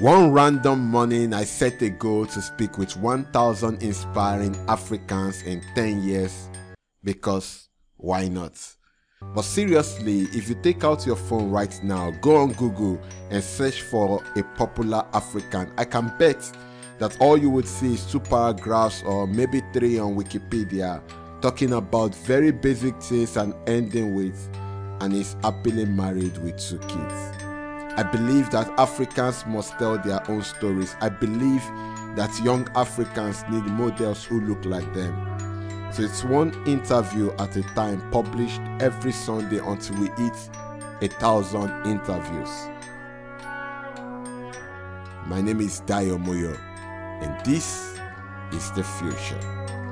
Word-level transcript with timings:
One 0.00 0.32
random 0.32 0.80
morning, 0.80 1.32
I 1.32 1.44
set 1.44 1.80
a 1.80 1.88
goal 1.88 2.26
to 2.26 2.42
speak 2.42 2.78
with 2.78 2.96
1,000 2.96 3.80
inspiring 3.80 4.56
Africans 4.66 5.42
in 5.42 5.62
10 5.76 6.02
years 6.02 6.48
because 7.04 7.68
why 7.96 8.26
not? 8.26 8.60
But 9.22 9.42
seriously, 9.42 10.22
if 10.32 10.48
you 10.48 10.56
take 10.56 10.82
out 10.82 11.06
your 11.06 11.14
phone 11.14 11.52
right 11.52 11.78
now, 11.84 12.10
go 12.20 12.38
on 12.38 12.54
Google 12.54 13.00
and 13.30 13.40
search 13.40 13.82
for 13.82 14.20
a 14.34 14.42
popular 14.56 15.06
African, 15.12 15.72
I 15.78 15.84
can 15.84 16.12
bet 16.18 16.42
that 16.98 17.16
all 17.20 17.38
you 17.38 17.48
would 17.50 17.68
see 17.68 17.94
is 17.94 18.04
two 18.10 18.18
paragraphs 18.18 19.04
or 19.04 19.28
maybe 19.28 19.62
three 19.72 20.00
on 20.00 20.16
Wikipedia 20.16 21.00
talking 21.40 21.74
about 21.74 22.12
very 22.16 22.50
basic 22.50 23.00
things 23.00 23.36
and 23.36 23.54
ending 23.68 24.16
with, 24.16 24.48
and 25.00 25.12
is 25.12 25.36
happily 25.44 25.84
married 25.84 26.36
with 26.38 26.58
two 26.58 26.78
kids. 26.78 27.43
I 27.96 28.02
believe 28.02 28.50
that 28.50 28.68
Africans 28.76 29.46
must 29.46 29.78
tell 29.78 29.98
their 29.98 30.28
own 30.28 30.42
stories. 30.42 30.96
I 31.00 31.08
believe 31.10 31.62
that 32.16 32.36
young 32.42 32.68
Africans 32.74 33.44
need 33.48 33.64
models 33.66 34.24
who 34.24 34.40
look 34.40 34.64
like 34.64 34.92
them. 34.94 35.14
So 35.92 36.02
it's 36.02 36.24
one 36.24 36.52
interview 36.66 37.30
at 37.38 37.54
a 37.54 37.62
time 37.74 38.02
published 38.10 38.60
every 38.80 39.12
Sunday 39.12 39.58
until 39.58 39.96
we 40.00 40.08
hit 40.16 40.50
a 41.02 41.08
thousand 41.20 41.70
interviews. 41.86 42.50
My 45.26 45.40
name 45.40 45.60
is 45.60 45.80
Dayo 45.82 46.18
Moyo, 46.18 46.58
and 47.22 47.44
this 47.46 47.96
is 48.52 48.72
the 48.72 48.82
future. 48.82 49.83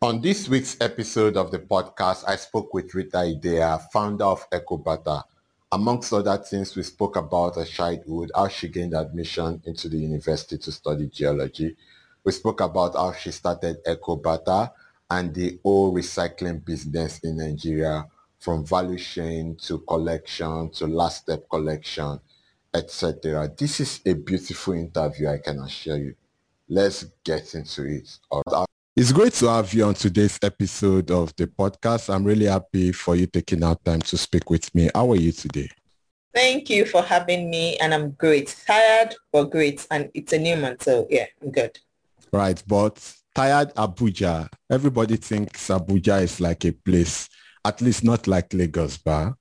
On 0.00 0.20
this 0.20 0.48
week's 0.48 0.80
episode 0.80 1.36
of 1.36 1.50
the 1.50 1.58
podcast, 1.58 2.22
I 2.28 2.36
spoke 2.36 2.72
with 2.72 2.94
Rita 2.94 3.16
Idehai, 3.16 3.90
founder 3.90 4.26
of 4.26 4.48
Ecobarter. 4.50 5.24
Amongst 5.72 6.12
other 6.12 6.36
things, 6.36 6.76
we 6.76 6.84
spoke 6.84 7.16
about 7.16 7.56
her 7.56 7.64
childhood, 7.64 8.30
how 8.32 8.46
she 8.46 8.68
gained 8.68 8.94
admission 8.94 9.60
into 9.66 9.88
the 9.88 9.96
university 9.96 10.56
to 10.56 10.70
study 10.70 11.08
geology. 11.08 11.76
We 12.22 12.30
spoke 12.30 12.60
about 12.60 12.94
how 12.94 13.12
she 13.12 13.32
started 13.32 13.82
Ecobarter 13.84 14.70
and 15.10 15.34
the 15.34 15.58
whole 15.64 15.92
recycling 15.92 16.64
business 16.64 17.18
in 17.24 17.38
Nigeria, 17.38 18.06
from 18.38 18.64
value 18.64 18.98
chain 18.98 19.56
to 19.62 19.80
collection 19.80 20.70
to 20.74 20.86
last 20.86 21.22
step 21.22 21.48
collection, 21.50 22.20
etc. 22.72 23.52
This 23.58 23.80
is 23.80 24.00
a 24.06 24.12
beautiful 24.12 24.74
interview, 24.74 25.26
I 25.26 25.38
can 25.38 25.58
assure 25.58 25.96
you. 25.96 26.14
Let's 26.68 27.02
get 27.24 27.52
into 27.56 27.82
it. 27.82 28.16
It's 28.98 29.12
great 29.12 29.32
to 29.34 29.46
have 29.46 29.72
you 29.74 29.84
on 29.84 29.94
today's 29.94 30.40
episode 30.42 31.12
of 31.12 31.32
the 31.36 31.46
podcast. 31.46 32.12
I'm 32.12 32.24
really 32.24 32.46
happy 32.46 32.90
for 32.90 33.14
you 33.14 33.28
taking 33.28 33.62
out 33.62 33.84
time 33.84 34.00
to 34.00 34.18
speak 34.18 34.50
with 34.50 34.74
me. 34.74 34.90
How 34.92 35.12
are 35.12 35.16
you 35.16 35.30
today? 35.30 35.68
Thank 36.34 36.68
you 36.68 36.84
for 36.84 37.02
having 37.02 37.48
me 37.48 37.76
and 37.76 37.94
I'm 37.94 38.10
great. 38.10 38.56
Tired 38.66 39.14
but 39.32 39.52
great 39.52 39.86
and 39.92 40.10
it's 40.14 40.32
a 40.32 40.38
new 40.40 40.56
month 40.56 40.82
so 40.82 41.06
yeah, 41.10 41.26
I'm 41.40 41.52
good. 41.52 41.78
Right, 42.32 42.60
but 42.66 43.14
tired 43.36 43.72
Abuja. 43.76 44.48
Everybody 44.68 45.14
thinks 45.14 45.68
Abuja 45.68 46.20
is 46.24 46.40
like 46.40 46.64
a 46.64 46.72
place, 46.72 47.28
at 47.64 47.80
least 47.80 48.02
not 48.02 48.26
like 48.26 48.52
Lagos, 48.52 48.98
but 48.98 49.34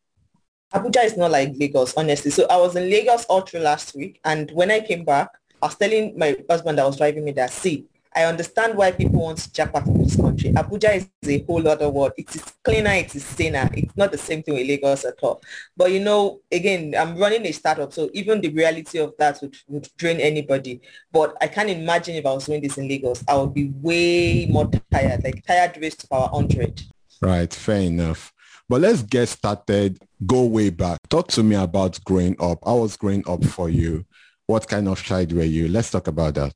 Abuja 0.71 1.03
is 1.03 1.17
not 1.17 1.31
like 1.31 1.53
Lagos, 1.55 1.95
honestly. 1.97 2.29
So 2.29 2.45
I 2.47 2.57
was 2.57 2.75
in 2.75 2.91
Lagos 2.91 3.25
all 3.25 3.41
through 3.41 3.61
last 3.61 3.95
week 3.95 4.19
and 4.23 4.51
when 4.51 4.69
I 4.69 4.81
came 4.81 5.03
back, 5.03 5.29
I 5.63 5.65
was 5.65 5.75
telling 5.77 6.15
my 6.15 6.37
husband 6.47 6.77
that 6.77 6.85
was 6.85 6.97
driving 6.97 7.25
me 7.25 7.31
that, 7.31 7.49
see, 7.49 7.87
I 8.15 8.25
understand 8.25 8.75
why 8.75 8.91
people 8.91 9.21
want 9.21 9.37
to 9.39 9.51
jump 9.51 9.75
out 9.75 9.87
of 9.87 9.97
this 9.97 10.15
country. 10.15 10.51
Abuja 10.51 10.95
is 10.95 11.29
a 11.29 11.43
whole 11.43 11.67
other 11.67 11.89
world. 11.89 12.13
It 12.17 12.35
is 12.35 12.43
cleaner, 12.63 12.91
it 12.91 13.15
is 13.15 13.25
saner. 13.25 13.69
It's 13.73 13.95
not 13.95 14.11
the 14.11 14.17
same 14.17 14.43
thing 14.43 14.55
with 14.55 14.67
Lagos 14.67 15.05
at 15.05 15.15
all. 15.21 15.41
But 15.75 15.91
you 15.91 15.99
know, 15.99 16.41
again, 16.51 16.95
I'm 16.97 17.17
running 17.17 17.45
a 17.45 17.51
startup, 17.51 17.93
so 17.93 18.09
even 18.13 18.41
the 18.41 18.49
reality 18.49 18.99
of 18.99 19.13
that 19.19 19.39
would, 19.41 19.55
would 19.67 19.89
drain 19.97 20.19
anybody. 20.19 20.81
But 21.11 21.35
I 21.41 21.47
can't 21.47 21.69
imagine 21.69 22.15
if 22.15 22.25
I 22.25 22.33
was 22.33 22.45
doing 22.45 22.61
this 22.61 22.77
in 22.77 22.87
Lagos, 22.87 23.23
I 23.27 23.35
would 23.35 23.53
be 23.53 23.71
way 23.81 24.47
more 24.47 24.69
tired, 24.91 25.23
like 25.23 25.45
tired 25.45 25.77
raised 25.81 26.01
to 26.01 26.07
power 26.07 26.29
100. 26.31 26.83
Right, 27.21 27.53
fair 27.53 27.81
enough. 27.81 28.33
But 28.69 28.81
let's 28.81 29.01
get 29.01 29.27
started, 29.29 29.97
go 30.25 30.45
way 30.45 30.69
back. 30.69 30.99
Talk 31.09 31.29
to 31.29 31.43
me 31.43 31.55
about 31.55 32.03
growing 32.03 32.35
up. 32.39 32.59
I 32.65 32.73
was 32.73 32.97
growing 32.97 33.23
up 33.27 33.43
for 33.45 33.69
you. 33.69 34.05
What 34.45 34.67
kind 34.67 34.87
of 34.87 35.01
child 35.01 35.31
were 35.31 35.43
you? 35.43 35.67
Let's 35.67 35.91
talk 35.91 36.07
about 36.07 36.35
that. 36.35 36.53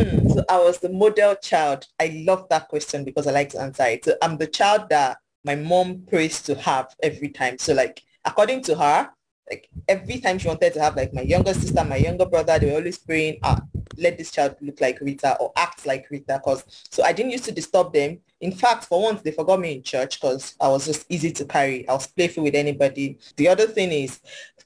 Hmm, 0.00 0.30
so 0.30 0.42
I 0.48 0.58
was 0.58 0.78
the 0.78 0.88
model 0.88 1.34
child. 1.34 1.86
I 2.00 2.22
love 2.26 2.48
that 2.48 2.68
question 2.68 3.04
because 3.04 3.26
I 3.26 3.32
like 3.32 3.50
to 3.50 3.60
answer 3.60 3.84
it. 3.84 4.06
So 4.06 4.14
I'm 4.22 4.38
the 4.38 4.46
child 4.46 4.88
that 4.88 5.18
my 5.44 5.56
mom 5.56 6.04
prays 6.08 6.40
to 6.42 6.54
have 6.54 6.94
every 7.02 7.28
time. 7.28 7.58
So 7.58 7.74
like 7.74 8.02
according 8.24 8.62
to 8.62 8.76
her, 8.76 9.10
like 9.50 9.68
every 9.88 10.18
time 10.18 10.38
she 10.38 10.48
wanted 10.48 10.72
to 10.72 10.80
have 10.80 10.96
like 10.96 11.12
my 11.12 11.20
younger 11.20 11.52
sister, 11.52 11.84
my 11.84 11.96
younger 11.96 12.24
brother, 12.24 12.58
they 12.58 12.70
were 12.70 12.78
always 12.78 12.96
praying, 12.96 13.40
ah, 13.42 13.60
let 13.98 14.16
this 14.16 14.30
child 14.30 14.56
look 14.62 14.80
like 14.80 14.98
Rita 15.02 15.36
or 15.38 15.52
act 15.54 15.84
like 15.84 16.06
Rita. 16.08 16.40
Cause 16.42 16.64
so 16.90 17.02
I 17.02 17.12
didn't 17.12 17.32
used 17.32 17.44
to 17.44 17.52
disturb 17.52 17.92
them. 17.92 18.20
In 18.40 18.52
fact, 18.52 18.84
for 18.84 19.02
once 19.02 19.20
they 19.20 19.32
forgot 19.32 19.60
me 19.60 19.74
in 19.74 19.82
church 19.82 20.18
because 20.18 20.54
I 20.58 20.68
was 20.68 20.86
just 20.86 21.04
easy 21.10 21.30
to 21.32 21.44
carry. 21.44 21.86
I 21.86 21.92
was 21.92 22.06
playful 22.06 22.44
with 22.44 22.54
anybody. 22.54 23.18
The 23.36 23.48
other 23.48 23.66
thing 23.66 23.92
is 23.92 24.18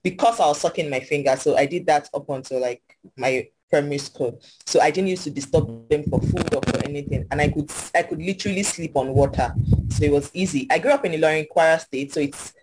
because 0.04 0.38
I 0.38 0.46
was 0.46 0.60
sucking 0.60 0.90
my 0.90 1.00
finger, 1.00 1.34
so 1.34 1.56
I 1.56 1.66
did 1.66 1.86
that 1.86 2.08
up 2.14 2.28
until 2.28 2.60
like 2.60 2.82
my 3.16 3.48
primary 3.70 3.98
school. 3.98 4.41
So 4.66 4.80
I 4.80 4.91
didn't 4.91 5.08
used 5.08 5.25
to 5.25 5.30
disturb 5.30 5.88
them 5.88 6.04
for 6.04 6.20
food 6.20 6.54
or 6.54 6.62
for 6.62 6.84
anything. 6.84 7.26
And 7.30 7.41
I 7.41 7.48
could 7.48 7.70
I 7.94 8.02
could 8.02 8.20
literally 8.20 8.62
sleep 8.62 8.97
on 8.97 9.14
water. 9.14 9.54
So 9.91 10.04
it 10.04 10.12
was 10.12 10.30
easy. 10.34 10.66
I 10.70 10.78
grew 10.78 10.92
up 10.92 11.04
in 11.04 11.12
Ilorin, 11.12 11.47
Kwara 11.48 11.80
State. 11.80 12.12
So 12.12 12.20
it's 12.20 12.54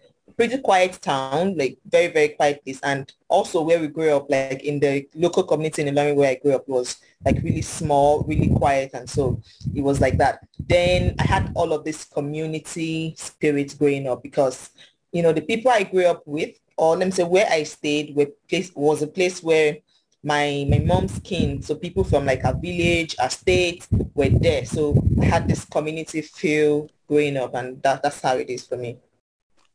pretty 0.41 0.57
quiet 0.57 0.99
town, 1.01 1.55
like 1.55 1.77
very, 1.89 2.07
very 2.07 2.29
quiet 2.29 2.63
place. 2.63 2.79
And 2.83 3.11
also 3.27 3.61
where 3.61 3.79
we 3.79 3.87
grew 3.87 4.15
up, 4.15 4.29
like 4.29 4.63
in 4.63 4.79
the 4.79 5.07
local 5.15 5.43
community 5.43 5.83
in 5.83 5.93
Ilorin 5.93 6.15
where 6.15 6.31
I 6.31 6.35
grew 6.35 6.55
up 6.55 6.67
was 6.67 6.97
like 7.23 7.37
really 7.43 7.61
small, 7.61 8.23
really 8.23 8.49
quiet. 8.49 8.91
And 8.93 9.09
so 9.09 9.41
it 9.75 9.81
was 9.81 10.01
like 10.01 10.17
that. 10.17 10.39
Then 10.59 11.15
I 11.19 11.23
had 11.23 11.51
all 11.55 11.73
of 11.73 11.83
this 11.83 12.05
community 12.05 13.13
spirit 13.17 13.75
growing 13.77 14.07
up 14.07 14.23
because, 14.23 14.71
you 15.11 15.21
know, 15.21 15.33
the 15.33 15.41
people 15.41 15.71
I 15.71 15.83
grew 15.83 16.05
up 16.05 16.23
with, 16.25 16.57
or 16.77 16.97
let 16.97 17.05
me 17.05 17.11
say 17.11 17.23
where 17.23 17.47
I 17.51 17.63
stayed 17.63 18.15
were 18.15 18.27
place, 18.49 18.71
was 18.73 19.01
a 19.01 19.07
place 19.07 19.43
where 19.43 19.77
my 20.23 20.65
my 20.69 20.79
mom's 20.79 21.19
kin 21.19 21.61
so 21.61 21.75
people 21.75 22.03
from 22.03 22.25
like 22.25 22.43
a 22.43 22.53
village 22.53 23.15
a 23.19 23.29
state 23.29 23.87
were 24.13 24.29
there 24.29 24.65
so 24.65 24.95
i 25.21 25.25
had 25.25 25.47
this 25.47 25.65
community 25.65 26.21
feel 26.21 26.89
growing 27.07 27.37
up 27.37 27.53
and 27.55 27.81
that, 27.81 28.03
that's 28.03 28.21
how 28.21 28.35
it 28.35 28.49
is 28.49 28.65
for 28.65 28.77
me 28.77 28.97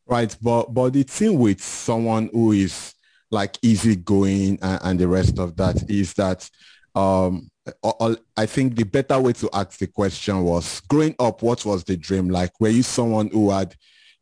right 0.05 0.37
but 0.41 0.73
but 0.73 0.93
the 0.93 1.03
thing 1.03 1.37
with 1.37 1.61
someone 1.61 2.29
who 2.31 2.53
is 2.53 2.93
like 3.29 3.57
easygoing 3.61 4.57
and, 4.61 4.79
and 4.83 4.99
the 4.99 5.07
rest 5.07 5.37
of 5.37 5.55
that 5.57 5.89
is 5.89 6.13
that 6.13 6.49
um 6.95 7.49
I 8.37 8.45
think 8.45 8.75
the 8.75 8.85
better 8.85 9.19
way 9.19 9.33
to 9.33 9.49
ask 9.53 9.77
the 9.77 9.87
question 9.87 10.41
was 10.43 10.81
growing 10.87 11.15
up, 11.19 11.41
what 11.41 11.65
was 11.65 11.83
the 11.83 11.97
dream 11.97 12.29
like? 12.29 12.59
Were 12.59 12.69
you 12.69 12.83
someone 12.83 13.27
who 13.27 13.51
had 13.51 13.75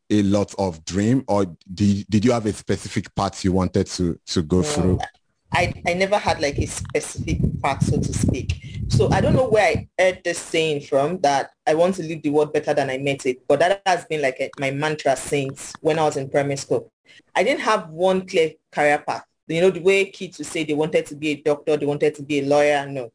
a 0.09 0.21
lot 0.23 0.53
of 0.57 0.83
dream 0.85 1.23
or 1.27 1.45
did, 1.73 2.05
did 2.09 2.25
you 2.25 2.31
have 2.31 2.45
a 2.45 2.53
specific 2.53 3.13
path 3.15 3.43
you 3.43 3.51
wanted 3.51 3.87
to, 3.87 4.19
to 4.27 4.41
go 4.41 4.61
through? 4.61 4.99
I, 5.53 5.73
I 5.88 5.94
never 5.94 6.17
had 6.17 6.41
like 6.41 6.57
a 6.57 6.66
specific 6.66 7.39
path, 7.61 7.83
so 7.83 8.00
to 8.00 8.13
speak. 8.13 8.61
So 8.89 9.09
I 9.11 9.22
don't 9.22 9.35
know 9.35 9.47
where 9.47 9.67
I 9.67 9.88
heard 9.97 10.22
this 10.23 10.39
saying 10.39 10.81
from 10.81 11.19
that 11.22 11.51
I 11.66 11.73
want 11.75 11.95
to 11.95 12.03
leave 12.03 12.23
the 12.23 12.29
world 12.29 12.53
better 12.53 12.73
than 12.73 12.89
I 12.89 12.97
met 12.97 13.25
it. 13.25 13.47
But 13.47 13.59
that 13.59 13.81
has 13.85 14.05
been 14.05 14.22
like 14.22 14.38
a, 14.39 14.50
my 14.59 14.72
mantra 14.72 15.16
since 15.16 15.73
when 15.81 15.97
I 15.97 16.03
was 16.03 16.17
in 16.17 16.29
primary 16.29 16.57
school. 16.57 16.91
I 17.34 17.44
didn't 17.44 17.61
have 17.61 17.89
one 17.89 18.28
clear 18.28 18.51
career 18.72 19.03
path. 19.05 19.23
You 19.47 19.61
know, 19.61 19.69
the 19.69 19.81
way 19.81 20.05
kids 20.05 20.38
would 20.39 20.47
say 20.47 20.63
they 20.63 20.73
wanted 20.73 21.05
to 21.07 21.16
be 21.16 21.29
a 21.29 21.35
doctor, 21.35 21.78
they 21.78 21.85
wanted 21.85 22.16
to 22.16 22.23
be 22.23 22.39
a 22.39 22.45
lawyer. 22.45 22.85
No, 22.88 23.11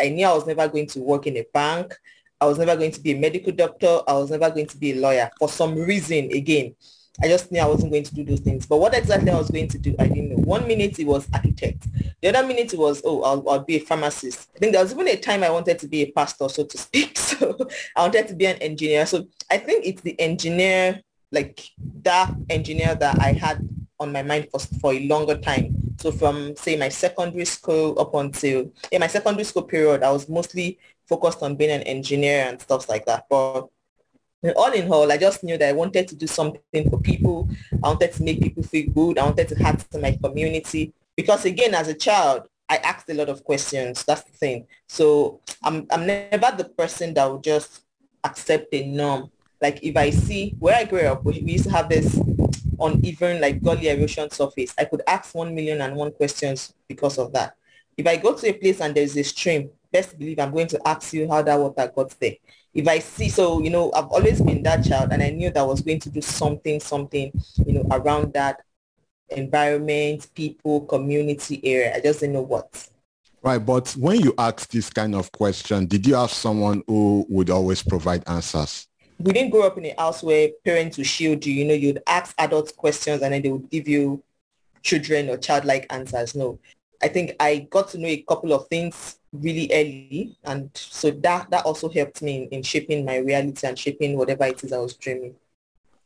I 0.00 0.08
knew 0.08 0.26
I 0.26 0.32
was 0.32 0.46
never 0.46 0.68
going 0.68 0.86
to 0.88 1.00
work 1.00 1.26
in 1.26 1.36
a 1.36 1.44
bank. 1.52 1.94
I 2.40 2.46
was 2.46 2.58
never 2.58 2.76
going 2.76 2.92
to 2.92 3.00
be 3.00 3.12
a 3.12 3.18
medical 3.18 3.52
doctor. 3.52 4.00
I 4.06 4.14
was 4.14 4.30
never 4.30 4.50
going 4.50 4.66
to 4.66 4.76
be 4.76 4.92
a 4.92 4.96
lawyer. 4.96 5.30
For 5.38 5.48
some 5.48 5.76
reason, 5.76 6.30
again, 6.32 6.74
I 7.20 7.28
just 7.28 7.52
knew 7.52 7.60
I 7.60 7.66
wasn't 7.66 7.92
going 7.92 8.04
to 8.04 8.14
do 8.14 8.24
those 8.24 8.40
things. 8.40 8.66
But 8.66 8.78
what 8.78 8.94
exactly 8.94 9.30
I 9.30 9.36
was 9.36 9.50
going 9.50 9.68
to 9.68 9.78
do, 9.78 9.94
I 9.98 10.06
didn't 10.06 10.30
know. 10.30 10.36
One 10.36 10.66
minute 10.66 10.98
it 10.98 11.06
was 11.06 11.28
architect. 11.34 11.86
The 12.20 12.28
other 12.28 12.46
minute 12.46 12.72
it 12.72 12.78
was, 12.78 13.02
oh, 13.04 13.22
I'll, 13.22 13.48
I'll 13.48 13.64
be 13.64 13.76
a 13.76 13.80
pharmacist. 13.80 14.48
I 14.56 14.58
think 14.58 14.72
there 14.72 14.82
was 14.82 14.92
even 14.92 15.08
a 15.08 15.16
time 15.16 15.42
I 15.42 15.50
wanted 15.50 15.78
to 15.80 15.88
be 15.88 16.02
a 16.02 16.12
pastor, 16.12 16.48
so 16.48 16.64
to 16.64 16.78
speak. 16.78 17.18
So 17.32 17.56
I 17.96 18.02
wanted 18.02 18.28
to 18.28 18.34
be 18.34 18.46
an 18.46 18.56
engineer. 18.56 19.04
So 19.04 19.26
I 19.50 19.56
think 19.56 19.84
it's 19.84 20.02
the 20.02 20.18
engineer, 20.20 21.00
like 21.32 21.66
that 22.02 22.32
engineer 22.50 22.94
that 22.94 23.20
I 23.20 23.32
had 23.32 23.68
on 23.98 24.12
my 24.12 24.22
mind 24.22 24.48
for, 24.52 24.60
for 24.60 24.92
a 24.92 25.06
longer 25.06 25.36
time. 25.36 25.74
So 25.98 26.12
from, 26.12 26.54
say, 26.56 26.76
my 26.76 26.88
secondary 26.88 27.46
school 27.46 27.98
up 27.98 28.14
until, 28.14 28.70
in 28.92 29.00
my 29.00 29.06
secondary 29.06 29.44
school 29.44 29.62
period, 29.62 30.02
I 30.02 30.12
was 30.12 30.28
mostly 30.28 30.78
focused 31.08 31.42
on 31.42 31.56
being 31.56 31.70
an 31.70 31.82
engineer 31.82 32.46
and 32.48 32.60
stuff 32.60 32.88
like 32.88 33.06
that. 33.06 33.26
But 33.28 33.68
all 34.50 34.72
in 34.72 34.90
all, 34.90 35.10
I 35.10 35.16
just 35.16 35.44
knew 35.44 35.56
that 35.56 35.68
I 35.68 35.72
wanted 35.72 36.08
to 36.08 36.16
do 36.16 36.26
something 36.26 36.90
for 36.90 37.00
people. 37.00 37.48
I 37.82 37.88
wanted 37.88 38.12
to 38.12 38.22
make 38.22 38.40
people 38.40 38.62
feel 38.62 38.90
good. 38.90 39.18
I 39.18 39.24
wanted 39.24 39.48
to 39.48 39.62
add 39.62 39.78
to 39.90 39.98
my 39.98 40.18
community. 40.22 40.92
Because 41.16 41.44
again, 41.44 41.74
as 41.74 41.88
a 41.88 41.94
child, 41.94 42.48
I 42.68 42.76
asked 42.78 43.08
a 43.10 43.14
lot 43.14 43.28
of 43.28 43.44
questions. 43.44 44.04
That's 44.04 44.22
the 44.24 44.32
thing. 44.32 44.66
So 44.88 45.40
I'm, 45.62 45.86
I'm 45.90 46.06
never 46.06 46.52
the 46.56 46.64
person 46.76 47.14
that 47.14 47.30
would 47.30 47.44
just 47.44 47.84
accept 48.24 48.68
a 48.72 48.86
norm. 48.86 49.30
Like 49.60 49.82
if 49.82 49.96
I 49.96 50.10
see 50.10 50.56
where 50.58 50.76
I 50.76 50.84
grew 50.84 51.00
up, 51.00 51.24
we 51.24 51.38
used 51.40 51.64
to 51.64 51.70
have 51.70 51.88
this 51.88 52.18
uneven 52.80 53.40
like 53.40 53.62
gully 53.62 53.88
erosion 53.88 54.30
surface. 54.30 54.74
I 54.76 54.86
could 54.86 55.02
ask 55.06 55.34
one 55.34 55.54
million 55.54 55.80
and 55.80 55.94
one 55.94 56.12
questions 56.12 56.74
because 56.88 57.18
of 57.18 57.32
that. 57.32 57.54
If 57.96 58.06
I 58.06 58.16
go 58.16 58.34
to 58.34 58.48
a 58.48 58.52
place 58.52 58.80
and 58.80 58.94
there's 58.94 59.16
a 59.16 59.22
stream, 59.22 59.70
best 59.92 60.18
believe 60.18 60.38
I'm 60.38 60.50
going 60.50 60.66
to 60.68 60.88
ask 60.88 61.12
you 61.12 61.28
how 61.28 61.42
that 61.42 61.60
water 61.60 61.92
got 61.94 62.18
there. 62.18 62.36
If 62.74 62.88
I 62.88 63.00
see, 63.00 63.28
so, 63.28 63.60
you 63.62 63.70
know, 63.70 63.92
I've 63.92 64.06
always 64.06 64.40
been 64.40 64.62
that 64.62 64.84
child 64.84 65.12
and 65.12 65.22
I 65.22 65.30
knew 65.30 65.50
that 65.50 65.60
I 65.60 65.64
was 65.64 65.82
going 65.82 66.00
to 66.00 66.10
do 66.10 66.22
something, 66.22 66.80
something, 66.80 67.30
you 67.66 67.74
know, 67.74 67.86
around 67.90 68.32
that 68.32 68.62
environment, 69.28 70.28
people, 70.34 70.80
community 70.82 71.60
area. 71.64 71.94
I 71.94 72.00
just 72.00 72.20
didn't 72.20 72.34
know 72.34 72.42
what. 72.42 72.88
Right, 73.42 73.58
but 73.58 73.90
when 73.98 74.20
you 74.20 74.34
ask 74.38 74.70
this 74.70 74.88
kind 74.88 75.14
of 75.14 75.30
question, 75.32 75.86
did 75.86 76.06
you 76.06 76.14
have 76.14 76.30
someone 76.30 76.82
who 76.86 77.26
would 77.28 77.50
always 77.50 77.82
provide 77.82 78.22
answers? 78.28 78.86
We 79.18 79.32
didn't 79.32 79.50
grow 79.50 79.66
up 79.66 79.76
in 79.78 79.86
a 79.86 79.94
house 79.98 80.22
where 80.22 80.48
parents 80.64 80.96
would 80.96 81.06
shield 81.06 81.44
you. 81.44 81.52
You 81.52 81.64
know, 81.66 81.74
you'd 81.74 82.02
ask 82.06 82.34
adults 82.38 82.72
questions 82.72 83.20
and 83.20 83.34
then 83.34 83.42
they 83.42 83.50
would 83.50 83.68
give 83.68 83.88
you 83.88 84.22
children 84.82 85.28
or 85.28 85.36
childlike 85.36 85.86
answers. 85.90 86.34
No, 86.34 86.58
I 87.02 87.08
think 87.08 87.34
I 87.38 87.66
got 87.70 87.88
to 87.90 87.98
know 87.98 88.08
a 88.08 88.22
couple 88.22 88.52
of 88.52 88.68
things 88.68 89.18
really 89.32 89.70
early, 89.72 90.36
and 90.44 90.70
so 90.74 91.10
that 91.10 91.50
that 91.50 91.64
also 91.64 91.88
helped 91.88 92.22
me 92.22 92.44
in, 92.44 92.48
in 92.48 92.62
shaping 92.62 93.04
my 93.04 93.16
reality 93.16 93.66
and 93.66 93.78
shaping 93.78 94.16
whatever 94.16 94.44
it 94.44 94.62
is 94.62 94.72
I 94.72 94.78
was 94.78 94.94
dreaming. 94.94 95.34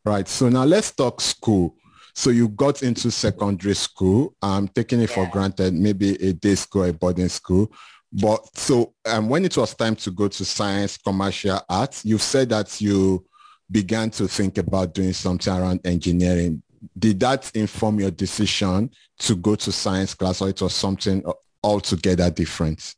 Right. 0.05 0.29
So 0.29 0.49
now 0.49 0.65
let's 0.65 0.93
talk 0.93 1.21
school. 1.21 1.75
So 2.15 2.31
you 2.31 2.49
got 2.49 2.83
into 2.83 3.11
secondary 3.11 3.75
school. 3.75 4.35
I'm 4.41 4.69
taking 4.69 5.01
it 5.01 5.11
yeah. 5.11 5.17
for 5.17 5.31
granted, 5.31 5.75
maybe 5.75 6.15
a 6.15 6.33
day 6.33 6.55
school, 6.55 6.85
a 6.85 6.93
boarding 6.93 7.29
school. 7.29 7.71
But 8.13 8.57
so 8.57 8.95
um, 9.05 9.29
when 9.29 9.45
it 9.45 9.57
was 9.57 9.75
time 9.75 9.97
to 9.97 10.11
go 10.11 10.29
to 10.29 10.45
science, 10.45 10.97
commercial 10.97 11.61
arts, 11.69 12.05
you 12.05 12.19
said 12.19 12.49
that 12.51 12.81
you 12.81 13.27
began 13.71 14.11
to 14.11 14.29
think 14.29 14.59
about 14.59 14.95
doing 14.95 15.13
something 15.13 15.53
around 15.53 15.81
engineering. 15.85 16.63
Did 16.99 17.21
that 17.21 17.51
inform 17.55 17.99
your 17.99 18.13
decision 18.13 18.91
to 19.19 19.35
go 19.35 19.57
to 19.57 19.73
science 19.73 20.15
class 20.15 20.41
or 20.41 20.49
it 20.49 20.63
was 20.63 20.75
something 20.75 21.23
altogether 21.63 22.31
different? 22.31 22.95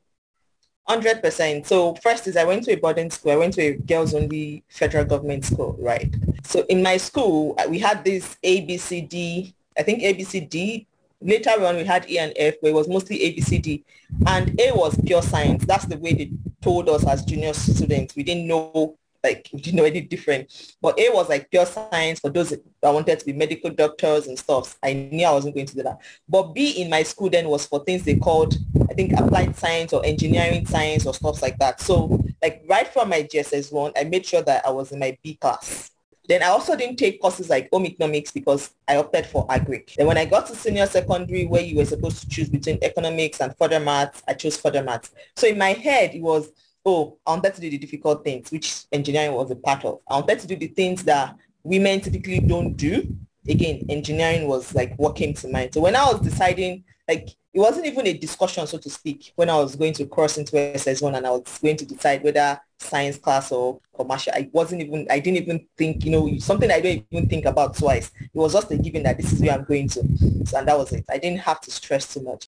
100%. 0.89 1.67
So 1.67 1.95
first 1.97 2.27
is 2.27 2.37
I 2.37 2.45
went 2.45 2.65
to 2.65 2.73
a 2.73 2.77
boarding 2.77 3.11
school. 3.11 3.33
I 3.33 3.37
went 3.37 3.55
to 3.55 3.63
a 3.63 3.75
girls 3.75 4.15
only 4.15 4.65
federal 4.69 5.05
government 5.05 5.45
school, 5.45 5.77
right? 5.79 6.15
So 6.45 6.65
in 6.69 6.83
my 6.83 6.97
school, 6.97 7.57
we 7.69 7.79
had 7.79 8.05
this 8.05 8.37
ABCD, 8.43 9.53
I 9.79 9.83
think 9.83 10.03
ABCD. 10.03 10.87
Later 11.21 11.51
on, 11.65 11.77
we 11.77 11.85
had 11.85 12.09
E 12.09 12.19
and 12.19 12.33
F, 12.37 12.55
where 12.61 12.71
it 12.71 12.75
was 12.75 12.89
mostly 12.89 13.19
ABCD. 13.19 13.83
And 14.27 14.59
A 14.61 14.73
was 14.73 14.99
pure 15.05 15.21
science. 15.21 15.65
That's 15.67 15.85
the 15.85 15.99
way 15.99 16.15
they 16.15 16.31
told 16.63 16.89
us 16.89 17.05
as 17.07 17.25
junior 17.25 17.53
students. 17.53 18.15
We 18.15 18.23
didn't 18.23 18.47
know 18.47 18.97
like 19.23 19.49
you 19.53 19.73
know 19.73 19.85
any 19.85 20.01
different. 20.01 20.77
But 20.81 20.99
A 20.99 21.11
was 21.13 21.29
like 21.29 21.51
pure 21.51 21.67
science 21.67 22.21
for 22.21 22.31
those 22.31 22.51
that 22.51 22.63
wanted 22.83 23.19
to 23.19 23.27
be 23.27 23.33
medical 23.33 23.71
doctors 23.71 24.27
and 24.27 24.39
stuff. 24.39 24.79
I 24.83 24.93
knew 24.93 25.27
I 25.27 25.33
wasn't 25.33 25.55
going 25.55 25.67
to 25.67 25.77
do 25.77 25.83
that. 25.83 26.01
But 26.29 26.55
B 26.55 26.83
in 26.83 26.91
my 26.91 27.03
school 27.03 27.31
then 27.31 27.49
was 27.49 27.67
for 27.67 27.85
things 27.85 28.05
they 28.05 28.17
called, 28.17 28.57
I 28.91 28.95
think 28.95 29.13
applied 29.13 29.57
science 29.57 29.93
or 29.93 30.05
engineering 30.05 30.67
science 30.67 31.07
or 31.07 31.15
stuff 31.15 31.43
like 31.43 31.59
that. 31.59 31.81
So 31.81 32.23
like 32.43 32.63
right 32.69 32.87
from 32.89 33.11
my 33.11 33.23
JSS 33.23 33.73
one, 33.73 33.93
I 33.97 34.05
made 34.05 34.27
sure 34.27 34.43
that 34.43 34.67
I 34.67 34.71
was 34.71 34.93
in 34.93 34.99
my 34.99 35.17
B 35.23 35.35
class. 35.35 35.91
Then 36.29 36.43
I 36.43 36.49
also 36.49 36.77
didn't 36.77 36.97
take 36.97 37.23
courses 37.23 37.49
like 37.49 37.71
home 37.73 37.87
economics 37.87 38.31
because 38.31 38.75
I 38.87 38.97
opted 38.97 39.25
for 39.25 39.47
agric. 39.47 39.95
Then 39.95 40.07
when 40.07 40.19
I 40.19 40.27
got 40.27 40.47
to 40.49 40.55
senior 40.55 40.87
secondary 40.87 41.47
where 41.47 41.63
you 41.63 41.77
were 41.79 41.87
supposed 41.87 42.21
to 42.21 42.29
choose 42.29 42.51
between 42.51 42.79
economics 42.83 43.41
and 43.41 43.57
further 43.57 43.81
maths, 43.81 44.23
I 44.29 44.35
chose 44.35 44.59
further 44.59 44.83
maths. 44.83 45.11
So 45.37 45.47
in 45.47 45.57
my 45.57 45.73
head, 45.73 46.15
it 46.15 46.21
was 46.21 46.53
oh, 46.85 47.19
I 47.27 47.31
wanted 47.31 47.55
to 47.55 47.61
do 47.61 47.71
the 47.71 47.79
difficult 47.79 48.25
things, 48.25 48.51
which 48.51 48.85
engineering 48.93 49.35
was 49.35 49.51
a 49.51 49.57
part 49.57 49.85
of. 49.85 50.01
I 50.09 50.15
wanted 50.15 50.41
to 50.41 50.47
do 50.47 50.57
the 50.57 50.69
things 50.69 51.05
that 51.05 51.37
women 51.63 52.01
typically 52.01 52.41
don't 52.41 52.75
do. 52.75 53.17
Again, 53.49 53.87
engineering 53.89 54.47
was 54.47 54.75
like 54.75 54.95
what 54.97 55.17
came 55.17 55.35
to 55.35 55.49
mind. 55.49 55.75
So 55.75 55.81
when 55.81 55.97
I 55.97 56.05
was 56.05 56.21
deciding, 56.21 56.85
like 57.07 57.29
it 57.55 57.61
wasn't 57.61 57.87
even 57.87 58.07
a 58.07 58.13
discussion, 58.13 58.67
so 58.67 58.79
to 58.79 58.91
speak, 58.91 59.33
when 59.37 59.49
I 59.49 59.57
was 59.57 59.75
going 59.75 59.95
to 59.95 60.07
cross 60.07 60.39
into 60.39 60.53
SS1 60.53 61.17
and 61.17 61.27
I 61.27 61.31
was 61.31 61.59
going 61.59 61.77
to 61.77 61.87
decide 61.87 62.23
whether 62.23 62.61
science 62.79 63.19
class 63.19 63.51
or 63.51 63.81
commercial. 63.95 64.33
I 64.35 64.49
wasn't 64.53 64.83
even, 64.83 65.07
I 65.11 65.19
didn't 65.19 65.43
even 65.43 65.67
think, 65.77 66.05
you 66.05 66.11
know, 66.11 66.39
something 66.39 66.71
I 66.71 66.81
don't 66.81 67.05
even 67.11 67.29
think 67.29 67.45
about 67.45 67.77
twice. 67.77 68.11
It 68.21 68.31
was 68.35 68.53
just 68.53 68.71
a 68.71 68.77
given 68.77 69.03
that 69.05 69.17
this 69.17 69.33
is 69.33 69.41
where 69.41 69.53
I'm 69.53 69.65
going 69.65 69.89
to. 69.89 70.47
So, 70.47 70.59
and 70.59 70.69
that 70.69 70.79
was 70.79 70.93
it. 70.93 71.05
I 71.11 71.19
didn't 71.19 71.41
have 71.41 71.61
to 71.63 71.71
stress 71.71 72.13
too 72.13 72.23
much. 72.23 72.47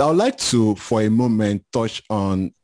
I 0.00 0.06
would 0.06 0.16
like 0.16 0.38
to, 0.38 0.74
for 0.76 1.02
a 1.02 1.10
moment, 1.10 1.64
touch 1.72 2.02
on 2.08 2.54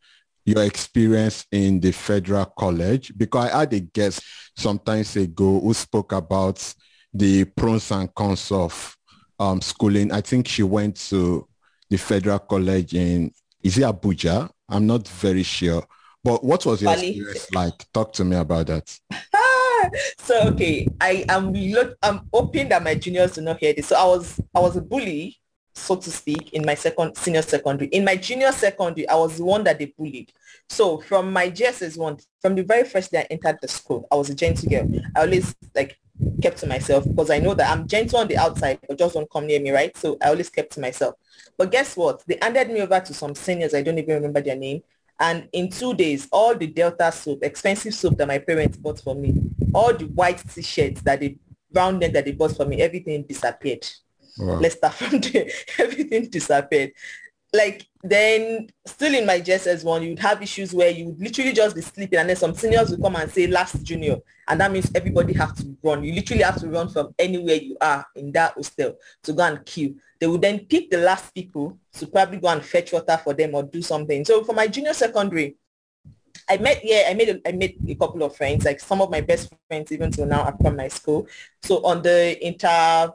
your 0.47 0.63
experience 0.63 1.45
in 1.51 1.81
the 1.81 1.91
federal 1.91 2.47
college 2.47 3.13
because 3.17 3.51
I 3.51 3.59
had 3.59 3.73
a 3.75 3.81
guest 3.81 4.23
sometimes 4.57 5.17
ago 5.17 5.61
who 5.61 5.75
spoke 5.75 6.13
about 6.13 6.75
the 7.13 7.45
pros 7.45 7.91
and 7.91 8.15
cons 8.15 8.53
of 8.53 8.97
um, 9.41 9.61
schooling. 9.61 10.13
I 10.13 10.21
think 10.21 10.47
she 10.47 10.63
went 10.63 10.97
to 11.11 11.49
the 11.91 11.97
federal 11.97 12.39
college 12.39 12.95
in, 12.95 13.33
is 13.63 13.77
it 13.77 13.83
Abuja? 13.83 14.49
I'm 14.69 14.87
not 14.87 15.07
very 15.09 15.43
sure. 15.43 15.85
But 16.23 16.45
what 16.45 16.65
was 16.65 16.81
your 16.81 16.95
Bali. 16.95 17.09
experience 17.09 17.51
like? 17.53 17.93
Talk 17.93 18.13
to 18.15 18.25
me 18.25 18.37
about 18.37 18.69
that. 18.69 18.99
so 20.19 20.49
okay, 20.49 20.87
I 21.01 21.25
am 21.29 21.53
look 21.53 21.97
I'm 22.03 22.29
hoping 22.33 22.69
that 22.71 22.83
my 22.83 22.95
juniors 22.95 23.33
do 23.35 23.43
not 23.43 23.59
hear 23.59 23.73
this. 23.73 23.89
So 23.89 23.97
I 23.97 24.05
was 24.05 24.41
I 24.55 24.61
was 24.61 24.77
a 24.77 24.81
bully 24.81 25.39
so 25.77 25.97
to 25.97 26.11
speak, 26.11 26.53
in 26.53 26.65
my 26.65 26.75
second 26.75 27.17
senior 27.17 27.43
secondary. 27.43 27.89
In 27.89 28.05
my 28.05 28.17
junior 28.17 28.51
secondary, 28.53 29.09
I 29.09 29.15
was 29.17 29.37
the 29.37 29.45
one 29.45 29.63
that 29.65 29.79
they 29.79 29.87
bullied. 29.87 30.33
So 30.69 30.99
from 30.99 31.33
my 31.33 31.51
JSS 31.51 31.99
one, 31.99 32.19
from 32.41 32.55
the 32.55 32.63
very 32.63 32.85
first 32.85 33.13
day 33.13 33.21
I 33.21 33.27
entered 33.31 33.59
the 33.61 33.69
school, 33.69 34.07
I 34.11 34.17
was 34.17 34.31
a 34.31 34.35
gentle 34.35 34.69
girl. 34.69 34.89
I 35.15 35.21
always 35.21 35.55
like 35.75 35.99
kept 36.43 36.59
to 36.59 36.67
myself 36.67 37.05
because 37.05 37.31
I 37.31 37.39
know 37.39 37.55
that 37.55 37.71
I'm 37.71 37.87
gentle 37.87 38.19
on 38.19 38.29
the 38.29 38.39
outside, 38.39 38.79
but 38.89 38.99
just 38.99 39.15
don't 39.15 39.31
come 39.31 39.47
near 39.47 39.61
me, 39.61 39.71
right? 39.71 39.97
So 39.97 40.17
I 40.23 40.29
always 40.29 40.49
kept 40.49 40.73
to 40.73 40.81
myself. 40.81 41.15
But 41.59 41.71
guess 41.71 41.97
what? 41.97 42.23
They 42.27 42.39
handed 42.41 42.71
me 42.71 42.81
over 42.81 42.99
to 42.99 43.15
some 43.15 43.35
seniors. 43.35 43.75
I 43.75 43.83
don't 43.83 43.99
even 43.99 44.15
remember 44.15 44.41
their 44.41 44.57
name. 44.57 44.83
And 45.21 45.49
in 45.53 45.71
two 45.71 45.95
days, 45.95 46.29
all 46.33 46.55
the 46.55 46.67
Delta 46.67 47.13
soap, 47.13 47.41
expensive 47.43 47.95
soap 47.95 48.19
that 48.19 48.29
my 48.29 48.39
parents 48.39 48.77
bought 48.77 49.01
for 49.01 49.15
me, 49.15 49.35
all 49.75 49.95
the 49.95 50.07
white 50.07 50.43
t-shirts 50.49 51.03
that 51.03 51.21
they 51.21 51.39
brown 51.73 51.99
that 51.99 52.25
they 52.25 52.33
bought 52.33 52.57
for 52.57 52.65
me, 52.65 52.81
everything 52.81 53.23
disappeared. 53.23 53.87
Wow. 54.39 54.59
Let's 54.61 54.77
start 54.77 54.95
from 54.95 55.21
there. 55.21 55.49
Everything 55.79 56.29
disappeared. 56.29 56.93
Like 57.53 57.87
then 58.03 58.69
still 58.87 59.15
in 59.15 59.25
my 59.25 59.41
JSS 59.41 59.85
one, 59.85 60.03
you'd 60.03 60.19
have 60.19 60.43
issues 60.43 60.75
where 60.75 60.91
you 60.91 61.07
would 61.07 61.21
literally 61.21 61.53
just 61.53 61.75
be 61.75 61.83
sleeping 61.83 62.19
and 62.19 62.29
then 62.29 62.37
some 62.37 62.55
seniors 62.55 62.91
would 62.91 63.03
come 63.03 63.17
and 63.17 63.31
say 63.31 63.47
last 63.47 63.83
junior. 63.83 64.17
And 64.49 64.61
that 64.61 64.71
means 64.73 64.91
everybody 64.95 65.33
have 65.35 65.55
to 65.57 65.77
run. 65.83 66.05
You 66.05 66.13
literally 66.13 66.43
have 66.43 66.61
to 66.61 66.69
run 66.69 66.89
from 66.89 67.15
anywhere 67.19 67.57
you 67.57 67.77
are 67.81 68.07
in 68.15 68.33
that 68.33 68.55
hostel 68.55 68.97
to 69.23 69.33
go 69.33 69.43
and 69.45 69.65
queue. 69.65 69.97
They 70.21 70.27
would 70.27 70.43
then 70.43 70.61
pick 70.61 70.91
the 70.91 70.99
last 70.99 71.35
people 71.35 71.79
to 71.95 72.07
probably 72.07 72.39
go 72.39 72.49
and 72.49 72.65
fetch 72.65 72.93
water 72.93 73.19
for 73.23 73.35
them 73.35 73.55
or 73.55 73.63
do 73.63 73.83
something. 73.83 74.25
So 74.25 74.45
for 74.45 74.53
my 74.53 74.67
junior 74.67 74.95
secondary, 74.95 75.57
I 76.49 76.59
met 76.59 76.81
yeah 76.85 77.07
I 77.09 77.15
made 77.15 77.29
a, 77.29 77.49
I 77.49 77.53
made 77.53 77.77
a 77.89 77.95
couple 77.97 78.23
of 78.23 78.37
friends 78.37 78.65
like 78.65 78.79
some 78.79 79.01
of 79.01 79.11
my 79.11 79.21
best 79.21 79.53
friends 79.69 79.91
even 79.91 80.13
till 80.13 80.27
now 80.27 80.43
are 80.43 80.57
from 80.61 80.77
my 80.77 80.89
school. 80.89 81.27
So 81.63 81.85
on 81.85 82.03
the 82.03 82.47
inter 82.47 83.11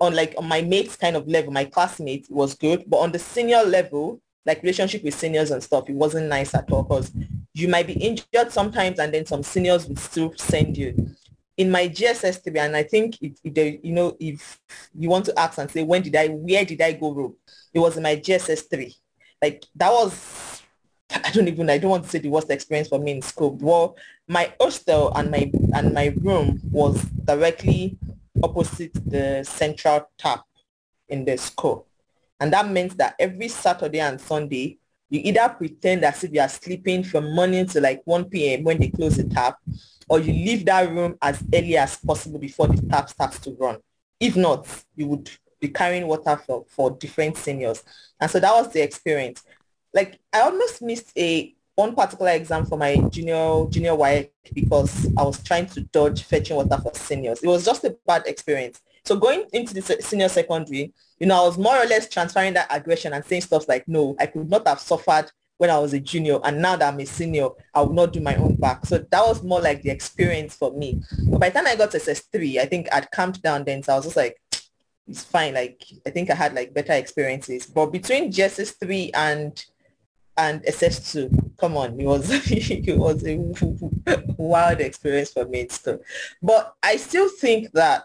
on 0.00 0.14
like 0.14 0.34
on 0.38 0.46
my 0.46 0.62
mates 0.62 0.96
kind 0.96 1.16
of 1.16 1.28
level, 1.28 1.52
my 1.52 1.64
classmates 1.64 2.28
was 2.30 2.54
good, 2.54 2.84
but 2.86 2.98
on 2.98 3.12
the 3.12 3.18
senior 3.18 3.62
level, 3.62 4.20
like 4.46 4.62
relationship 4.62 5.04
with 5.04 5.14
seniors 5.14 5.50
and 5.50 5.62
stuff, 5.62 5.88
it 5.88 5.94
wasn't 5.94 6.28
nice 6.28 6.54
at 6.54 6.70
all 6.72 6.82
because 6.82 7.12
you 7.52 7.68
might 7.68 7.86
be 7.86 7.92
injured 7.92 8.50
sometimes 8.50 8.98
and 8.98 9.12
then 9.12 9.26
some 9.26 9.42
seniors 9.42 9.86
would 9.86 9.98
still 9.98 10.32
send 10.36 10.76
you. 10.76 11.14
In 11.56 11.70
my 11.70 11.88
JSS 11.88 12.42
3, 12.42 12.58
and 12.58 12.76
I 12.76 12.82
think, 12.84 13.18
if, 13.20 13.32
if 13.44 13.84
you 13.84 13.92
know, 13.92 14.16
if 14.18 14.58
you 14.98 15.10
want 15.10 15.26
to 15.26 15.38
ask 15.38 15.58
and 15.58 15.70
say, 15.70 15.82
when 15.82 16.00
did 16.00 16.16
I, 16.16 16.28
where 16.28 16.64
did 16.64 16.80
I 16.80 16.92
go 16.92 17.12
wrong? 17.12 17.34
It 17.74 17.80
was 17.80 17.98
in 17.98 18.02
my 18.02 18.16
JSS 18.16 18.70
3. 18.70 18.94
Like 19.42 19.66
that 19.76 19.92
was, 19.92 20.62
I 21.10 21.30
don't 21.32 21.48
even, 21.48 21.68
I 21.68 21.76
don't 21.76 21.90
want 21.90 22.04
to 22.04 22.10
say 22.10 22.20
the 22.20 22.30
worst 22.30 22.50
experience 22.50 22.88
for 22.88 22.98
me 22.98 23.12
in 23.12 23.20
school. 23.20 23.56
Well, 23.60 23.96
my 24.26 24.54
hostel 24.58 25.12
and 25.14 25.30
my, 25.30 25.50
and 25.74 25.92
my 25.92 26.14
room 26.22 26.62
was 26.70 27.02
directly 27.02 27.98
opposite 28.42 28.92
the 29.06 29.44
central 29.44 30.08
tap 30.18 30.44
in 31.08 31.24
the 31.24 31.36
school. 31.36 31.86
And 32.38 32.52
that 32.52 32.68
meant 32.68 32.96
that 32.96 33.14
every 33.18 33.48
Saturday 33.48 34.00
and 34.00 34.20
Sunday, 34.20 34.78
you 35.10 35.20
either 35.24 35.48
pretend 35.48 36.04
as 36.04 36.22
if 36.24 36.32
you 36.32 36.40
are 36.40 36.48
sleeping 36.48 37.02
from 37.02 37.34
morning 37.34 37.66
to 37.66 37.80
like 37.80 38.00
1 38.04 38.26
p.m. 38.26 38.64
when 38.64 38.78
they 38.78 38.88
close 38.88 39.16
the 39.16 39.24
tap, 39.24 39.58
or 40.08 40.20
you 40.20 40.32
leave 40.32 40.64
that 40.66 40.88
room 40.88 41.16
as 41.20 41.42
early 41.52 41.76
as 41.76 41.96
possible 41.96 42.38
before 42.38 42.68
the 42.68 42.80
tap 42.88 43.10
starts 43.10 43.38
to 43.40 43.50
run. 43.58 43.78
If 44.18 44.36
not, 44.36 44.66
you 44.96 45.08
would 45.08 45.30
be 45.60 45.68
carrying 45.68 46.06
water 46.06 46.40
for, 46.46 46.64
for 46.68 46.92
different 46.92 47.36
seniors. 47.36 47.82
And 48.20 48.30
so 48.30 48.40
that 48.40 48.52
was 48.54 48.72
the 48.72 48.82
experience. 48.82 49.42
Like 49.92 50.18
I 50.32 50.40
almost 50.40 50.80
missed 50.80 51.12
a 51.18 51.54
one 51.80 51.94
particular 51.94 52.32
exam 52.32 52.66
for 52.66 52.76
my 52.76 52.94
junior 53.08 53.64
junior 53.70 53.92
YEC 53.92 54.28
because 54.52 55.06
I 55.16 55.22
was 55.22 55.42
trying 55.42 55.64
to 55.68 55.80
dodge 55.80 56.24
fetching 56.24 56.56
water 56.56 56.76
for 56.76 56.92
seniors. 56.94 57.42
It 57.42 57.46
was 57.46 57.64
just 57.64 57.84
a 57.84 57.96
bad 58.06 58.26
experience. 58.26 58.82
So 59.06 59.16
going 59.16 59.46
into 59.54 59.72
the 59.72 59.80
senior 60.02 60.28
secondary, 60.28 60.92
you 61.18 61.26
know, 61.26 61.42
I 61.42 61.46
was 61.46 61.56
more 61.56 61.74
or 61.74 61.86
less 61.86 62.06
transferring 62.06 62.52
that 62.52 62.66
aggression 62.68 63.14
and 63.14 63.24
saying 63.24 63.42
stuff 63.42 63.66
like, 63.66 63.88
no, 63.88 64.14
I 64.20 64.26
could 64.26 64.50
not 64.50 64.68
have 64.68 64.78
suffered 64.78 65.32
when 65.56 65.70
I 65.70 65.78
was 65.78 65.94
a 65.94 66.00
junior 66.00 66.38
and 66.44 66.60
now 66.60 66.76
that 66.76 66.92
I'm 66.92 67.00
a 67.00 67.06
senior, 67.06 67.48
I 67.74 67.80
would 67.80 67.96
not 67.96 68.12
do 68.12 68.20
my 68.20 68.36
own 68.36 68.56
back. 68.56 68.84
So 68.84 68.98
that 68.98 69.26
was 69.26 69.42
more 69.42 69.62
like 69.62 69.80
the 69.80 69.90
experience 69.90 70.54
for 70.54 70.72
me. 70.72 71.00
But 71.30 71.40
by 71.40 71.48
the 71.48 71.54
time 71.54 71.66
I 71.66 71.76
got 71.76 71.92
to 71.92 71.98
SS3, 71.98 72.58
I 72.58 72.66
think 72.66 72.88
I'd 72.92 73.10
calmed 73.10 73.40
down 73.40 73.64
then. 73.64 73.82
So 73.82 73.94
I 73.94 73.96
was 73.96 74.04
just 74.04 74.16
like, 74.16 74.38
it's 75.06 75.24
fine. 75.24 75.54
Like, 75.54 75.82
I 76.06 76.10
think 76.10 76.30
I 76.30 76.34
had 76.34 76.54
like 76.54 76.74
better 76.74 76.92
experiences. 76.92 77.66
But 77.66 77.86
between 77.86 78.30
JSS3 78.30 79.10
and 79.14 79.64
and 80.40 80.62
SS2, 80.64 81.58
come 81.58 81.76
on, 81.76 82.00
it 82.00 82.06
was 82.06 82.30
it 82.50 82.96
was 82.96 83.24
a 83.26 83.36
wild 84.36 84.80
experience 84.80 85.32
for 85.32 85.44
me 85.44 85.66
still. 85.68 86.00
But 86.42 86.74
I 86.82 86.96
still 86.96 87.28
think 87.28 87.72
that 87.72 88.04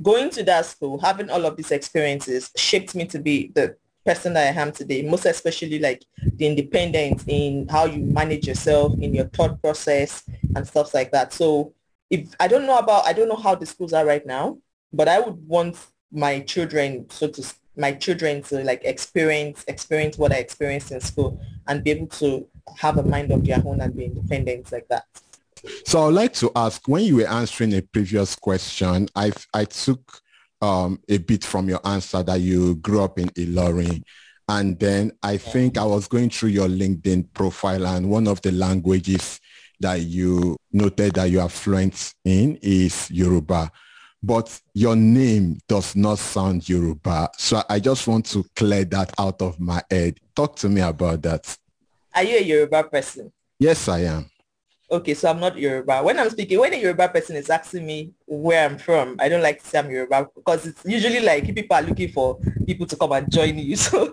going 0.00 0.30
to 0.30 0.44
that 0.44 0.66
school, 0.66 0.98
having 0.98 1.30
all 1.30 1.44
of 1.44 1.56
these 1.56 1.72
experiences 1.72 2.50
shaped 2.56 2.94
me 2.94 3.06
to 3.06 3.18
be 3.18 3.50
the 3.54 3.76
person 4.04 4.34
that 4.34 4.54
I 4.56 4.60
am 4.60 4.70
today, 4.70 5.02
most 5.02 5.26
especially 5.26 5.80
like 5.80 6.04
the 6.20 6.46
independence 6.46 7.24
in 7.26 7.66
how 7.68 7.86
you 7.86 8.04
manage 8.04 8.46
yourself 8.46 8.94
in 9.00 9.12
your 9.12 9.26
thought 9.26 9.60
process 9.60 10.22
and 10.54 10.66
stuff 10.66 10.94
like 10.94 11.10
that. 11.10 11.32
So 11.32 11.74
if 12.08 12.28
I 12.38 12.46
don't 12.46 12.66
know 12.66 12.78
about, 12.78 13.04
I 13.06 13.12
don't 13.12 13.28
know 13.28 13.36
how 13.36 13.56
the 13.56 13.66
schools 13.66 13.92
are 13.92 14.06
right 14.06 14.24
now, 14.24 14.58
but 14.92 15.08
I 15.08 15.18
would 15.18 15.48
want 15.48 15.76
my 16.12 16.38
children, 16.40 17.10
so 17.10 17.26
to 17.26 17.42
my 17.76 17.92
children 17.92 18.42
to 18.42 18.62
like 18.64 18.82
experience 18.84 19.64
experience 19.68 20.18
what 20.18 20.32
I 20.32 20.36
experienced 20.36 20.92
in 20.92 21.00
school 21.00 21.40
and 21.66 21.84
be 21.84 21.90
able 21.90 22.06
to 22.06 22.46
have 22.78 22.98
a 22.98 23.02
mind 23.02 23.30
of 23.30 23.44
their 23.44 23.62
own 23.64 23.80
and 23.80 23.94
be 23.96 24.06
independent 24.06 24.72
like 24.72 24.88
that. 24.88 25.04
So 25.84 26.06
I'd 26.06 26.14
like 26.14 26.32
to 26.34 26.50
ask, 26.54 26.86
when 26.86 27.04
you 27.04 27.16
were 27.16 27.28
answering 27.28 27.74
a 27.74 27.82
previous 27.82 28.36
question, 28.36 29.08
I 29.14 29.32
I 29.52 29.64
took 29.64 30.20
um, 30.62 31.00
a 31.08 31.18
bit 31.18 31.44
from 31.44 31.68
your 31.68 31.80
answer 31.86 32.22
that 32.22 32.40
you 32.40 32.76
grew 32.76 33.02
up 33.02 33.18
in 33.18 33.28
Ilorin. 33.30 34.02
And 34.48 34.78
then 34.78 35.12
I 35.22 35.38
think 35.38 35.76
I 35.76 35.84
was 35.84 36.06
going 36.06 36.30
through 36.30 36.50
your 36.50 36.68
LinkedIn 36.68 37.32
profile 37.34 37.84
and 37.86 38.08
one 38.08 38.28
of 38.28 38.40
the 38.42 38.52
languages 38.52 39.40
that 39.80 40.00
you 40.02 40.56
noted 40.72 41.14
that 41.14 41.30
you 41.30 41.40
are 41.40 41.48
fluent 41.48 42.14
in 42.24 42.56
is 42.62 43.10
Yoruba. 43.10 43.70
But 44.26 44.60
your 44.74 44.96
name 44.96 45.58
does 45.68 45.94
not 45.94 46.18
sound 46.18 46.68
Yoruba. 46.68 47.30
So 47.38 47.62
I 47.68 47.78
just 47.78 48.08
want 48.08 48.26
to 48.26 48.44
clear 48.56 48.84
that 48.86 49.12
out 49.18 49.40
of 49.40 49.60
my 49.60 49.82
head. 49.88 50.18
Talk 50.34 50.56
to 50.56 50.68
me 50.68 50.80
about 50.80 51.22
that. 51.22 51.56
Are 52.12 52.24
you 52.24 52.36
a 52.38 52.42
Yoruba 52.42 52.84
person? 52.84 53.32
Yes, 53.60 53.88
I 53.88 54.00
am 54.00 54.28
okay, 54.90 55.14
so 55.14 55.28
I'm 55.30 55.40
not 55.40 55.56
Yoruba. 55.58 56.02
When 56.02 56.18
I'm 56.18 56.30
speaking, 56.30 56.58
when 56.60 56.72
a 56.74 56.76
Yoruba 56.76 57.08
person 57.08 57.36
is 57.36 57.50
asking 57.50 57.86
me 57.86 58.12
where 58.26 58.64
I'm 58.68 58.78
from, 58.78 59.16
I 59.18 59.28
don't 59.28 59.42
like 59.42 59.62
to 59.62 59.68
say 59.68 59.78
I'm 59.78 59.90
Yoruba 59.90 60.28
because 60.34 60.66
it's 60.66 60.84
usually 60.84 61.20
like 61.20 61.54
people 61.54 61.76
are 61.76 61.82
looking 61.82 62.10
for 62.10 62.38
people 62.66 62.86
to 62.86 62.96
come 62.96 63.12
and 63.12 63.30
join 63.30 63.58
you. 63.58 63.76
So, 63.76 64.12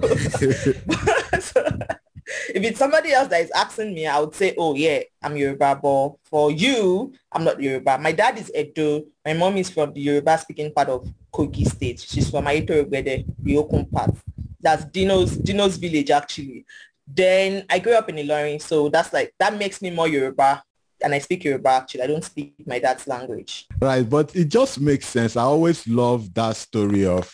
so 1.39 1.63
if 2.49 2.63
it's 2.63 2.79
somebody 2.79 3.11
else 3.11 3.27
that 3.29 3.41
is 3.41 3.51
asking 3.51 3.93
me, 3.93 4.07
I 4.07 4.19
would 4.19 4.35
say, 4.35 4.53
oh 4.57 4.75
yeah, 4.75 4.99
I'm 5.21 5.37
Yoruba. 5.37 5.79
But 5.81 6.15
for 6.25 6.51
you, 6.51 7.13
I'm 7.31 7.43
not 7.43 7.61
Yoruba. 7.61 7.97
My 7.97 8.11
dad 8.11 8.37
is 8.37 8.51
Edo. 8.55 9.03
My 9.25 9.33
mom 9.33 9.57
is 9.57 9.69
from 9.69 9.93
the 9.93 10.01
Yoruba 10.01 10.37
speaking 10.37 10.71
part 10.73 10.89
of 10.89 11.07
Kogi 11.33 11.65
State. 11.67 11.99
She's 11.99 12.29
from 12.29 12.45
Aiyetoro 12.45 12.85
Gbede, 12.85 13.25
the 13.41 13.57
Okun 13.57 13.85
part. 13.85 14.11
That's 14.61 14.85
Dino's 14.85 15.37
Dino's 15.37 15.77
village 15.77 16.09
actually. 16.11 16.65
Then 17.07 17.65
I 17.69 17.79
grew 17.79 17.93
up 17.93 18.09
in 18.09 18.15
Ilorin, 18.15 18.61
so 18.61 18.89
that's 18.89 19.11
like 19.13 19.33
that 19.39 19.57
makes 19.57 19.81
me 19.81 19.89
more 19.89 20.07
Yoruba. 20.07 20.63
And 21.03 21.13
I 21.13 21.19
speak 21.19 21.43
Yoruba 21.43 21.69
actually. 21.69 22.03
I 22.03 22.07
don't 22.07 22.23
speak 22.23 22.55
my 22.65 22.79
dad's 22.79 23.07
language. 23.07 23.67
Right, 23.81 24.09
but 24.09 24.33
it 24.35 24.45
just 24.45 24.79
makes 24.79 25.07
sense. 25.07 25.35
I 25.35 25.43
always 25.43 25.85
love 25.87 26.33
that 26.33 26.55
story 26.55 27.05
of 27.05 27.29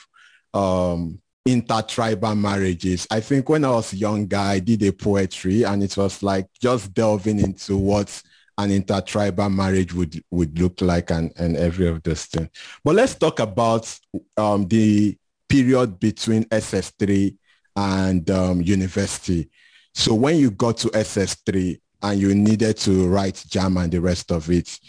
um 0.53 1.21
intertribal 1.46 2.36
marriages. 2.36 3.08
I 3.10 3.22
think 3.22 3.50
when 3.50 3.65
I 3.65 3.72
was 3.72 3.93
younger, 3.93 4.38
I 4.38 4.60
did 4.60 4.84
a 4.84 4.91
poetry 4.91 5.63
and 5.63 5.81
it 5.84 5.96
was 5.98 6.22
like 6.22 6.48
just 6.62 6.93
delving 6.93 7.39
into 7.39 7.77
what 7.77 8.22
an 8.58 8.72
intertribal 8.72 9.50
marriage 9.50 9.93
would, 9.93 10.22
would 10.31 10.60
look 10.60 10.81
like 10.81 11.12
and, 11.12 11.31
and 11.38 11.55
every 11.55 11.88
of 11.88 12.03
those 12.03 12.25
things. 12.25 12.50
But 12.84 12.96
let's 12.96 13.15
talk 13.15 13.39
about 13.39 14.00
um, 14.38 14.67
the 14.67 15.17
period 15.48 16.00
between 16.00 16.43
SS3 16.46 17.36
and 17.75 18.29
um, 18.29 18.62
university. 18.62 19.50
So 19.93 20.13
when 20.13 20.38
you 20.38 20.51
got 20.51 20.77
to 20.77 20.89
SS3 20.89 21.79
and 22.01 22.19
you 22.19 22.36
needed 22.36 22.77
to 22.77 23.08
write 23.08 23.43
and 23.55 23.91
the 23.91 24.01
rest 24.01 24.31
of 24.31 24.50
it, 24.51 24.79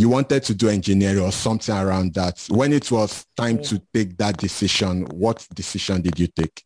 you 0.00 0.08
wanted 0.08 0.42
to 0.42 0.54
do 0.54 0.70
engineering 0.70 1.22
or 1.22 1.30
something 1.30 1.76
around 1.76 2.14
that. 2.14 2.46
When 2.48 2.72
it 2.72 2.90
was 2.90 3.26
time 3.36 3.62
to 3.64 3.78
take 3.92 4.16
that 4.16 4.38
decision, 4.38 5.02
what 5.12 5.46
decision 5.54 6.00
did 6.00 6.18
you 6.18 6.26
take? 6.26 6.64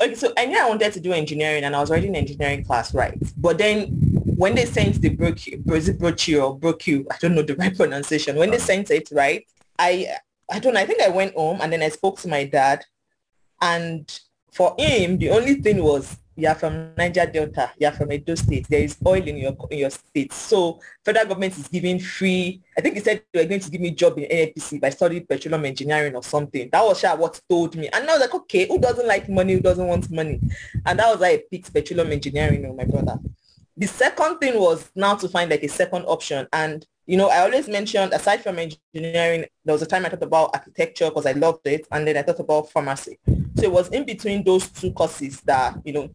Okay, 0.00 0.14
so 0.14 0.32
I 0.38 0.46
knew 0.46 0.56
I 0.56 0.68
wanted 0.68 0.92
to 0.92 1.00
do 1.00 1.12
engineering 1.12 1.64
and 1.64 1.74
I 1.74 1.80
was 1.80 1.90
already 1.90 2.06
in 2.06 2.14
engineering 2.14 2.64
class, 2.64 2.94
right? 2.94 3.18
But 3.38 3.58
then 3.58 3.88
when 4.36 4.54
they 4.54 4.66
sent 4.66 5.00
the 5.00 5.08
brochure, 5.08 5.58
brochure 5.58 6.42
or 6.44 6.56
brochure, 6.56 7.02
I 7.10 7.16
don't 7.18 7.34
know 7.34 7.42
the 7.42 7.56
right 7.56 7.76
pronunciation. 7.76 8.36
When 8.36 8.52
they 8.52 8.58
sent 8.58 8.92
it, 8.92 9.08
right, 9.10 9.44
I 9.80 10.06
I 10.48 10.60
don't 10.60 10.74
know, 10.74 10.80
I 10.80 10.86
think 10.86 11.02
I 11.02 11.08
went 11.08 11.34
home 11.34 11.58
and 11.60 11.72
then 11.72 11.82
I 11.82 11.88
spoke 11.88 12.20
to 12.20 12.28
my 12.28 12.44
dad 12.44 12.84
and 13.60 14.16
for 14.52 14.76
him, 14.78 15.18
the 15.18 15.30
only 15.30 15.56
thing 15.56 15.82
was 15.82 16.16
you're 16.36 16.54
from 16.54 16.94
Niger 16.96 17.26
Delta, 17.26 17.72
you're 17.78 17.92
from 17.92 18.12
Edo 18.12 18.34
State, 18.34 18.66
there 18.68 18.82
is 18.82 18.96
oil 19.06 19.22
in 19.26 19.38
your 19.38 19.56
in 19.70 19.78
your 19.78 19.90
state. 19.90 20.32
So 20.32 20.80
federal 21.04 21.26
government 21.26 21.56
is 21.56 21.68
giving 21.68 21.98
free, 21.98 22.62
I 22.76 22.82
think 22.82 22.94
he 22.94 23.00
said 23.00 23.22
they 23.32 23.42
were 23.42 23.48
going 23.48 23.60
to 23.60 23.70
give 23.70 23.80
me 23.80 23.88
a 23.88 23.92
job 23.92 24.18
in 24.18 24.24
NNPC 24.24 24.80
by 24.80 24.90
studying 24.90 25.26
petroleum 25.26 25.64
engineering 25.64 26.14
or 26.14 26.22
something. 26.22 26.68
That 26.70 26.84
was 26.84 27.02
what 27.02 27.40
told 27.48 27.74
me. 27.76 27.88
And 27.92 28.08
I 28.08 28.12
was 28.12 28.20
like, 28.20 28.34
okay, 28.34 28.68
who 28.68 28.78
doesn't 28.78 29.06
like 29.06 29.28
money, 29.28 29.54
who 29.54 29.60
doesn't 29.60 29.86
want 29.86 30.10
money? 30.10 30.40
And 30.84 30.98
that 30.98 31.08
was 31.10 31.20
why 31.20 31.28
I 31.28 31.42
picked 31.50 31.72
petroleum 31.72 32.12
engineering, 32.12 32.62
know, 32.62 32.74
my 32.74 32.84
brother. 32.84 33.18
The 33.76 33.86
second 33.86 34.38
thing 34.38 34.58
was 34.58 34.90
now 34.94 35.14
to 35.16 35.28
find 35.28 35.50
like 35.50 35.62
a 35.62 35.68
second 35.68 36.04
option. 36.04 36.46
And, 36.52 36.86
you 37.06 37.16
know, 37.16 37.28
I 37.28 37.40
always 37.40 37.68
mentioned, 37.68 38.12
aside 38.12 38.42
from 38.42 38.58
engineering, 38.58 39.46
there 39.64 39.74
was 39.74 39.82
a 39.82 39.86
time 39.86 40.06
I 40.06 40.08
thought 40.08 40.22
about 40.22 40.50
architecture 40.54 41.08
because 41.08 41.26
I 41.26 41.32
loved 41.32 41.66
it. 41.66 41.86
And 41.90 42.06
then 42.06 42.16
I 42.16 42.22
thought 42.22 42.40
about 42.40 42.70
pharmacy. 42.70 43.18
So 43.56 43.64
it 43.64 43.72
was 43.72 43.88
in 43.88 44.04
between 44.04 44.44
those 44.44 44.68
two 44.68 44.92
courses 44.92 45.40
that, 45.42 45.78
you 45.84 45.92
know, 45.92 46.10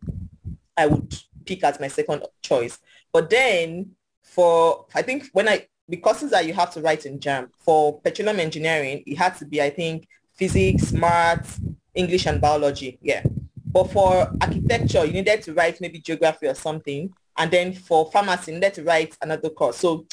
I 0.78 0.86
would 0.86 1.14
pick 1.46 1.64
as 1.64 1.80
my 1.80 1.88
second 1.88 2.24
choice. 2.42 2.80
But 3.12 3.30
then 3.30 3.92
for, 4.24 4.86
I 4.94 5.02
think 5.02 5.28
when 5.34 5.50
I, 5.50 5.68
the 5.88 5.98
courses 5.98 6.32
that 6.32 6.46
you 6.46 6.54
have 6.54 6.72
to 6.74 6.82
write 6.82 7.06
in 7.06 7.20
JAMB, 7.20 7.50
for 7.58 8.00
petroleum 8.00 8.40
engineering, 8.40 9.04
it 9.06 9.18
had 9.18 9.36
to 9.38 9.46
be, 9.46 9.62
I 9.62 9.70
think, 9.70 10.08
physics, 10.36 10.92
maths, 10.92 11.60
English 11.94 12.26
and 12.28 12.40
biology. 12.40 12.98
Yeah. 13.02 13.24
But 13.66 13.92
for 13.92 14.32
architecture, 14.40 15.06
you 15.06 15.14
needed 15.14 15.42
to 15.44 15.54
write 15.54 15.82
maybe 15.82 16.00
geography 16.00 16.48
or 16.48 16.56
something. 16.56 17.12
And 17.38 17.52
then 17.52 17.74
for 17.74 18.10
pharmacy, 18.12 18.52
you 18.52 18.60
needed 18.60 18.76
to 18.76 18.84
write 18.84 19.18
another 19.22 19.50
course. 19.50 19.78
So 19.78 20.06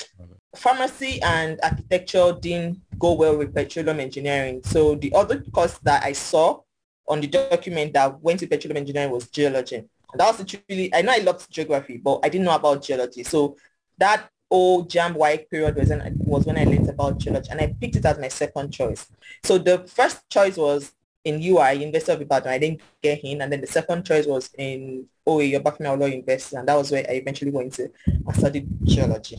pharmacy 0.57 1.21
and 1.23 1.61
architecture 1.63 2.37
didn't 2.41 2.81
go 2.99 3.13
well 3.13 3.37
with 3.37 3.55
petroleum 3.55 4.01
engineering. 4.01 4.63
So 4.65 4.95
the 4.95 5.13
other 5.15 5.41
course 5.53 5.79
that 5.83 6.03
I 6.05 6.13
saw 6.13 6.61
on 7.09 7.21
the 7.21 7.27
document 7.27 7.93
that 7.95 8.21
went 8.21 8.41
to 8.41 8.47
petroleum 8.47 8.79
engineering 8.79 9.11
was 9.11 9.29
geology. 9.29 9.77
And 9.77 9.89
that 10.21 10.39
was 10.39 10.47
truly, 10.47 10.95
I 10.95 11.03
know 11.03 11.13
I 11.13 11.19
loved 11.19 11.51
geography, 11.51 11.97
but 11.99 12.21
I 12.23 12.29
didn't 12.29 12.45
know 12.47 12.55
about 12.55 12.83
geology. 12.83 13.25
So 13.25 13.57
that 13.99 14.29
old 14.51 14.91
JAMB 14.91 15.15
white 15.15 15.51
period 15.51 15.77
was 15.77 15.91
when, 15.91 16.03
I, 16.03 16.13
was 16.19 16.47
when 16.47 16.59
I 16.59 16.65
learned 16.65 16.89
about 16.89 17.19
geology 17.19 17.51
and 17.51 17.61
I 17.61 17.75
picked 17.81 17.97
it 17.97 18.07
as 18.07 18.19
my 18.19 18.29
second 18.29 18.73
choice. 18.73 19.07
So 19.45 19.59
the 19.59 19.87
first 19.87 20.29
choice 20.31 20.57
was 20.57 20.93
in 21.25 21.43
UI, 21.43 21.75
University 21.75 22.13
of 22.13 22.23
Ibadan. 22.23 22.53
I 22.53 22.59
didn't 22.59 22.81
get 23.03 23.21
in. 23.23 23.43
And 23.43 23.53
then 23.53 23.61
the 23.61 23.67
second 23.67 24.07
choice 24.07 24.27
was 24.27 24.51
in 24.57 25.07
OA, 25.27 25.43
Obafemi 25.59 25.87
Awolowo 25.87 26.11
University. 26.11 26.57
And 26.57 26.69
that 26.69 26.77
was 26.77 26.91
where 26.91 27.05
I 27.09 27.15
eventually 27.15 27.51
went 27.51 27.75
to 27.75 27.91
and 28.07 28.37
studied 28.37 28.69
geology. 28.85 29.39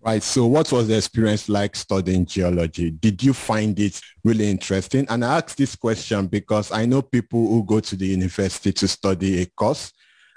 Right. 0.00 0.22
So 0.22 0.46
what 0.46 0.70
was 0.70 0.88
the 0.88 0.96
experience 0.96 1.48
like 1.48 1.74
studying 1.74 2.24
geology? 2.24 2.90
Did 2.92 3.22
you 3.22 3.34
find 3.34 3.78
it 3.80 4.00
really 4.24 4.48
interesting? 4.48 5.06
And 5.08 5.24
I 5.24 5.38
ask 5.38 5.56
this 5.56 5.74
question 5.74 6.28
because 6.28 6.70
I 6.70 6.86
know 6.86 7.02
people 7.02 7.46
who 7.48 7.64
go 7.64 7.80
to 7.80 7.96
the 7.96 8.06
university 8.06 8.72
to 8.72 8.86
study 8.86 9.42
a 9.42 9.46
course 9.46 9.92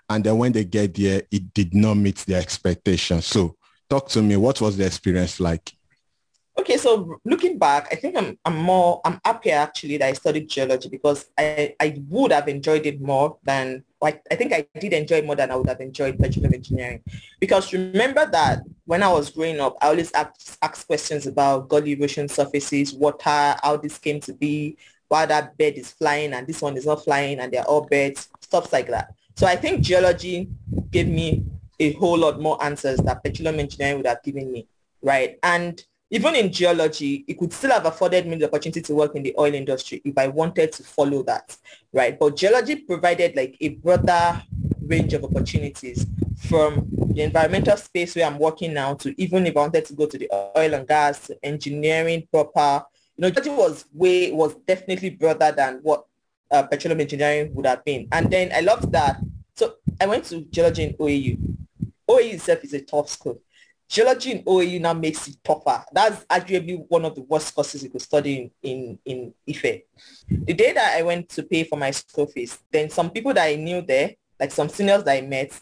and 0.09 0.23
then 0.23 0.37
when 0.37 0.51
they 0.51 0.65
get 0.65 0.95
there, 0.95 1.21
it 1.31 1.53
did 1.53 1.73
not 1.73 1.93
meet 1.93 2.17
their 2.17 2.41
expectations. 2.41 3.25
So 3.25 3.55
talk 3.89 4.09
to 4.09 4.21
me, 4.21 4.35
what 4.35 4.59
was 4.59 4.77
the 4.77 4.85
experience 4.85 5.39
like? 5.39 5.71
Okay, 6.59 6.75
so 6.75 7.17
looking 7.23 7.57
back, 7.57 7.87
I 7.91 7.95
think 7.95 8.17
I'm, 8.17 8.37
I'm 8.43 8.57
more, 8.57 8.99
I'm 9.05 9.21
happier 9.23 9.55
actually 9.55 9.97
that 9.97 10.09
I 10.09 10.13
studied 10.13 10.49
geology 10.49 10.89
because 10.89 11.29
I, 11.37 11.75
I 11.79 12.01
would 12.09 12.33
have 12.33 12.49
enjoyed 12.49 12.85
it 12.85 12.99
more 12.99 13.37
than, 13.43 13.85
I, 14.03 14.19
I 14.29 14.35
think 14.35 14.51
I 14.51 14.67
did 14.77 14.91
enjoy 14.91 15.21
more 15.21 15.35
than 15.35 15.49
I 15.49 15.55
would 15.55 15.69
have 15.69 15.79
enjoyed 15.79 16.19
petroleum 16.19 16.53
engineering. 16.55 17.03
Because 17.39 17.71
remember 17.71 18.25
that 18.25 18.63
when 18.91 19.03
I 19.03 19.07
was 19.07 19.29
growing 19.29 19.61
up, 19.61 19.77
I 19.81 19.87
always 19.87 20.11
asked, 20.11 20.57
asked 20.61 20.85
questions 20.85 21.25
about 21.25 21.69
gully 21.69 21.93
erosion 21.93 22.27
surfaces, 22.27 22.93
water, 22.93 23.55
how 23.63 23.77
this 23.81 23.97
came 23.97 24.19
to 24.19 24.33
be, 24.33 24.75
why 25.07 25.25
that 25.27 25.57
bed 25.57 25.75
is 25.75 25.93
flying 25.93 26.33
and 26.33 26.45
this 26.45 26.61
one 26.61 26.75
is 26.75 26.85
not 26.85 27.01
flying 27.01 27.39
and 27.39 27.53
they're 27.53 27.63
all 27.63 27.85
beds, 27.85 28.27
stuff 28.41 28.73
like 28.73 28.89
that. 28.89 29.13
So 29.37 29.47
I 29.47 29.55
think 29.55 29.79
geology 29.79 30.49
gave 30.91 31.07
me 31.07 31.45
a 31.79 31.93
whole 31.93 32.17
lot 32.17 32.41
more 32.41 32.61
answers 32.61 32.99
that 33.05 33.23
petroleum 33.23 33.61
engineering 33.61 33.95
would 33.95 34.07
have 34.07 34.23
given 34.23 34.51
me, 34.51 34.67
right? 35.01 35.39
And 35.41 35.81
even 36.09 36.35
in 36.35 36.51
geology, 36.51 37.23
it 37.29 37.39
could 37.39 37.53
still 37.53 37.71
have 37.71 37.85
afforded 37.85 38.27
me 38.27 38.35
the 38.35 38.47
opportunity 38.47 38.81
to 38.81 38.93
work 38.93 39.15
in 39.15 39.23
the 39.23 39.33
oil 39.39 39.53
industry 39.53 40.01
if 40.03 40.17
I 40.17 40.27
wanted 40.27 40.73
to 40.73 40.83
follow 40.83 41.23
that, 41.23 41.55
right? 41.93 42.19
But 42.19 42.35
geology 42.35 42.75
provided 42.75 43.37
like 43.37 43.55
a 43.61 43.69
broader 43.69 44.43
range 44.85 45.13
of 45.13 45.23
opportunities 45.23 46.05
from 46.49 46.89
the 47.13 47.21
environmental 47.21 47.77
space 47.77 48.15
where 48.15 48.25
I'm 48.25 48.37
working 48.39 48.73
now 48.73 48.93
to 48.95 49.21
even 49.21 49.45
if 49.45 49.55
I 49.55 49.61
wanted 49.61 49.85
to 49.85 49.93
go 49.93 50.05
to 50.05 50.17
the 50.17 50.29
oil 50.57 50.73
and 50.73 50.87
gas, 50.87 51.31
engineering 51.43 52.27
proper, 52.31 52.85
you 53.17 53.21
know, 53.21 53.27
it 53.27 53.45
was 53.47 53.85
way, 53.93 54.31
was 54.31 54.55
definitely 54.67 55.11
broader 55.11 55.51
than 55.51 55.79
what 55.83 56.05
uh, 56.49 56.63
petroleum 56.63 57.01
engineering 57.01 57.53
would 57.53 57.65
have 57.65 57.83
been. 57.85 58.07
And 58.11 58.31
then 58.31 58.51
I 58.53 58.61
loved 58.61 58.91
that. 58.91 59.21
So 59.55 59.75
I 59.99 60.07
went 60.07 60.25
to 60.25 60.41
geology 60.41 60.83
in 60.83 60.93
OAU. 60.93 61.37
OAU 62.09 62.33
itself 62.33 62.63
is 62.63 62.73
a 62.73 62.81
tough 62.81 63.09
school 63.09 63.41
geology 63.91 64.31
in 64.31 64.43
OAU 64.43 64.79
now 64.79 64.93
makes 64.93 65.27
it 65.27 65.35
tougher. 65.43 65.83
That's 65.91 66.23
arguably 66.25 66.85
one 66.87 67.03
of 67.03 67.13
the 67.13 67.23
worst 67.23 67.53
courses 67.53 67.83
you 67.83 67.89
could 67.89 68.01
study 68.01 68.49
in, 68.63 68.71
in, 68.71 68.99
in 69.05 69.33
Ife. 69.49 69.81
The 70.29 70.53
day 70.53 70.71
that 70.71 70.97
I 70.97 71.01
went 71.01 71.27
to 71.29 71.43
pay 71.43 71.65
for 71.65 71.77
my 71.77 71.91
school 71.91 72.25
fees, 72.25 72.57
then 72.71 72.89
some 72.89 73.09
people 73.09 73.33
that 73.33 73.43
I 73.45 73.55
knew 73.55 73.81
there, 73.81 74.15
like 74.39 74.51
some 74.51 74.69
seniors 74.69 75.03
that 75.03 75.17
I 75.17 75.21
met, 75.27 75.59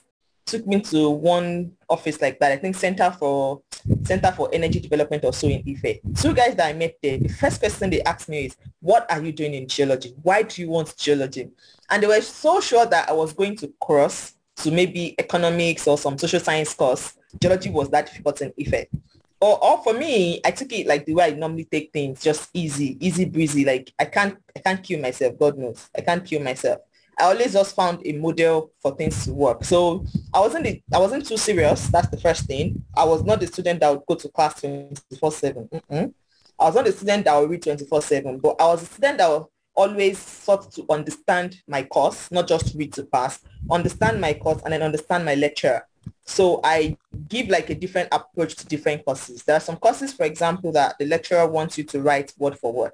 took 0.49 0.67
me 0.67 0.81
to 0.81 1.09
one 1.09 1.71
office 1.89 2.21
like 2.21 2.39
that. 2.39 2.51
I 2.51 2.57
think 2.57 2.75
Center 2.75 3.11
for 3.11 3.61
Center 4.03 4.31
for 4.31 4.49
Energy 4.51 4.79
Development 4.79 5.23
or 5.25 5.33
so 5.33 5.47
in 5.47 5.63
Ife. 5.67 5.99
Two 6.15 6.33
guys 6.33 6.55
that 6.55 6.67
I 6.67 6.73
met 6.73 6.97
there, 7.01 7.17
the 7.17 7.29
first 7.29 7.59
question 7.59 7.89
they 7.89 8.01
asked 8.03 8.29
me 8.29 8.45
is, 8.45 8.57
what 8.81 9.09
are 9.11 9.21
you 9.21 9.31
doing 9.31 9.53
in 9.53 9.67
geology? 9.67 10.13
Why 10.21 10.43
do 10.43 10.61
you 10.61 10.69
want 10.69 10.95
geology? 10.97 11.49
And 11.89 12.03
they 12.03 12.07
were 12.07 12.21
so 12.21 12.59
sure 12.59 12.85
that 12.85 13.09
I 13.09 13.13
was 13.13 13.33
going 13.33 13.55
to 13.57 13.73
cross 13.81 14.33
to 14.57 14.71
maybe 14.71 15.15
economics 15.19 15.87
or 15.87 15.97
some 15.97 16.17
social 16.17 16.39
science 16.39 16.73
course 16.73 17.13
geology 17.39 17.69
was 17.69 17.89
that 17.89 18.07
difficult 18.07 18.41
in 18.41 18.53
effect. 18.57 18.93
Or, 19.41 19.63
or 19.63 19.81
for 19.83 19.93
me, 19.93 20.41
I 20.43 20.51
took 20.51 20.71
it 20.73 20.85
like 20.87 21.05
the 21.05 21.13
way 21.13 21.25
I 21.25 21.31
normally 21.31 21.65
take 21.65 21.93
things, 21.93 22.21
just 22.21 22.49
easy, 22.53 22.97
easy 22.99 23.25
breezy. 23.25 23.63
Like 23.63 23.93
I 23.97 24.05
can't, 24.05 24.37
I 24.55 24.59
can't 24.59 24.83
kill 24.83 24.99
myself. 24.99 25.39
God 25.39 25.57
knows, 25.57 25.89
I 25.97 26.01
can't 26.01 26.25
kill 26.25 26.41
myself. 26.41 26.81
I 27.19 27.25
always 27.25 27.53
just 27.53 27.75
found 27.75 28.01
a 28.05 28.13
model 28.13 28.71
for 28.81 28.95
things 28.95 29.25
to 29.25 29.33
work. 29.33 29.65
So 29.65 30.05
I 30.33 30.39
wasn't, 30.39 30.63
the, 30.63 30.81
I 30.93 30.99
wasn't 30.99 31.25
too 31.25 31.37
serious. 31.37 31.87
That's 31.87 32.07
the 32.07 32.17
first 32.17 32.45
thing. 32.45 32.81
I 32.95 33.03
was 33.03 33.23
not 33.23 33.41
the 33.41 33.47
student 33.47 33.81
that 33.81 33.91
would 33.91 34.05
go 34.07 34.15
to 34.15 34.29
class 34.29 34.61
24/7. 34.61 36.13
I 36.59 36.65
was 36.65 36.75
not 36.75 36.85
the 36.85 36.91
student 36.91 37.25
that 37.25 37.37
would 37.37 37.49
read 37.49 37.61
24/7, 37.61 38.41
but 38.41 38.55
I 38.59 38.67
was 38.67 38.83
a 38.83 38.85
student 38.85 39.17
that 39.17 39.45
always 39.75 40.17
sought 40.17 40.71
to 40.71 40.85
understand 40.89 41.61
my 41.67 41.83
course, 41.83 42.31
not 42.31 42.47
just 42.47 42.75
read 42.75 42.93
to 42.93 43.03
pass, 43.03 43.39
understand 43.69 44.19
my 44.19 44.33
course 44.33 44.61
and 44.63 44.73
then 44.73 44.81
understand 44.81 45.25
my 45.25 45.35
lecturer. 45.35 45.85
So 46.25 46.59
I 46.63 46.97
give 47.27 47.49
like 47.49 47.69
a 47.69 47.75
different 47.75 48.09
approach 48.11 48.55
to 48.55 48.65
different 48.65 49.05
courses. 49.05 49.43
There 49.43 49.55
are 49.55 49.61
some 49.61 49.77
courses, 49.77 50.13
for 50.13 50.25
example, 50.25 50.71
that 50.73 50.95
the 50.99 51.05
lecturer 51.05 51.47
wants 51.47 51.77
you 51.77 51.83
to 51.85 52.01
write 52.01 52.33
word 52.37 52.57
for 52.57 52.71
word. 52.71 52.93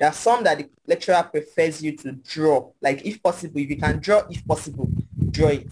There 0.00 0.08
are 0.08 0.14
some 0.14 0.42
that 0.44 0.58
the 0.58 0.68
lecturer 0.88 1.22
prefers 1.22 1.80
you 1.80 1.96
to 1.98 2.12
draw. 2.12 2.72
Like 2.80 3.06
if 3.06 3.22
possible, 3.22 3.60
if 3.60 3.70
you 3.70 3.76
can 3.76 4.00
draw, 4.00 4.22
if 4.28 4.44
possible, 4.46 4.88
draw 5.30 5.48
it. 5.48 5.68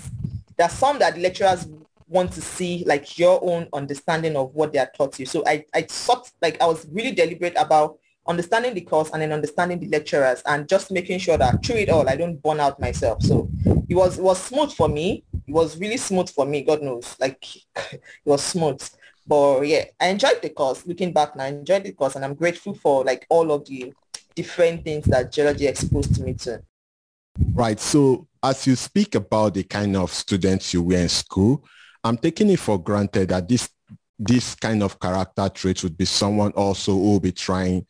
There 0.57 0.67
are 0.67 0.71
some 0.71 1.01
that 1.01 1.17
the 1.17 1.21
lecturers 1.21 1.67
want 2.07 2.33
to 2.33 2.41
see 2.41 2.85
like 2.87 3.19
your 3.19 3.41
own 3.43 3.67
understanding 3.73 4.37
of 4.37 4.55
what 4.55 4.73
they 4.73 4.79
are 4.79 4.91
taught 4.97 5.19
you. 5.19 5.27
So 5.27 5.43
I, 5.47 5.65
I 5.75 5.87
sought, 5.87 6.31
like 6.41 6.63
I 6.63 6.67
was 6.67 6.87
really 6.93 7.13
deliberate 7.13 7.55
about 7.57 7.99
understanding 8.29 8.75
the 8.75 8.83
course 8.83 9.11
and 9.13 9.23
then 9.23 9.33
understanding 9.33 9.81
the 9.81 9.89
lecturers 9.89 10.43
and 10.47 10.69
just 10.69 10.93
making 10.93 11.19
sure 11.19 11.39
that 11.39 11.65
through 11.65 11.77
it 11.77 11.89
all, 11.89 12.09
I 12.09 12.15
don't 12.15 12.41
burn 12.41 12.61
out 12.61 12.79
myself. 12.79 13.23
So 13.23 13.49
it 13.89 13.95
was, 13.95 14.19
it 14.19 14.23
was 14.23 14.41
smooth 14.41 14.73
for 14.73 14.89
me 14.89 15.25
it 15.49 15.55
was 15.55 15.79
really 15.79 15.97
smooth 15.97 16.29
for 16.29 16.45
me. 16.45 16.63
God 16.63 16.83
knows, 16.83 17.17
like 17.19 17.45
it 17.77 18.03
was 18.25 18.45
smooth. 18.45 18.87
But 19.27 19.63
yeah, 19.63 19.85
I 20.01 20.09
enjoyed 20.09 20.41
the 20.43 20.51
course. 20.51 20.87
Looking 20.87 21.13
back 21.13 21.35
now, 21.35 21.45
I 21.45 21.49
enjoyed 21.49 21.85
the 21.85 21.93
course, 21.93 22.15
and 22.15 22.25
I'm 22.25 22.35
grateful 22.35 22.75
for 22.75 23.05
like 23.05 23.27
all 23.31 23.51
of 23.51 23.67
the 23.67 23.93
different 24.39 24.85
things 24.85 25.05
that 25.07 25.33
geology 25.33 25.67
exposed 25.67 26.21
me 26.25 26.33
to. 26.33 26.63
Right. 27.55 27.81
So 27.81 28.29
as 28.41 28.69
you 28.69 28.77
speak 28.77 29.17
about 29.17 29.55
the 29.55 29.65
kind 29.65 29.97
of 29.97 30.13
students 30.13 30.73
you 30.73 30.81
were 30.85 30.95
in 30.95 31.09
school, 31.09 31.65
I'm 32.05 32.17
taking 32.17 32.49
it 32.51 32.61
for 32.61 32.81
granted 32.81 33.31
that 33.31 33.49
this 33.49 33.69
this 34.17 34.55
kind 34.55 34.83
of 34.85 34.99
character 35.01 35.49
traits 35.49 35.83
would 35.83 35.97
be 35.97 36.05
someone 36.05 36.53
also 36.53 36.93
who 36.93 37.13
will 37.13 37.21
be 37.21 37.33
trying 37.33 37.85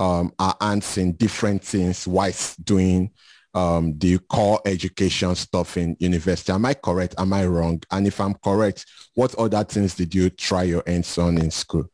um, 0.00 0.32
our 0.40 0.56
hands 0.60 0.98
in 0.98 1.12
different 1.12 1.62
things 1.62 2.06
whilst 2.06 2.64
doing 2.64 3.10
um, 3.54 3.96
the 3.98 4.18
core 4.18 4.60
education 4.64 5.34
stuff 5.36 5.76
in 5.76 5.96
university. 6.00 6.52
Am 6.52 6.64
I 6.66 6.74
correct? 6.74 7.14
Am 7.18 7.32
I 7.32 7.46
wrong? 7.46 7.80
And 7.92 8.08
if 8.08 8.20
I'm 8.20 8.34
correct, 8.34 8.86
what 9.14 9.34
other 9.36 9.62
things 9.62 9.94
did 9.94 10.14
you 10.14 10.30
try 10.30 10.64
your 10.64 10.82
hands 10.84 11.16
on 11.18 11.38
in 11.38 11.50
school? 11.50 11.86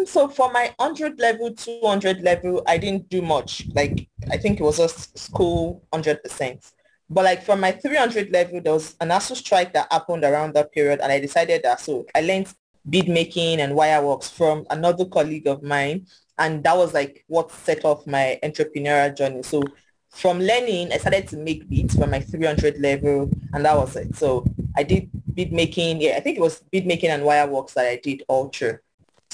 Um, 0.00 0.06
so 0.06 0.28
for 0.28 0.50
my 0.52 0.72
100 0.78 1.18
level, 1.18 1.52
200 1.52 2.22
level, 2.22 2.62
I 2.66 2.78
didn't 2.78 3.08
do 3.08 3.22
much. 3.22 3.66
Like, 3.74 4.08
I 4.30 4.36
think 4.36 4.60
it 4.60 4.62
was 4.62 4.78
just 4.78 5.16
school 5.18 5.82
100%. 5.92 6.72
But 7.08 7.24
like 7.24 7.42
from 7.42 7.60
my 7.60 7.72
300 7.72 8.30
level, 8.30 8.60
there 8.60 8.72
was 8.72 8.94
an 9.00 9.08
ASUU 9.08 9.36
strike 9.36 9.72
that 9.74 9.92
happened 9.92 10.24
around 10.24 10.54
that 10.54 10.72
period. 10.72 11.00
And 11.00 11.10
I 11.10 11.20
decided 11.20 11.62
that, 11.64 11.80
so 11.80 12.06
I 12.14 12.20
learned 12.20 12.52
bead 12.88 13.08
making 13.08 13.60
and 13.60 13.74
wire 13.74 14.04
works 14.04 14.30
from 14.30 14.64
another 14.70 15.04
colleague 15.04 15.46
of 15.46 15.62
mine. 15.62 16.06
And 16.38 16.62
that 16.64 16.76
was 16.76 16.94
like 16.94 17.24
what 17.26 17.50
set 17.50 17.84
off 17.84 18.06
my 18.06 18.38
entrepreneurial 18.42 19.14
journey. 19.14 19.42
So 19.42 19.62
from 20.10 20.38
learning, 20.40 20.92
I 20.92 20.98
started 20.98 21.28
to 21.28 21.36
make 21.36 21.68
beads 21.68 21.94
from 21.94 22.10
my 22.10 22.20
300 22.20 22.78
level, 22.78 23.30
and 23.52 23.64
that 23.64 23.76
was 23.76 23.94
it. 23.96 24.16
So 24.16 24.44
I 24.76 24.82
did 24.82 25.10
bead 25.34 25.52
making. 25.52 26.00
Yeah, 26.00 26.16
I 26.16 26.20
think 26.20 26.38
it 26.38 26.40
was 26.40 26.60
bead 26.70 26.86
making 26.86 27.10
and 27.10 27.24
wire 27.24 27.46
works 27.46 27.74
that 27.74 27.86
I 27.86 27.96
did 28.02 28.22
all 28.26 28.48
through. 28.48 28.78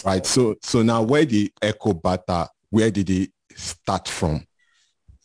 Right. 0.04 0.24
So 0.26 0.56
so 0.62 0.82
now 0.82 1.02
where 1.02 1.24
the 1.24 1.52
Ecobarter, 1.62 2.48
where 2.70 2.90
did 2.90 3.10
it 3.10 3.30
start 3.54 4.08
from? 4.08 4.46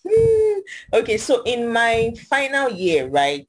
Hmm. 0.07 0.59
Okay, 0.93 1.17
so 1.17 1.43
in 1.43 1.71
my 1.71 2.13
final 2.29 2.69
year, 2.69 3.07
right, 3.07 3.47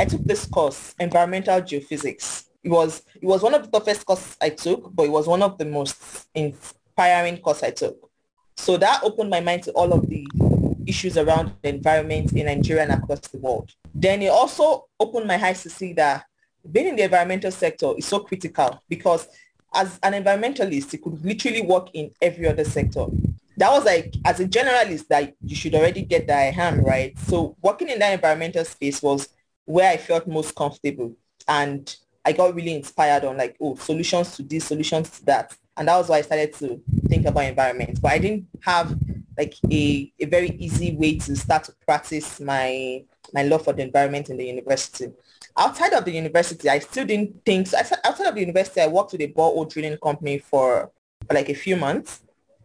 I 0.00 0.04
took 0.04 0.24
this 0.24 0.46
course, 0.46 0.94
environmental 0.98 1.60
geophysics. 1.60 2.46
It 2.62 2.70
was 2.70 3.02
it 3.20 3.26
was 3.26 3.42
one 3.42 3.54
of 3.54 3.64
the 3.64 3.70
toughest 3.70 4.04
courses 4.04 4.36
I 4.40 4.50
took, 4.50 4.94
but 4.94 5.04
it 5.04 5.10
was 5.10 5.26
one 5.26 5.42
of 5.42 5.58
the 5.58 5.64
most 5.64 6.28
inspiring 6.34 7.38
course 7.38 7.62
I 7.62 7.70
took. 7.70 8.10
So 8.56 8.76
that 8.76 9.02
opened 9.02 9.30
my 9.30 9.40
mind 9.40 9.62
to 9.64 9.72
all 9.72 9.92
of 9.92 10.08
the 10.08 10.26
issues 10.86 11.16
around 11.16 11.52
the 11.62 11.68
environment 11.70 12.32
in 12.32 12.46
Nigeria 12.46 12.82
and 12.82 12.92
across 12.92 13.20
the 13.20 13.38
world. 13.38 13.70
Then 13.94 14.22
it 14.22 14.28
also 14.28 14.86
opened 15.00 15.26
my 15.26 15.42
eyes 15.42 15.62
to 15.62 15.70
see 15.70 15.92
that 15.94 16.24
being 16.70 16.88
in 16.88 16.96
the 16.96 17.02
environmental 17.04 17.50
sector 17.50 17.92
is 17.96 18.06
so 18.06 18.20
critical 18.20 18.82
because 18.88 19.28
as 19.74 19.98
an 20.02 20.12
environmentalist, 20.12 20.92
you 20.92 20.98
could 20.98 21.24
literally 21.24 21.62
work 21.62 21.88
in 21.94 22.10
every 22.20 22.46
other 22.46 22.64
sector. 22.64 23.06
That 23.56 23.70
was 23.70 23.84
like, 23.84 24.14
as 24.24 24.40
a 24.40 24.46
generalist, 24.46 25.08
that 25.08 25.34
you 25.42 25.54
should 25.54 25.74
already 25.74 26.02
get 26.02 26.26
that 26.26 26.38
I 26.38 26.62
am, 26.62 26.80
right? 26.80 27.16
So 27.20 27.56
working 27.62 27.88
in 27.88 27.98
that 28.00 28.12
environmental 28.12 28.64
space 28.64 29.02
was 29.02 29.28
where 29.64 29.90
I 29.90 29.96
felt 29.96 30.26
most 30.26 30.54
comfortable. 30.54 31.14
And 31.46 31.94
I 32.24 32.32
got 32.32 32.54
really 32.54 32.74
inspired 32.74 33.24
on 33.24 33.36
like, 33.36 33.56
oh, 33.60 33.76
solutions 33.76 34.36
to 34.36 34.42
this, 34.42 34.64
solutions 34.66 35.10
to 35.10 35.24
that. 35.26 35.56
And 35.76 35.88
that 35.88 35.96
was 35.96 36.08
why 36.08 36.18
I 36.18 36.22
started 36.22 36.52
to 36.54 36.80
think 37.08 37.26
about 37.26 37.44
environment. 37.44 38.00
But 38.00 38.12
I 38.12 38.18
didn't 38.18 38.46
have 38.62 38.96
like 39.36 39.54
a, 39.70 40.12
a 40.20 40.26
very 40.26 40.50
easy 40.50 40.94
way 40.94 41.18
to 41.18 41.36
start 41.36 41.64
to 41.64 41.72
practice 41.84 42.40
my 42.40 43.04
my 43.32 43.42
love 43.42 43.64
for 43.64 43.72
the 43.72 43.82
environment 43.82 44.30
in 44.30 44.36
the 44.36 44.46
university. 44.46 45.12
Outside 45.56 45.92
of 45.92 46.04
the 46.04 46.10
university, 46.10 46.68
I 46.68 46.80
still 46.80 47.06
didn't 47.06 47.44
think, 47.44 47.68
so 47.68 47.78
outside 48.04 48.26
of 48.26 48.34
the 48.34 48.40
university, 48.40 48.80
I 48.80 48.88
worked 48.88 49.12
with 49.12 49.20
a 49.20 49.28
borehole 49.28 49.70
drilling 49.70 49.96
company 49.98 50.38
for, 50.38 50.90
for 51.26 51.34
like 51.34 51.48
a 51.48 51.54
few 51.54 51.76
months 51.76 52.22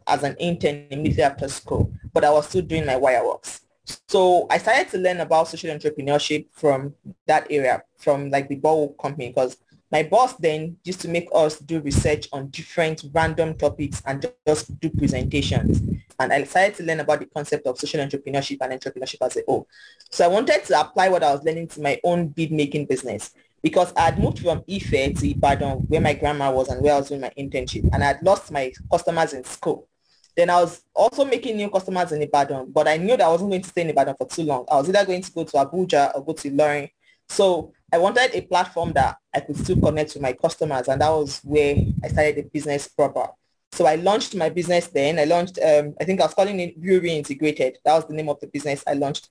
as 0.08 0.24
an 0.24 0.36
intern 0.40 0.88
immediately 0.90 1.24
after 1.24 1.48
school, 1.48 1.94
but 2.14 2.26
I 2.26 2.32
was 2.32 2.48
still 2.50 2.64
doing 2.64 2.86
my 2.86 2.96
wire 2.96 3.26
works. 3.26 3.62
So 4.08 4.48
I 4.50 4.58
started 4.58 4.90
to 4.90 4.98
learn 4.98 5.20
about 5.20 5.48
social 5.48 5.70
entrepreneurship 5.76 6.48
from 6.52 6.96
that 7.28 7.48
area, 7.52 7.84
from 7.98 8.30
like 8.30 8.50
the 8.50 8.58
borehole 8.58 8.98
company, 8.98 9.30
because 9.30 9.58
my 9.92 10.04
boss 10.04 10.34
then 10.36 10.78
used 10.84 11.02
to 11.02 11.08
make 11.08 11.28
us 11.34 11.60
do 11.60 11.80
research 11.82 12.28
on 12.32 12.50
different 12.50 13.06
random 13.14 13.56
topics 13.56 14.02
and 14.06 14.26
just 14.48 14.80
do 14.80 14.90
presentations. 14.90 15.82
And 16.20 16.34
I 16.34 16.42
decided 16.42 16.76
to 16.76 16.84
learn 16.84 17.00
about 17.00 17.20
the 17.20 17.26
concept 17.28 17.66
of 17.66 17.78
social 17.78 18.02
entrepreneurship 18.02 18.58
and 18.62 18.80
entrepreneurship 18.80 19.26
as 19.26 19.38
a 19.38 19.42
whole. 19.48 19.68
So 20.12 20.26
I 20.26 20.28
wanted 20.28 20.66
to 20.66 20.80
apply 20.80 21.10
what 21.10 21.24
I 21.24 21.32
was 21.32 21.44
learning 21.44 21.68
to 21.70 21.82
my 21.82 22.00
own 22.04 22.28
bead 22.28 22.52
making 22.52 22.86
business 22.86 23.32
because 23.62 23.94
I 23.96 24.02
had 24.02 24.20
moved 24.20 24.40
from 24.40 24.64
Ife 24.70 24.90
to 24.90 25.30
Ibadan 25.30 25.78
where 25.88 26.02
my 26.02 26.14
grandma 26.14 26.52
was 26.52 26.68
and 26.70 26.82
where 26.82 26.94
I 26.94 26.98
was 26.98 27.10
doing 27.10 27.22
my 27.22 27.32
internship. 27.38 27.90
And 27.94 28.04
I 28.04 28.08
had 28.08 28.24
lost 28.24 28.52
my 28.52 28.72
customers 28.92 29.34
in 29.34 29.44
school. 29.44 29.88
Then 30.36 30.50
I 30.50 30.62
was 30.62 30.82
also 30.94 31.26
making 31.26 31.58
new 31.58 31.70
customers 31.70 32.12
in 32.12 32.22
Ibadan, 32.22 32.72
but 32.72 32.88
I 32.88 32.98
knew 32.98 33.18
that 33.18 33.22
I 33.22 33.30
wasn't 33.30 33.52
going 33.52 33.62
to 33.62 33.70
stay 33.70 33.82
in 33.82 33.90
Ibadan 33.90 34.16
for 34.18 34.28
too 34.28 34.44
long. 34.44 34.66
I 34.72 34.76
was 34.78 34.90
either 34.90 35.06
going 35.06 35.22
to 35.22 35.32
go 35.32 35.44
to 35.44 35.52
Abuja 35.54 36.16
or 36.16 36.24
go 36.24 36.34
to 36.34 36.52
Ilorin. 36.52 36.90
So 37.28 37.74
I 37.92 37.98
wanted 37.98 38.34
a 38.34 38.42
platform 38.42 38.94
that 38.94 39.18
I 39.34 39.42
could 39.42 39.58
still 39.58 39.80
connect 39.80 40.12
to 40.12 40.20
my 40.20 40.34
customers. 40.34 40.88
And 40.88 41.02
that 41.02 41.10
was 41.10 41.42
where 41.44 41.76
I 42.04 42.08
started 42.08 42.36
the 42.38 42.42
business 42.44 42.88
proper. 42.88 43.28
So 43.72 43.86
I 43.86 43.96
launched 43.96 44.36
my 44.36 44.50
business 44.50 44.88
then. 44.88 45.20
I 45.20 45.26
launched, 45.26 45.60
um, 45.60 45.96
I 46.00 46.04
think 46.04 46.22
I 46.22 46.26
was 46.26 46.34
calling 46.34 46.60
it 46.60 46.82
Brewery 46.82 47.12
Integrated. 47.14 47.78
That 47.86 47.94
was 47.96 48.06
the 48.06 48.14
name 48.14 48.30
of 48.30 48.40
the 48.40 48.48
business 48.48 48.84
I 48.88 48.94
launched 48.94 49.30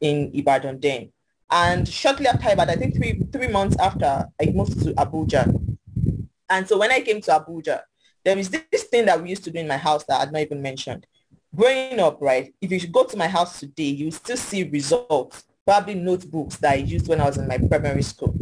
in 0.00 0.30
Ibadan 0.34 0.80
then. 0.80 1.12
And 1.50 1.88
shortly 1.88 2.26
after 2.26 2.50
Ibadan, 2.50 2.70
I 2.70 2.76
think 2.76 2.96
three, 2.96 3.22
three 3.32 3.48
months 3.48 3.76
after, 3.78 4.26
I 4.40 4.46
moved 4.46 4.82
to 4.84 4.92
Abuja. 4.94 5.46
And 6.50 6.68
so 6.68 6.78
when 6.78 6.90
I 6.90 7.00
came 7.00 7.20
to 7.22 7.30
Abuja, 7.30 7.82
there 8.24 8.36
is 8.36 8.50
this 8.50 8.84
thing 8.84 9.06
that 9.06 9.22
we 9.22 9.30
used 9.30 9.44
to 9.44 9.50
do 9.50 9.58
in 9.58 9.68
my 9.68 9.76
house 9.76 10.04
that 10.04 10.16
I 10.16 10.20
had 10.20 10.32
not 10.32 10.42
even 10.42 10.60
mentioned. 10.60 11.06
Growing 11.54 11.98
up, 12.00 12.18
right, 12.20 12.52
if 12.60 12.70
you 12.70 12.78
should 12.78 12.92
go 12.92 13.04
to 13.04 13.16
my 13.16 13.28
house 13.28 13.60
today, 13.60 13.84
you 13.84 14.10
still 14.10 14.36
see 14.36 14.64
results 14.64 15.44
probably 15.64 15.94
notebooks 15.94 16.56
that 16.56 16.72
I 16.72 16.76
used 16.76 17.08
when 17.08 17.20
I 17.20 17.26
was 17.26 17.36
in 17.36 17.46
my 17.46 17.58
primary 17.58 18.02
school. 18.02 18.34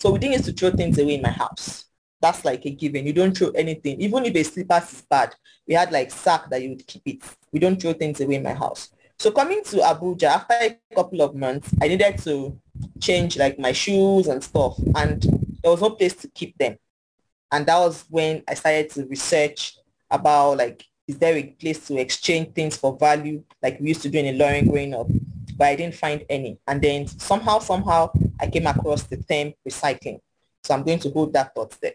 So 0.00 0.10
we 0.10 0.18
didn't 0.18 0.34
used 0.34 0.44
to 0.46 0.52
throw 0.52 0.70
things 0.70 0.98
away 0.98 1.14
in 1.14 1.22
my 1.22 1.30
house. 1.30 1.87
That's 2.20 2.44
like 2.44 2.64
a 2.66 2.70
given. 2.70 3.06
You 3.06 3.12
don't 3.12 3.36
throw 3.36 3.50
anything. 3.50 4.00
Even 4.00 4.24
if 4.24 4.34
a 4.34 4.42
slippers 4.42 4.92
is 4.92 5.02
bad, 5.02 5.34
we 5.66 5.74
had 5.74 5.92
like 5.92 6.10
sack 6.10 6.50
that 6.50 6.62
you 6.62 6.70
would 6.70 6.86
keep 6.86 7.02
it. 7.06 7.22
We 7.52 7.60
don't 7.60 7.80
throw 7.80 7.92
things 7.92 8.20
away 8.20 8.36
in 8.36 8.42
my 8.42 8.54
house. 8.54 8.90
So 9.18 9.30
coming 9.30 9.62
to 9.64 9.76
Abuja, 9.78 10.24
after 10.24 10.54
a 10.60 10.78
couple 10.94 11.22
of 11.22 11.34
months, 11.34 11.70
I 11.82 11.88
needed 11.88 12.18
to 12.18 12.58
change 13.00 13.36
like 13.36 13.58
my 13.58 13.72
shoes 13.72 14.28
and 14.28 14.42
stuff. 14.42 14.78
And 14.94 15.22
there 15.62 15.70
was 15.70 15.80
no 15.80 15.90
place 15.90 16.14
to 16.16 16.28
keep 16.28 16.56
them. 16.58 16.76
And 17.50 17.66
that 17.66 17.78
was 17.78 18.04
when 18.08 18.42
I 18.48 18.54
started 18.54 18.90
to 18.90 19.06
research 19.06 19.76
about 20.10 20.58
like, 20.58 20.84
is 21.06 21.18
there 21.18 21.36
a 21.36 21.42
place 21.42 21.86
to 21.86 21.96
exchange 21.96 22.54
things 22.54 22.76
for 22.76 22.96
value 22.96 23.42
like 23.62 23.80
we 23.80 23.88
used 23.88 24.02
to 24.02 24.10
do 24.10 24.18
in 24.18 24.36
Ilorin 24.36 24.70
growing 24.70 24.94
up? 24.94 25.08
but 25.58 25.66
I 25.66 25.74
didn't 25.74 25.96
find 25.96 26.24
any. 26.30 26.58
And 26.66 26.80
then 26.80 27.08
somehow, 27.08 27.58
somehow, 27.58 28.12
I 28.40 28.46
came 28.46 28.66
across 28.66 29.02
the 29.02 29.16
term 29.16 29.52
recycling. 29.68 30.20
So 30.62 30.72
I'm 30.72 30.84
going 30.84 31.00
to 31.00 31.10
hold 31.10 31.32
that 31.32 31.54
thought 31.54 31.76
there. 31.80 31.94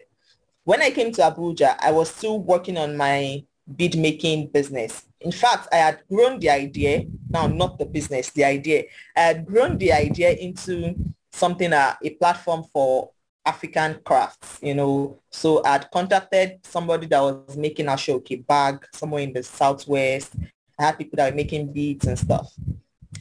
When 0.64 0.80
I 0.80 0.90
came 0.90 1.12
to 1.12 1.22
Abuja, 1.22 1.76
I 1.78 1.90
was 1.90 2.10
still 2.10 2.40
working 2.40 2.78
on 2.78 2.96
my 2.96 3.44
bead 3.76 3.98
making 3.98 4.48
business. 4.48 5.04
In 5.20 5.30
fact, 5.30 5.68
I 5.70 5.76
had 5.76 6.02
grown 6.08 6.38
the 6.38 6.48
idea, 6.48 7.04
now 7.28 7.46
not 7.46 7.78
the 7.78 7.84
business, 7.84 8.30
the 8.30 8.44
idea. 8.44 8.84
I 9.14 9.20
had 9.20 9.46
grown 9.46 9.76
the 9.76 9.92
idea 9.92 10.32
into 10.32 10.94
something, 11.32 11.70
uh, 11.70 11.96
a 12.02 12.10
platform 12.10 12.64
for 12.72 13.10
African 13.44 14.00
crafts, 14.04 14.58
you 14.62 14.74
know. 14.74 15.20
So 15.30 15.62
I 15.64 15.72
had 15.72 15.90
contacted 15.90 16.60
somebody 16.64 17.08
that 17.08 17.20
was 17.20 17.56
making 17.58 17.88
a 17.88 17.92
aso-oke 17.92 18.46
bag 18.46 18.86
somewhere 18.94 19.22
in 19.22 19.34
the 19.34 19.42
Southwest. 19.42 20.34
I 20.78 20.84
had 20.84 20.98
people 20.98 21.18
that 21.18 21.30
were 21.30 21.36
making 21.36 21.74
beads 21.74 22.06
and 22.06 22.18
stuff. 22.18 22.50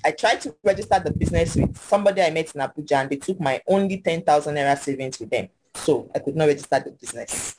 I 0.06 0.12
tried 0.12 0.39
to 0.41 0.56
register 0.63 1.01
the 1.03 1.12
business 1.12 1.56
with 1.58 1.77
somebody 1.77 2.21
I 2.21 2.29
met 2.29 2.56
in 2.56 2.62
Abuja 2.62 3.01
and 3.01 3.10
they 3.10 3.17
took 3.17 3.39
my 3.41 3.62
only 3.67 3.99
10,000 3.99 4.56
Naira 4.56 4.77
savings 4.77 5.19
with 5.19 5.29
them. 5.29 5.49
So 5.75 6.09
I 6.15 6.19
could 6.19 6.36
not 6.36 6.47
register 6.47 6.79
the 6.79 6.91
business. 6.91 7.55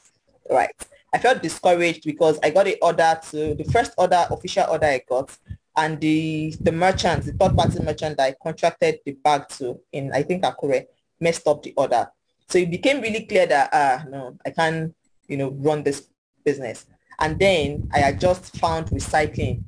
Right. 0.51 0.71
I 1.13 1.19
felt 1.19 1.43
discouraged 1.43 2.05
because 2.05 2.39
I 2.43 2.51
got 2.51 2.67
a 2.67 2.79
order 2.81 3.19
to, 3.31 3.55
the 3.55 3.65
first 3.65 3.93
order, 3.97 4.27
official 4.31 4.67
order 4.69 4.87
I 4.87 5.03
got, 5.09 5.37
and 5.77 6.01
the, 6.01 6.55
the 6.61 6.73
merchant, 6.73 7.25
the 7.25 7.33
third 7.33 7.57
party 7.57 7.83
merchant 7.83 8.17
that 8.17 8.25
I 8.27 8.35
contracted 8.43 9.01
the 9.05 9.13
bag 9.13 9.49
to 9.51 9.81
in, 9.93 10.13
I 10.13 10.23
think 10.23 10.45
Akure, 10.45 10.87
messed 11.21 11.47
up 11.47 11.63
the 11.63 11.73
order. 11.77 12.09
So 12.49 12.59
it 12.59 12.71
became 12.71 13.01
really 13.01 13.27
clear 13.27 13.47
that, 13.47 13.73
uh, 13.73 14.05
no, 14.09 14.37
I 14.45 14.51
can't, 14.51 14.95
you 15.29 15.37
know, 15.37 15.51
run 15.51 15.83
this 15.83 16.09
business. 16.45 16.87
And 17.21 17.39
then 17.39 17.89
I 17.93 18.01
had 18.01 18.21
just 18.21 18.57
found 18.57 18.89
recycling 18.89 19.63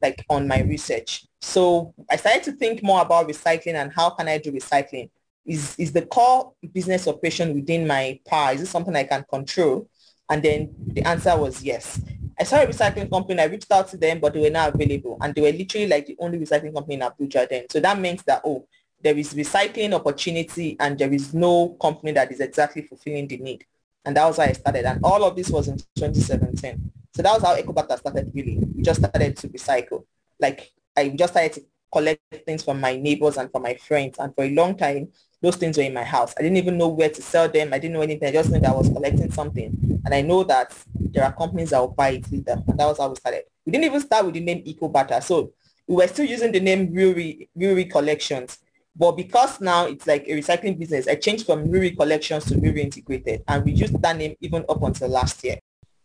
like 0.00 0.24
on 0.28 0.48
my 0.48 0.62
research. 0.62 1.26
So 1.40 1.94
I 2.10 2.16
started 2.16 2.42
to 2.44 2.52
think 2.52 2.82
more 2.82 3.02
about 3.02 3.28
recycling 3.28 3.74
and 3.74 3.92
how 3.92 4.10
can 4.10 4.28
I 4.28 4.38
do 4.38 4.52
recycling? 4.52 5.10
Is, 5.44 5.74
is 5.78 5.92
the 5.92 6.02
core 6.02 6.52
business 6.72 7.08
operation 7.08 7.54
within 7.54 7.86
my 7.86 8.20
power? 8.26 8.52
Is 8.52 8.62
it 8.62 8.66
something 8.66 8.94
I 8.94 9.04
can 9.04 9.24
control? 9.28 9.88
And 10.28 10.42
then 10.42 10.74
the 10.86 11.02
answer 11.02 11.36
was 11.36 11.62
yes. 11.62 12.00
I 12.38 12.44
saw 12.44 12.62
a 12.62 12.66
recycling 12.66 13.10
company. 13.10 13.40
I 13.40 13.46
reached 13.46 13.70
out 13.70 13.88
to 13.88 13.96
them, 13.96 14.20
but 14.20 14.32
they 14.32 14.40
were 14.40 14.50
not 14.50 14.74
available. 14.74 15.18
And 15.20 15.34
they 15.34 15.40
were 15.42 15.52
literally 15.52 15.86
like 15.86 16.06
the 16.06 16.16
only 16.18 16.38
recycling 16.38 16.74
company 16.74 16.94
in 16.94 17.00
Abuja 17.00 17.48
then. 17.48 17.66
So 17.70 17.80
that 17.80 17.98
meant 17.98 18.24
that, 18.26 18.42
oh, 18.44 18.66
there 19.02 19.16
is 19.16 19.34
recycling 19.34 19.92
opportunity 19.92 20.76
and 20.80 20.98
there 20.98 21.12
is 21.12 21.34
no 21.34 21.70
company 21.80 22.12
that 22.12 22.30
is 22.30 22.40
exactly 22.40 22.82
fulfilling 22.82 23.28
the 23.28 23.38
need. 23.38 23.64
And 24.04 24.16
that 24.16 24.26
was 24.26 24.38
how 24.38 24.44
I 24.44 24.52
started. 24.52 24.84
And 24.84 25.00
all 25.04 25.24
of 25.24 25.36
this 25.36 25.50
was 25.50 25.68
in 25.68 25.76
2017. 25.96 26.90
So 27.14 27.22
that 27.22 27.32
was 27.32 27.42
how 27.42 27.56
Ecobarter 27.56 27.98
started 27.98 28.30
really. 28.34 28.58
We 28.74 28.82
just 28.82 29.00
started 29.00 29.36
to 29.36 29.48
recycle. 29.48 30.04
Like 30.40 30.72
I 30.96 31.10
just 31.10 31.32
started 31.32 31.52
to 31.54 31.64
collect 31.92 32.20
things 32.46 32.64
from 32.64 32.80
my 32.80 32.96
neighbors 32.96 33.36
and 33.36 33.50
from 33.50 33.62
my 33.62 33.74
friends. 33.74 34.18
And 34.18 34.34
for 34.34 34.44
a 34.44 34.50
long 34.50 34.76
time, 34.76 35.08
those 35.42 35.56
things 35.56 35.76
were 35.76 35.82
in 35.82 35.92
my 35.92 36.04
house. 36.04 36.32
I 36.38 36.42
didn't 36.42 36.56
even 36.56 36.78
know 36.78 36.88
where 36.88 37.10
to 37.10 37.20
sell 37.20 37.48
them. 37.48 37.74
I 37.74 37.78
didn't 37.78 37.94
know 37.94 38.00
anything. 38.00 38.28
I 38.28 38.32
just 38.32 38.50
knew 38.50 38.60
that 38.60 38.70
I 38.70 38.74
was 38.74 38.88
collecting 38.88 39.30
something. 39.32 40.00
And 40.04 40.14
I 40.14 40.22
know 40.22 40.44
that 40.44 40.72
there 40.96 41.24
are 41.24 41.32
companies 41.32 41.70
that 41.70 41.80
will 41.80 41.88
buy 41.88 42.10
it 42.10 42.30
later. 42.30 42.62
And 42.66 42.78
that 42.78 42.86
was 42.86 42.98
how 42.98 43.08
we 43.08 43.16
started. 43.16 43.42
We 43.66 43.72
didn't 43.72 43.86
even 43.86 44.00
start 44.00 44.24
with 44.24 44.34
the 44.34 44.40
name 44.40 44.64
Ecobarter. 44.64 45.22
So 45.22 45.52
we 45.88 45.96
were 45.96 46.06
still 46.06 46.26
using 46.26 46.52
the 46.52 46.60
name 46.60 46.92
Ruri, 46.92 47.48
Ruri 47.58 47.90
Collections. 47.90 48.58
But 48.94 49.12
because 49.12 49.60
now 49.60 49.86
it's 49.86 50.06
like 50.06 50.26
a 50.28 50.38
recycling 50.40 50.78
business, 50.78 51.08
I 51.08 51.16
changed 51.16 51.46
from 51.46 51.66
Ruri 51.66 51.96
Collections 51.96 52.44
to 52.46 52.54
Ruri 52.54 52.78
Integrated. 52.78 53.42
And 53.48 53.64
we 53.64 53.72
used 53.72 54.00
that 54.00 54.16
name 54.16 54.36
even 54.40 54.64
up 54.68 54.82
until 54.82 55.08
last 55.08 55.42
year. 55.42 55.58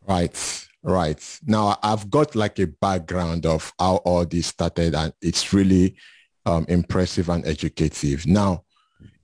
Right. 0.08 0.67
Right. 0.82 1.39
Now 1.45 1.78
I've 1.84 2.10
got 2.10 2.34
like 2.34 2.58
a 2.60 2.67
background 2.67 3.45
of 3.45 3.71
how 3.78 3.97
all 3.97 4.26
this 4.26 4.47
started 4.47 4.95
and 4.95 5.13
it's 5.21 5.54
really 5.54 5.95
um, 6.45 6.65
impressive 6.69 7.30
and 7.30 7.45
educative. 7.45 8.26
Now 8.26 8.63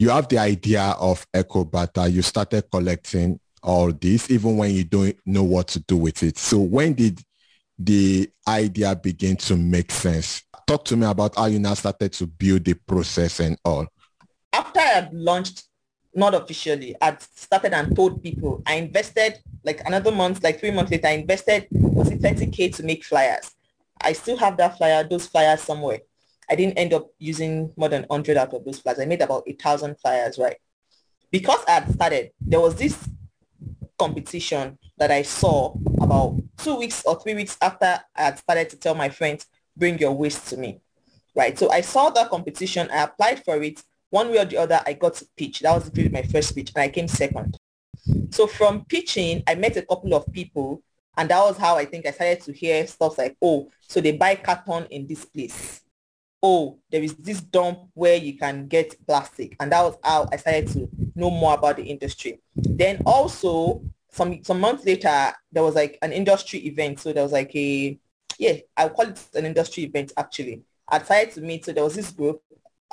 you 0.03 0.09
have 0.09 0.27
the 0.27 0.37
idea 0.37 0.83
of 0.99 1.25
Ecobarter. 1.33 2.11
You 2.11 2.21
started 2.21 2.69
collecting 2.69 3.39
all 3.61 3.93
this 3.93 4.29
even 4.29 4.57
when 4.57 4.71
you 4.71 4.83
don't 4.83 5.15
know 5.25 5.43
what 5.43 5.69
to 5.69 5.79
do 5.79 5.95
with 5.95 6.21
it. 6.23 6.37
So 6.37 6.59
when 6.59 6.93
did 6.93 7.21
the 7.79 8.29
idea 8.45 8.97
begin 8.97 9.37
to 9.37 9.55
make 9.55 9.91
sense? 9.91 10.43
Talk 10.67 10.83
to 10.85 10.97
me 10.97 11.05
about 11.05 11.37
how 11.37 11.45
you 11.45 11.57
now 11.57 11.73
started 11.73 12.11
to 12.13 12.27
build 12.27 12.65
the 12.65 12.73
process 12.73 13.39
and 13.39 13.57
all. 13.63 13.87
After 14.51 14.81
I 14.81 14.83
had 14.83 15.13
launched 15.13 15.63
not 16.13 16.35
officially. 16.35 16.95
I 17.01 17.17
started 17.33 17.73
and 17.73 17.95
told 17.95 18.21
people. 18.21 18.61
I 18.67 18.75
invested 18.75 19.39
like 19.63 19.81
another 19.85 20.11
month, 20.11 20.43
like 20.43 20.59
three 20.59 20.69
months 20.69 20.91
later, 20.91 21.07
I 21.07 21.11
invested 21.11 21.67
was 21.71 22.11
it 22.11 22.21
30k 22.21 22.75
to 22.75 22.83
make 22.83 23.03
flyers. 23.03 23.49
I 24.01 24.13
still 24.13 24.37
have 24.37 24.57
that 24.57 24.77
flyer, 24.77 25.03
those 25.03 25.25
flyers 25.25 25.61
somewhere. 25.61 26.01
I 26.53 26.55
didn't 26.55 26.77
end 26.77 26.93
up 26.93 27.07
using 27.17 27.73
more 27.75 27.89
than 27.89 28.03
100 28.03 28.37
out 28.37 28.53
of 28.53 28.63
those 28.63 28.77
flyers. 28.77 28.99
I 28.99 29.05
made 29.05 29.23
about 29.23 29.47
thousand 29.59 29.99
flyers, 29.99 30.37
right? 30.37 30.57
Because 31.31 31.59
I 31.67 31.71
had 31.71 31.91
started, 31.91 32.29
there 32.39 32.59
was 32.59 32.75
this 32.75 33.09
competition 33.97 34.77
that 34.99 35.09
I 35.09 35.23
saw 35.23 35.73
about 35.99 36.39
two 36.57 36.75
weeks 36.75 37.03
or 37.07 37.19
three 37.19 37.33
weeks 37.33 37.57
after 37.59 37.99
I 38.15 38.21
had 38.21 38.37
started 38.37 38.69
to 38.69 38.77
tell 38.77 38.93
my 38.93 39.09
friends, 39.09 39.47
bring 39.75 39.97
your 39.97 40.11
waste 40.11 40.47
to 40.49 40.57
me, 40.57 40.79
right? 41.35 41.57
So 41.57 41.71
I 41.71 41.81
saw 41.81 42.11
that 42.11 42.29
competition. 42.29 42.87
I 42.91 43.01
applied 43.01 43.43
for 43.43 43.59
it 43.63 43.81
one 44.11 44.29
way 44.29 44.37
or 44.37 44.45
the 44.45 44.57
other, 44.57 44.79
I 44.85 44.93
got 44.93 45.15
to 45.15 45.27
pitch. 45.35 45.61
That 45.61 45.73
was 45.73 45.91
my 46.11 46.21
first 46.21 46.53
pitch, 46.53 46.71
and 46.75 46.83
I 46.83 46.89
came 46.89 47.07
second. 47.07 47.57
So 48.29 48.45
from 48.45 48.85
pitching, 48.85 49.41
I 49.47 49.55
met 49.55 49.75
a 49.75 49.81
couple 49.81 50.13
of 50.13 50.31
people, 50.31 50.83
and 51.17 51.27
that 51.31 51.39
was 51.39 51.57
how 51.57 51.77
I 51.77 51.85
think 51.85 52.05
I 52.05 52.11
started 52.11 52.41
to 52.41 52.53
hear 52.53 52.85
stuff 52.85 53.17
like, 53.17 53.35
oh, 53.41 53.71
so 53.87 54.01
they 54.01 54.11
buy 54.11 54.35
carton 54.35 54.85
in 54.91 55.07
this 55.07 55.25
place. 55.25 55.82
Oh, 56.45 56.77
there 56.91 57.01
is 57.01 57.15
this 57.15 57.39
dump 57.39 57.79
where 57.93 58.17
you 58.17 58.37
can 58.37 58.67
get 58.67 58.95
plastic. 59.07 59.55
And 59.61 59.71
that 59.71 59.81
was 59.81 59.97
how 60.03 60.27
I 60.29 60.35
started 60.35 60.67
to 60.73 60.89
know 61.15 61.29
more 61.29 61.53
about 61.53 61.77
the 61.77 61.83
industry. 61.83 62.41
Then 62.55 63.01
also, 63.05 63.81
some, 64.11 64.43
some 64.43 64.59
months 64.59 64.85
later, 64.85 65.31
there 65.51 65.63
was 65.63 65.75
like 65.75 65.97
an 66.01 66.11
industry 66.11 66.59
event. 66.67 66.99
So 66.99 67.13
there 67.13 67.23
was 67.23 67.31
like 67.31 67.55
a, 67.55 67.97
yeah, 68.37 68.57
I'll 68.75 68.89
call 68.89 69.07
it 69.07 69.25
an 69.35 69.45
industry 69.45 69.83
event 69.83 70.11
actually. 70.17 70.63
I 70.87 70.99
decided 70.99 71.33
to 71.35 71.41
meet. 71.41 71.63
So 71.63 71.71
there 71.71 71.83
was 71.83 71.95
this 71.95 72.11
group 72.11 72.41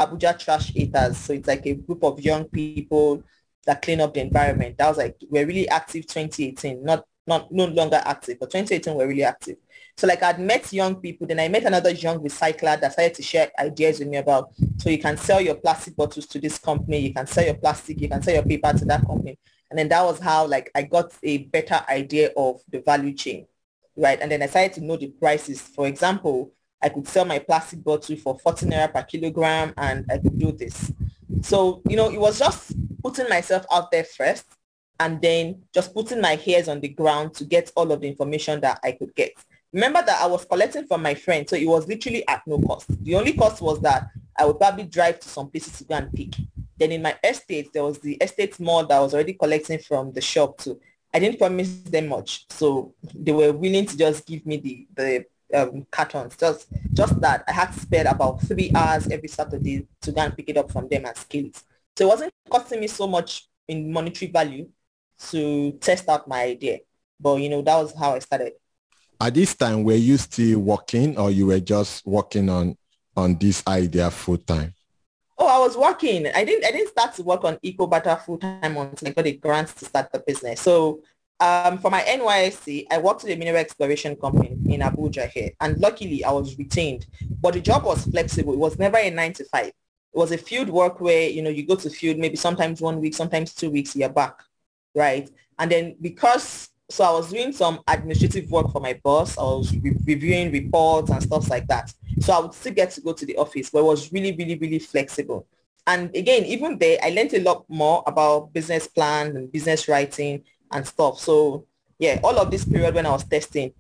Abuja 0.01 0.39
Trash 0.39 0.75
Eaters. 0.75 1.17
So 1.17 1.33
it's 1.33 1.49
like 1.49 1.67
a 1.67 1.75
group 1.75 2.03
of 2.05 2.21
young 2.21 2.45
people 2.45 3.23
that 3.67 3.83
clean 3.83 4.01
up 4.01 4.15
the 4.15 4.21
environment. 4.21 4.79
That 4.79 4.89
was 4.89 4.99
like, 4.99 5.17
we're 5.29 5.47
really 5.47 5.69
active 5.69 6.07
2018, 6.07 6.83
not, 6.83 7.05
not 7.27 7.53
no 7.53 7.67
longer 7.67 8.01
active, 8.05 8.39
but 8.41 8.51
2018 8.51 8.95
we're 8.95 9.09
really 9.09 9.25
active. 9.25 9.57
So 10.01 10.07
like 10.07 10.23
I'd 10.23 10.41
met 10.41 10.73
young 10.73 10.95
people, 10.95 11.27
then 11.27 11.39
I 11.41 11.49
met 11.49 11.65
another 11.65 11.91
young 11.91 12.21
recycler 12.21 12.81
that 12.81 12.93
started 12.95 13.13
to 13.17 13.23
share 13.23 13.53
ideas 13.59 13.99
with 13.99 14.09
me 14.09 14.17
about, 14.17 14.51
so 14.79 14.89
you 14.89 14.99
can 14.99 15.19
sell 15.19 15.43
your 15.43 15.57
plastic 15.57 15.95
bottles 15.95 16.25
to 16.29 16.39
this 16.39 16.57
company, 16.57 17.01
you 17.01 17.13
can 17.13 17.27
sell 17.27 17.45
your 17.45 17.53
plastic, 17.53 18.01
you 18.01 18.09
can 18.09 18.23
sell 18.23 18.33
your 18.33 18.43
paper 18.43 18.73
to 18.73 18.87
that 18.87 19.07
company. 19.07 19.39
And 19.69 19.79
then 19.79 19.91
that 19.91 20.03
was 20.03 20.19
how 20.19 20.47
like 20.47 20.71
I 20.75 20.85
got 20.85 21.13
a 21.23 21.37
better 21.37 21.85
idea 21.87 22.31
of 22.35 22.63
the 22.71 22.81
value 22.81 23.13
chain, 23.13 23.45
right? 23.95 24.19
And 24.23 24.33
then 24.33 24.43
I 24.43 24.47
started 24.47 24.73
to 24.73 24.81
know 24.81 24.97
the 24.97 25.09
prices. 25.09 25.61
For 25.61 25.87
example, 25.87 26.51
I 26.81 26.89
could 26.89 27.07
sell 27.07 27.27
my 27.27 27.39
plastic 27.39 27.85
bottle 27.85 28.17
for 28.17 28.39
40 28.39 28.69
naira 28.69 28.91
per 28.91 29.03
kilogram 29.03 29.75
and 29.77 30.07
I 30.11 30.17
could 30.17 30.39
do 30.39 30.53
this. 30.53 30.91
So, 31.43 31.83
you 31.87 31.97
know, 31.97 32.11
it 32.11 32.19
was 32.19 32.39
just 32.39 32.73
putting 33.03 33.29
myself 33.29 33.67
out 33.71 33.91
there 33.91 34.05
first 34.05 34.47
and 34.99 35.21
then 35.21 35.65
just 35.75 35.93
putting 35.93 36.23
my 36.23 36.37
hairs 36.37 36.69
on 36.69 36.81
the 36.81 36.89
ground 36.89 37.35
to 37.35 37.45
get 37.45 37.71
all 37.77 37.93
of 37.93 38.01
the 38.01 38.09
information 38.09 38.63
that 38.63 38.81
I 38.83 38.93
could 38.93 39.15
get. 39.15 39.33
Remember 39.73 40.03
that 40.03 40.21
I 40.21 40.27
was 40.27 40.45
collecting 40.45 40.87
from 40.87 41.03
my 41.03 41.15
friends, 41.15 41.51
so 41.51 41.57
it 41.57 41.67
was 41.67 41.87
literally 41.87 42.27
at 42.27 42.43
no 42.47 42.59
cost. 42.61 42.87
The 43.05 43.15
only 43.15 43.33
cost 43.35 43.63
was 43.63 43.81
that 43.81 44.09
I 44.37 44.45
would 44.45 44.59
probably 44.59 44.85
drive 44.85 45.21
to 45.21 45.29
some 45.29 45.49
places 45.49 45.79
to 45.79 45.85
go 45.85 45.95
and 45.95 46.13
pick. 46.13 46.35
Then 46.77 46.93
in 46.93 47.03
my 47.03 47.17
estate, 47.23 47.73
there 47.73 47.85
was 47.85 47.99
the 47.99 48.15
estate 48.15 48.59
mall 48.59 48.85
that 48.87 48.97
I 48.97 49.01
was 49.01 49.15
already 49.15 49.35
collecting 49.35 49.79
from 49.79 50.13
the 50.13 50.21
shop 50.21 50.59
too. 50.59 50.81
I 51.13 51.19
didn't 51.19 51.39
promise 51.39 51.83
them 51.83 52.09
much, 52.09 52.47
so 52.51 52.95
they 53.15 53.33
were 53.33 53.53
willing 53.53 53.87
to 53.87 53.97
just 53.97 54.27
give 54.27 54.45
me 54.47 54.57
the, 54.57 54.87
the 54.95 55.25
um, 55.55 55.87
cartons. 55.91 56.37
Just 56.37 56.69
just 56.93 57.21
that 57.21 57.45
I 57.47 57.53
had 57.53 57.73
to 57.73 57.81
spend 57.81 58.09
about 58.09 58.41
three 58.43 58.73
hours 58.75 59.09
every 59.09 59.29
Saturday 59.29 59.87
to 60.03 60.13
go 60.13 60.21
and 60.21 60.37
pick 60.37 60.49
it 60.49 60.57
up 60.57 60.71
from 60.71 60.89
them 60.89 61.05
and 61.05 61.17
scale 61.17 61.47
it. 61.47 61.63
So 61.97 62.07
it 62.07 62.09
wasn't 62.09 62.33
costing 62.49 62.81
me 62.81 62.87
so 62.87 63.07
much 63.07 63.49
in 63.69 63.93
monetary 63.93 64.31
value 64.31 64.69
to 65.31 65.73
test 65.81 66.09
out 66.09 66.29
my 66.29 66.43
idea. 66.43 66.79
But 67.21 67.37
you 67.37 67.49
know, 67.49 67.63
that 67.63 67.77
was 67.77 67.95
how 67.95 68.15
I 68.15 68.21
started. 68.21 68.53
At 69.23 69.35
this 69.35 69.55
time, 69.55 69.85
were 69.85 69.95
you 69.95 70.17
still 70.17 70.61
working 70.61 71.19
or 71.19 71.31
you 71.31 71.47
were 71.47 71.61
just 71.61 72.07
working 72.07 72.49
on 72.49 72.77
on 73.15 73.37
this 73.37 73.63
idea 73.67 74.11
full 74.11 74.39
time? 74.39 74.73
Oh, 75.37 75.47
I 75.47 75.59
was 75.59 75.77
working. 75.77 76.27
I 76.29 76.43
didn't 76.43 76.65
I 76.65 76.71
didn't 76.71 76.89
start 76.89 77.15
to 77.17 77.23
work 77.23 77.45
on 77.45 77.59
Ecobarter 77.59 78.19
full 78.23 78.39
time 78.39 78.79
until 78.79 79.09
I 79.09 79.11
got 79.11 79.27
a 79.27 79.33
grant 79.33 79.69
to 79.77 79.85
start 79.85 80.11
the 80.11 80.21
business. 80.21 80.63
So 80.63 81.03
um, 81.39 81.77
for 81.79 81.91
my 81.91 82.01
NYSC, 82.01 82.87
I 82.91 82.97
worked 82.97 83.25
with 83.25 83.33
a 83.33 83.37
mineral 83.37 83.59
exploration 83.59 84.17
company 84.17 84.57
in 84.67 84.81
Abuja 84.81 85.29
here, 85.29 85.51
and 85.61 85.79
luckily 85.79 86.25
I 86.25 86.33
was 86.33 86.57
retained. 86.57 87.07
But 87.43 87.55
the 87.55 87.61
job 87.61 87.85
was 87.85 88.07
flexible. 88.07 88.55
It 88.55 88.59
was 88.59 88.79
never 88.79 88.97
a 88.97 89.11
nine 89.11 89.35
to 89.35 89.45
five. 89.45 89.67
It 89.67 89.75
was 90.19 90.33
a 90.33 90.39
field 90.39 90.71
work 90.71 90.99
where 90.99 91.29
you 91.29 91.43
know 91.43 91.51
you 91.51 91.67
go 91.67 91.77
to 91.77 91.91
field 91.91 92.17
maybe 92.17 92.37
sometimes 92.37 92.81
one 92.81 93.01
week, 93.03 93.15
sometimes 93.15 93.55
two 93.55 93.71
weeks, 93.71 93.95
you're 93.95 94.09
back, 94.09 94.41
right? 94.95 95.29
And 95.59 95.71
then 95.71 95.97
because 96.01 96.70
so 96.91 97.05
I 97.05 97.13
was 97.13 97.31
doing 97.31 97.53
some 97.53 97.81
administrative 97.87 98.51
work 98.51 98.71
for 98.73 98.81
my 98.81 98.99
boss. 99.03 99.39
I 99.39 99.43
was 99.43 99.75
re- 99.77 99.97
reviewing 100.05 100.53
reports 100.53 101.11
and 101.11 101.23
stuff 101.23 101.49
like 101.49 101.67
that. 101.69 101.93
So 102.21 102.33
I 102.33 102.41
would 102.41 102.55
still 102.55 102.75
get 102.75 102.91
to 102.93 103.01
go 103.01 103.13
to 103.13 103.27
the 103.27 103.37
office, 103.37 103.71
but 103.71 103.81
it 103.81 103.85
was 103.85 104.13
really, 104.13 104.35
really, 104.37 104.59
really 104.59 104.79
flexible. 104.79 105.47
And 105.87 106.15
again, 106.15 106.45
even 106.45 106.79
there, 106.79 106.99
I 107.03 107.11
learned 107.11 107.35
a 107.35 107.43
lot 107.43 107.65
more 107.69 108.03
about 108.07 108.53
business 108.53 108.87
plan 108.87 109.37
and 109.37 109.51
business 109.53 109.89
writing 109.89 110.45
and 110.73 110.87
stuff. 110.87 111.19
So 111.19 111.67
yeah, 111.99 112.21
all 112.23 112.39
of 112.39 112.51
this 112.51 112.65
period 112.65 112.95
when 112.95 113.07
I 113.07 113.11
was 113.11 113.25
testing, 113.25 113.73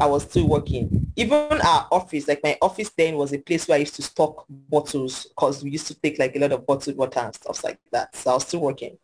I 0.00 0.06
was 0.06 0.22
still 0.22 0.48
working. 0.48 1.12
Even 1.16 1.60
our 1.60 1.86
office, 1.90 2.26
like 2.26 2.42
my 2.42 2.56
office 2.62 2.90
then 2.96 3.16
was 3.16 3.32
a 3.32 3.38
place 3.38 3.68
where 3.68 3.76
I 3.76 3.80
used 3.80 3.96
to 3.96 4.02
stock 4.02 4.44
bottles 4.48 5.26
because 5.26 5.62
we 5.62 5.70
used 5.70 5.86
to 5.88 5.94
take 5.94 6.18
like 6.18 6.34
a 6.34 6.38
lot 6.38 6.52
of 6.52 6.66
bottled 6.66 6.96
water 6.96 7.20
and 7.20 7.34
stuff 7.34 7.62
like 7.62 7.78
that. 7.90 8.14
So 8.16 8.30
I 8.30 8.34
was 8.34 8.46
still 8.46 8.60
working. 8.60 8.96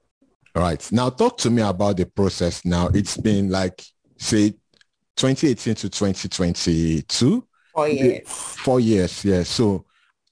All 0.59 0.65
right. 0.65 0.91
Now 0.91 1.09
talk 1.09 1.39
to 1.39 1.51
me 1.51 1.63
about 1.63 1.99
the 1.99 2.07
process 2.07 2.65
now. 2.65 2.89
It's 2.93 3.17
been 3.17 3.49
like, 3.49 3.81
say, 4.17 4.51
2018 5.15 5.77
to 5.77 5.89
2022. 5.89 7.47
Four 7.73 7.89
years. 7.89 8.29
Four 8.29 8.81
years, 8.81 9.25
yeah. 9.25 9.45
So 9.45 9.85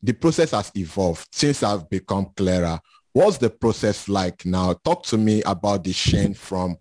the 0.02 0.12
process 0.14 0.50
has 0.50 0.72
evolved 0.74 1.28
since 1.30 1.62
I've 1.62 1.88
become 1.88 2.32
clearer. 2.36 2.80
What's 3.12 3.38
the 3.38 3.50
process 3.50 4.08
like 4.08 4.44
now? 4.44 4.72
Talk 4.72 5.04
to 5.04 5.16
me 5.16 5.44
about 5.44 5.84
the 5.84 5.92
chain 5.92 6.34
from 6.34 6.76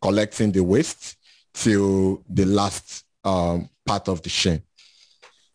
collecting 0.00 0.50
the 0.50 0.64
waste 0.64 1.18
till 1.52 2.24
the 2.30 2.46
last 2.46 3.04
um, 3.24 3.68
part 3.84 4.08
of 4.08 4.22
the 4.22 4.30
chain. 4.30 4.62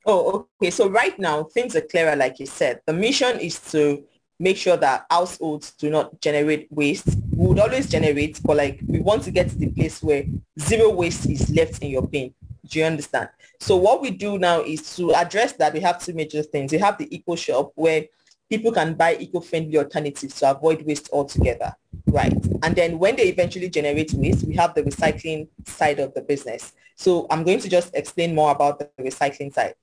Oh, 0.05 0.47
okay. 0.61 0.69
So 0.69 0.89
right 0.89 1.17
now 1.17 1.45
things 1.45 1.75
are 1.75 1.81
clearer, 1.81 2.15
like 2.15 2.39
you 2.39 2.45
said. 2.45 2.81
The 2.85 2.93
mission 2.93 3.39
is 3.39 3.59
to 3.71 4.03
make 4.41 4.57
sure 4.57 4.75
that 4.75 5.05
households 5.09 5.71
do 5.71 5.89
not 5.89 6.19
generate 6.19 6.67
waste. 6.71 7.07
We 7.35 7.47
would 7.47 7.59
always 7.59 7.87
generate, 7.87 8.41
but 8.43 8.57
like 8.57 8.79
we 8.87 8.99
want 8.99 9.23
to 9.23 9.31
get 9.31 9.49
to 9.49 9.55
the 9.55 9.69
place 9.69 10.01
where 10.01 10.25
zero 10.59 10.89
waste 10.89 11.29
is 11.29 11.49
left 11.51 11.81
in 11.83 11.91
your 11.91 12.01
bin. 12.01 12.33
Do 12.67 12.79
you 12.79 12.85
understand? 12.85 13.29
So 13.59 13.75
what 13.75 14.01
we 14.01 14.09
do 14.09 14.39
now 14.39 14.61
is 14.61 14.95
to 14.95 15.13
address 15.13 15.53
that. 15.53 15.73
We 15.73 15.79
have 15.81 16.03
two 16.03 16.13
major 16.13 16.41
things. 16.41 16.71
We 16.71 16.79
have 16.79 16.97
the 16.97 17.13
eco 17.15 17.35
shop 17.35 17.71
where 17.75 18.05
people 18.49 18.71
can 18.71 18.95
buy 18.95 19.15
eco-friendly 19.15 19.77
alternatives 19.77 20.35
to 20.39 20.51
avoid 20.51 20.85
waste 20.85 21.09
altogether, 21.13 21.73
right? 22.07 22.33
And 22.63 22.75
then 22.75 22.97
when 22.97 23.15
they 23.15 23.27
eventually 23.29 23.69
generate 23.69 24.11
waste, 24.13 24.45
we 24.45 24.55
have 24.55 24.73
the 24.73 24.83
recycling 24.83 25.47
side 25.65 25.99
of 25.99 26.13
the 26.13 26.21
business. 26.21 26.73
So 26.95 27.27
I'm 27.29 27.43
going 27.43 27.59
to 27.59 27.69
just 27.69 27.93
explain 27.93 28.35
more 28.35 28.51
about 28.51 28.79
the 28.79 28.89
recycling 28.99 29.53
side 29.53 29.75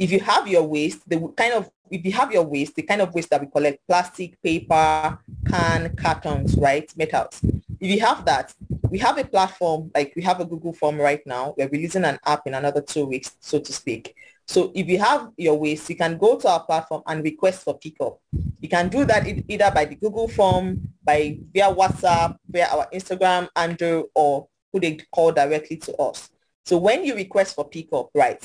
if 0.00 0.10
you 0.10 0.18
have 0.20 0.48
your 0.48 0.62
waste, 0.62 1.06
the 1.06 1.20
kind 1.36 1.52
of 1.52 1.70
if 1.90 2.04
you 2.04 2.12
have 2.12 2.32
your 2.32 2.44
waste, 2.44 2.74
the 2.74 2.82
kind 2.82 3.02
of 3.02 3.12
waste 3.14 3.28
that 3.30 3.40
we 3.40 3.48
collect, 3.48 3.86
plastic, 3.86 4.40
paper, 4.42 5.18
can, 5.46 5.94
cartons, 5.94 6.56
right, 6.56 6.90
metals. 6.96 7.40
If 7.78 7.90
you 7.94 8.00
have 8.00 8.24
that, 8.24 8.54
we 8.88 8.98
have 8.98 9.18
a 9.18 9.24
platform, 9.24 9.90
like 9.94 10.14
we 10.16 10.22
have 10.22 10.40
a 10.40 10.44
Google 10.46 10.72
form 10.72 10.98
right 10.98 11.20
now. 11.26 11.54
We're 11.56 11.68
releasing 11.68 12.04
an 12.04 12.18
app 12.24 12.46
in 12.46 12.54
another 12.54 12.80
two 12.80 13.06
weeks, 13.06 13.36
so 13.40 13.58
to 13.58 13.72
speak. 13.72 14.14
So 14.46 14.72
if 14.74 14.88
you 14.88 14.98
have 15.00 15.32
your 15.36 15.58
waste, 15.58 15.90
you 15.90 15.96
can 15.96 16.16
go 16.16 16.38
to 16.38 16.48
our 16.48 16.64
platform 16.64 17.02
and 17.06 17.22
request 17.22 17.64
for 17.64 17.76
pickup. 17.76 18.20
You 18.60 18.68
can 18.68 18.88
do 18.88 19.04
that 19.04 19.26
either 19.48 19.70
by 19.74 19.84
the 19.84 19.96
Google 19.96 20.28
form, 20.28 20.92
by 21.04 21.38
via 21.52 21.74
WhatsApp, 21.74 22.36
via 22.48 22.68
our 22.68 22.88
Instagram, 22.90 23.48
Andrew, 23.54 24.04
or 24.14 24.48
who 24.72 24.80
they 24.80 24.98
call 25.12 25.32
directly 25.32 25.76
to 25.76 25.96
us. 25.96 26.30
So 26.64 26.78
when 26.78 27.04
you 27.04 27.14
request 27.14 27.54
for 27.54 27.68
pickup, 27.68 28.10
right, 28.14 28.42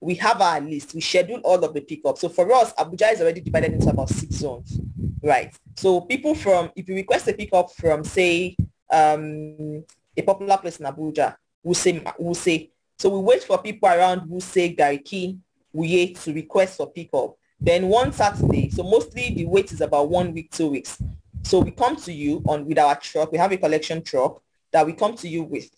we 0.00 0.14
have 0.16 0.40
our 0.40 0.60
list. 0.60 0.94
We 0.94 1.00
schedule 1.00 1.40
all 1.42 1.62
of 1.64 1.74
the 1.74 1.80
pickups. 1.80 2.20
So 2.20 2.28
for 2.28 2.52
us, 2.52 2.72
Abuja 2.74 3.12
is 3.12 3.20
already 3.20 3.40
divided 3.40 3.72
into 3.72 3.88
about 3.88 4.08
six 4.10 4.36
zones, 4.36 4.78
right? 5.22 5.54
So 5.76 6.02
people 6.02 6.34
from, 6.34 6.70
if 6.76 6.88
you 6.88 6.94
request 6.94 7.28
a 7.28 7.32
pickup 7.32 7.72
from, 7.72 8.04
say, 8.04 8.56
um, 8.90 9.84
a 10.16 10.22
popular 10.22 10.58
place 10.58 10.78
in 10.78 10.86
Abuja, 10.86 11.36
Wuse, 11.64 12.02
Wuse. 12.18 12.70
So 12.98 13.10
we 13.10 13.20
wait 13.20 13.42
for 13.42 13.58
people 13.58 13.88
around 13.88 14.28
Wuse, 14.30 14.76
Gariki, 14.76 15.38
Wuye 15.74 16.18
to 16.22 16.32
request 16.32 16.76
for 16.76 16.90
pickup. 16.90 17.36
Then 17.60 17.88
one 17.88 18.12
Saturday, 18.12 18.70
so 18.70 18.82
mostly 18.82 19.34
the 19.34 19.46
wait 19.46 19.72
is 19.72 19.80
about 19.80 20.10
one 20.10 20.32
week, 20.32 20.50
two 20.50 20.68
weeks. 20.68 21.02
So 21.42 21.60
we 21.60 21.70
come 21.70 21.96
to 21.96 22.12
you 22.12 22.42
on 22.48 22.66
with 22.66 22.78
our 22.78 22.96
truck. 22.96 23.32
We 23.32 23.38
have 23.38 23.52
a 23.52 23.56
collection 23.56 24.02
truck 24.02 24.42
that 24.72 24.84
we 24.84 24.92
come 24.92 25.14
to 25.16 25.28
you 25.28 25.42
with. 25.42 25.70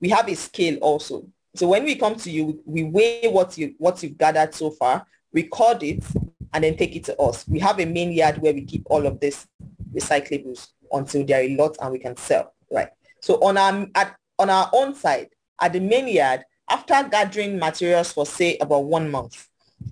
We 0.00 0.08
have 0.10 0.28
a 0.28 0.34
scale 0.34 0.76
also. 0.78 1.26
So 1.56 1.68
when 1.68 1.84
we 1.84 1.96
come 1.96 2.16
to 2.16 2.30
you, 2.30 2.60
we 2.66 2.84
weigh 2.84 3.28
what 3.28 3.56
you 3.56 3.74
what 3.78 4.02
you've 4.02 4.18
gathered 4.18 4.54
so 4.54 4.70
far, 4.70 5.06
record 5.32 5.82
it, 5.82 6.04
and 6.52 6.62
then 6.62 6.76
take 6.76 6.94
it 6.94 7.04
to 7.04 7.16
us. 7.18 7.48
We 7.48 7.58
have 7.60 7.80
a 7.80 7.86
main 7.86 8.12
yard 8.12 8.38
where 8.38 8.52
we 8.52 8.62
keep 8.62 8.82
all 8.86 9.06
of 9.06 9.20
this 9.20 9.46
recyclables 9.94 10.68
until 10.92 11.24
there 11.24 11.40
are 11.40 11.44
a 11.44 11.56
lot 11.56 11.76
and 11.80 11.92
we 11.92 11.98
can 11.98 12.16
sell. 12.16 12.52
Right. 12.70 12.88
So 13.20 13.36
on 13.36 13.56
our 13.56 13.86
at, 13.94 14.16
on 14.38 14.50
our 14.50 14.68
own 14.72 14.94
side, 14.94 15.30
at 15.60 15.72
the 15.72 15.80
main 15.80 16.08
yard, 16.08 16.44
after 16.68 17.08
gathering 17.08 17.58
materials 17.58 18.12
for 18.12 18.26
say 18.26 18.58
about 18.58 18.84
one 18.84 19.10
month, 19.10 19.48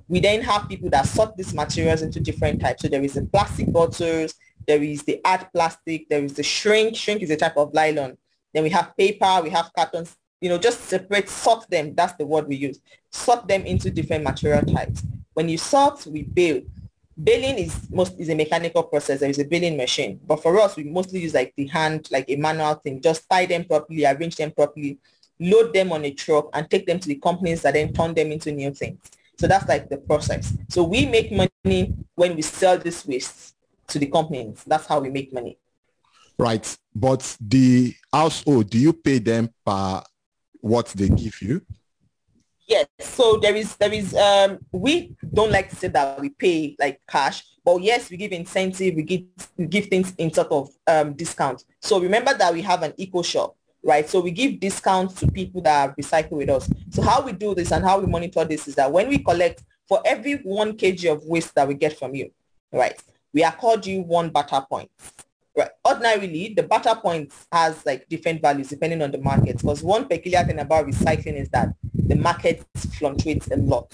we 0.09 0.21
then 0.21 0.43
have 0.43 0.69
people 0.69 0.91
that 0.91 1.07
sort 1.07 1.37
these 1.37 1.55
materials 1.55 2.03
into 2.03 2.21
different 2.21 2.61
types. 2.61 2.83
So 2.83 2.89
there 2.89 3.03
is 3.03 3.15
the 3.15 3.23
plastic 3.23 3.73
bottles, 3.73 4.35
there 4.67 4.83
is 4.83 5.03
the 5.05 5.21
art 5.25 5.47
plastic, 5.53 6.09
there 6.09 6.23
is 6.23 6.35
the 6.35 6.43
shrink. 6.43 6.97
Shrink 6.97 7.23
is 7.23 7.31
a 7.31 7.37
type 7.37 7.57
of 7.57 7.73
nylon. 7.73 8.19
Then 8.53 8.65
we 8.65 8.71
have 8.71 8.97
paper, 8.97 9.41
we 9.43 9.51
have 9.51 9.71
cartons, 9.75 10.17
you 10.45 10.51
know, 10.51 10.59
just 10.59 10.81
separate, 10.83 11.27
sort 11.31 11.71
them. 11.71 11.95
That's 11.95 12.13
the 12.19 12.27
word 12.27 12.47
we 12.47 12.57
use. 12.57 12.79
Sort 13.11 13.49
them 13.49 13.63
into 13.63 13.91
different 13.91 14.25
material 14.25 14.61
types. 14.61 15.03
When 15.33 15.49
you 15.49 15.57
sort, 15.57 16.05
we 16.05 16.25
bale. 16.25 16.61
Baling 17.17 17.57
is 17.57 17.89
most 17.91 18.21
is 18.21 18.29
a 18.29 18.35
mechanical 18.35 18.83
process. 18.83 19.21
There 19.21 19.31
is 19.31 19.39
a 19.39 19.47
baling 19.47 19.79
machine. 19.79 20.21
But 20.27 20.43
for 20.43 20.61
us, 20.61 20.77
we 20.77 20.85
mostly 20.85 21.21
use 21.21 21.33
like 21.33 21.55
the 21.57 21.67
hand, 21.69 22.09
like 22.11 22.27
a 22.29 22.37
manual 22.37 22.75
thing. 22.75 23.01
Just 23.01 23.27
tie 23.31 23.47
them 23.47 23.65
properly, 23.65 24.05
arrange 24.05 24.37
them 24.37 24.51
properly, 24.51 24.99
load 25.41 25.73
them 25.73 25.93
on 25.93 26.05
a 26.05 26.11
truck 26.11 26.51
and 26.53 26.69
take 26.69 26.85
them 26.85 26.99
to 26.99 27.09
the 27.09 27.15
companies 27.15 27.63
that 27.63 27.73
then 27.73 27.95
turn 27.95 28.13
them 28.13 28.31
into 28.31 28.53
new 28.53 28.71
things. 28.75 29.01
So 29.39 29.47
that's 29.47 29.67
like 29.67 29.89
the 29.89 29.97
process. 29.97 30.53
So 30.69 30.85
we 30.85 31.07
make 31.07 31.33
money 31.33 31.95
when 32.17 32.37
we 32.37 32.43
sell 32.43 32.77
this 32.77 33.07
waste 33.07 33.55
to 33.89 33.99
the 33.99 34.09
companies. 34.09 34.63
That's 34.67 34.85
how 34.85 35.01
we 35.01 35.09
make 35.09 35.33
money. 35.33 35.57
Right. 36.39 36.77
But 36.95 37.35
the 37.41 37.95
household, 38.13 38.69
do 38.69 38.79
you 38.79 38.93
pay 38.93 39.21
them 39.21 39.49
per 39.65 40.03
what 40.65 40.87
they 40.97 41.11
give 41.11 41.43
you? 41.43 41.61
Yes. 42.67 42.87
So 42.99 43.37
there 43.37 43.55
is 43.55 43.77
there 43.77 43.93
is 43.93 44.15
um 44.15 44.59
we 44.73 45.15
don't 45.35 45.53
like 45.53 45.69
to 45.69 45.77
say 45.77 45.89
that 45.89 46.19
we 46.19 46.31
pay 46.31 46.75
like 46.81 47.03
cash, 47.07 47.45
but 47.63 47.83
yes, 47.83 48.11
we 48.11 48.17
give 48.17 48.33
incentive, 48.33 48.95
we 48.95 49.03
give 49.03 49.25
we 49.59 49.67
give 49.67 49.87
things 49.89 50.15
in 50.17 50.33
sort 50.33 50.51
of 50.51 50.71
um 50.87 51.13
discount. 51.13 51.65
So 51.83 52.01
remember 52.01 52.33
that 52.33 52.55
we 52.55 52.63
have 52.63 52.83
an 52.83 52.95
eco 52.97 53.21
shop, 53.21 53.55
right? 53.83 54.09
So 54.09 54.21
we 54.21 54.31
give 54.31 54.59
discounts 54.59 55.21
to 55.21 55.31
people 55.31 55.61
that 55.63 55.95
recycle 55.99 56.39
with 56.39 56.49
us. 56.49 56.71
So 56.89 57.03
how 57.03 57.21
we 57.21 57.33
do 57.33 57.55
this 57.55 57.71
and 57.71 57.85
how 57.85 58.01
we 58.01 58.07
monitor 58.07 58.47
this 58.47 58.67
is 58.67 58.75
that 58.77 58.91
when 58.91 59.11
we 59.11 59.19
collect 59.19 59.63
for 59.87 60.01
every 60.07 60.37
one 60.37 60.79
kg 60.79 61.13
of 61.13 61.23
waste 61.27 61.55
that 61.57 61.69
we 61.69 61.75
get 61.75 61.99
from 61.99 62.15
you, 62.15 62.31
right? 62.73 62.99
We 63.35 63.45
accord 63.45 63.85
you 63.85 64.01
one 64.01 64.31
Barter 64.31 64.65
point. 64.67 64.91
Right. 65.57 65.71
Ordinarily, 65.87 66.53
the 66.55 66.65
Barter 66.65 66.97
points 66.97 67.47
has 67.53 67.87
like 67.87 68.09
different 68.09 68.43
values 68.43 68.71
depending 68.71 69.03
on 69.03 69.13
the 69.13 69.19
market. 69.19 69.59
Because 69.59 69.85
one 69.85 70.09
peculiar 70.09 70.43
thing 70.43 70.59
about 70.59 70.87
recycling 70.87 71.37
is 71.41 71.49
that 71.51 71.69
the 71.95 72.17
market 72.17 72.65
fluctuates 72.77 73.49
a 73.53 73.57
lot. 73.57 73.93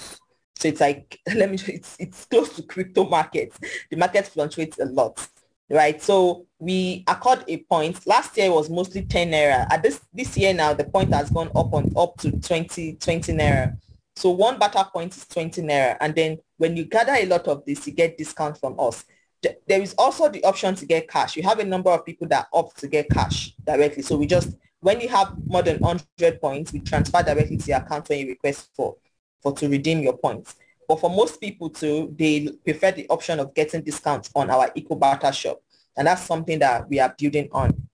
So 0.56 0.68
it's 0.68 0.80
like, 0.80 1.20
let 1.34 1.50
me, 1.50 1.58
it's, 1.66 1.96
it's 1.98 2.24
close 2.24 2.56
to 2.56 2.62
crypto 2.62 3.06
markets. 3.06 3.58
The 3.90 3.96
market 3.96 4.26
fluctuates 4.26 4.78
a 4.78 4.86
lot, 4.86 5.26
right? 5.68 6.00
So 6.02 6.46
we 6.58 7.04
accord 7.06 7.44
a 7.46 7.58
point. 7.64 8.06
Last 8.06 8.38
year 8.38 8.50
was 8.50 8.70
mostly 8.70 9.02
10 9.02 9.30
naira. 9.30 9.66
At 9.70 9.82
this, 9.82 10.00
this 10.14 10.38
year 10.38 10.54
now, 10.54 10.72
the 10.72 10.84
point 10.84 11.12
has 11.12 11.28
gone 11.28 11.50
up 11.54 11.74
on 11.74 11.92
up 11.94 12.16
to 12.18 12.30
20, 12.30 12.94
20 12.94 13.32
naira. 13.34 13.76
So 14.16 14.30
one 14.30 14.58
Barter 14.58 14.84
point 14.90 15.14
is 15.14 15.26
20 15.26 15.60
naira. 15.62 15.98
And 16.00 16.14
then 16.14 16.38
when 16.56 16.74
you 16.76 16.84
gather 16.84 17.12
a 17.14 17.26
lot 17.26 17.48
of 17.48 17.66
this, 17.66 17.86
you 17.86 17.92
get 17.92 18.16
discount 18.16 18.58
from 18.58 18.80
us 18.80 19.04
there 19.42 19.80
is 19.80 19.94
also 19.98 20.28
the 20.28 20.44
option 20.44 20.74
to 20.74 20.86
get 20.86 21.08
cash. 21.08 21.36
You 21.36 21.42
have 21.44 21.58
a 21.58 21.64
number 21.64 21.90
of 21.90 22.04
people 22.04 22.26
that 22.28 22.48
opt 22.52 22.78
to 22.80 22.88
get 22.88 23.08
cash 23.10 23.54
directly. 23.64 24.02
So 24.02 24.16
we 24.16 24.26
just, 24.26 24.56
when 24.80 25.00
you 25.00 25.08
have 25.08 25.34
more 25.46 25.62
than 25.62 25.78
100 25.78 26.40
points, 26.40 26.72
we 26.72 26.80
transfer 26.80 27.22
directly 27.22 27.56
to 27.56 27.66
your 27.66 27.78
account 27.78 28.08
when 28.08 28.18
you 28.18 28.28
request 28.28 28.70
for, 28.74 28.96
for 29.42 29.52
to 29.54 29.68
redeem 29.68 30.00
your 30.00 30.16
points. 30.16 30.56
But 30.86 31.00
for 31.00 31.10
most 31.10 31.40
people 31.40 31.70
too, 31.70 32.14
they 32.18 32.48
prefer 32.64 32.92
the 32.92 33.06
option 33.08 33.40
of 33.40 33.54
getting 33.54 33.82
discounts 33.82 34.30
on 34.34 34.50
our 34.50 34.70
Ecobarter 34.70 35.32
shop. 35.32 35.62
And 35.96 36.06
that's 36.06 36.22
something 36.22 36.58
that 36.58 36.88
we 36.88 37.00
are 37.00 37.14
building 37.16 37.48
on. 37.52 37.88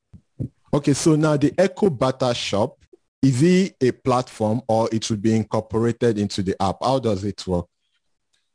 Okay, 0.72 0.94
so 0.94 1.14
now 1.14 1.36
the 1.36 1.50
Ecobarter 1.52 2.34
shop, 2.34 2.78
is 3.22 3.42
it 3.42 3.76
a 3.80 3.92
platform 3.92 4.62
or 4.68 4.88
it 4.92 5.04
should 5.04 5.22
be 5.22 5.34
incorporated 5.34 6.18
into 6.18 6.42
the 6.42 6.60
app? 6.62 6.76
How 6.82 6.98
does 6.98 7.24
it 7.24 7.46
work? 7.46 7.66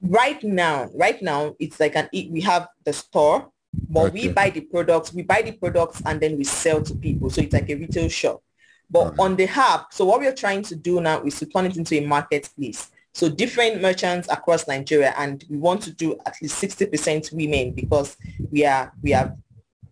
Right 0.02 0.44
now, 0.44 0.90
right 0.94 1.22
now, 1.22 1.56
it's 1.60 1.80
like 1.80 1.96
an, 1.96 2.10
we 2.12 2.42
have 2.42 2.68
the 2.86 2.94
store, 2.94 3.52
but 3.90 4.08
okay. 4.08 4.28
we 4.28 4.34
buy 4.34 4.50
the 4.50 4.62
products, 4.62 5.14
we 5.14 5.24
buy 5.24 5.42
the 5.42 5.54
products 5.54 6.02
and 6.06 6.20
then 6.20 6.38
we 6.38 6.44
sell 6.44 6.82
to 6.82 6.96
people. 6.96 7.30
So 7.30 7.42
it's 7.42 7.54
like 7.54 7.70
a 7.70 7.76
retail 7.76 8.10
shop. 8.10 8.42
But 8.90 9.18
on 9.20 9.38
the 9.38 9.48
app, 9.48 9.94
so 9.94 10.04
what 10.04 10.20
we're 10.20 10.36
trying 10.36 10.64
to 10.64 10.76
do 10.76 11.00
now 11.00 11.24
is 11.24 11.40
to 11.40 11.46
turn 11.46 11.66
it 11.66 11.78
into 11.78 11.96
a 11.96 12.06
marketplace. 12.06 12.92
So 13.14 13.30
different 13.30 13.82
merchants 13.82 14.28
across 14.30 14.68
Nigeria, 14.68 15.14
and 15.18 15.44
we 15.50 15.58
want 15.58 15.82
to 15.84 15.92
do 15.92 16.18
at 16.26 16.36
least 16.42 16.62
60% 16.62 17.32
women 17.34 17.72
because 17.72 18.18
we 18.50 18.66
are 18.66 18.92
we 19.02 19.14
are 19.14 19.36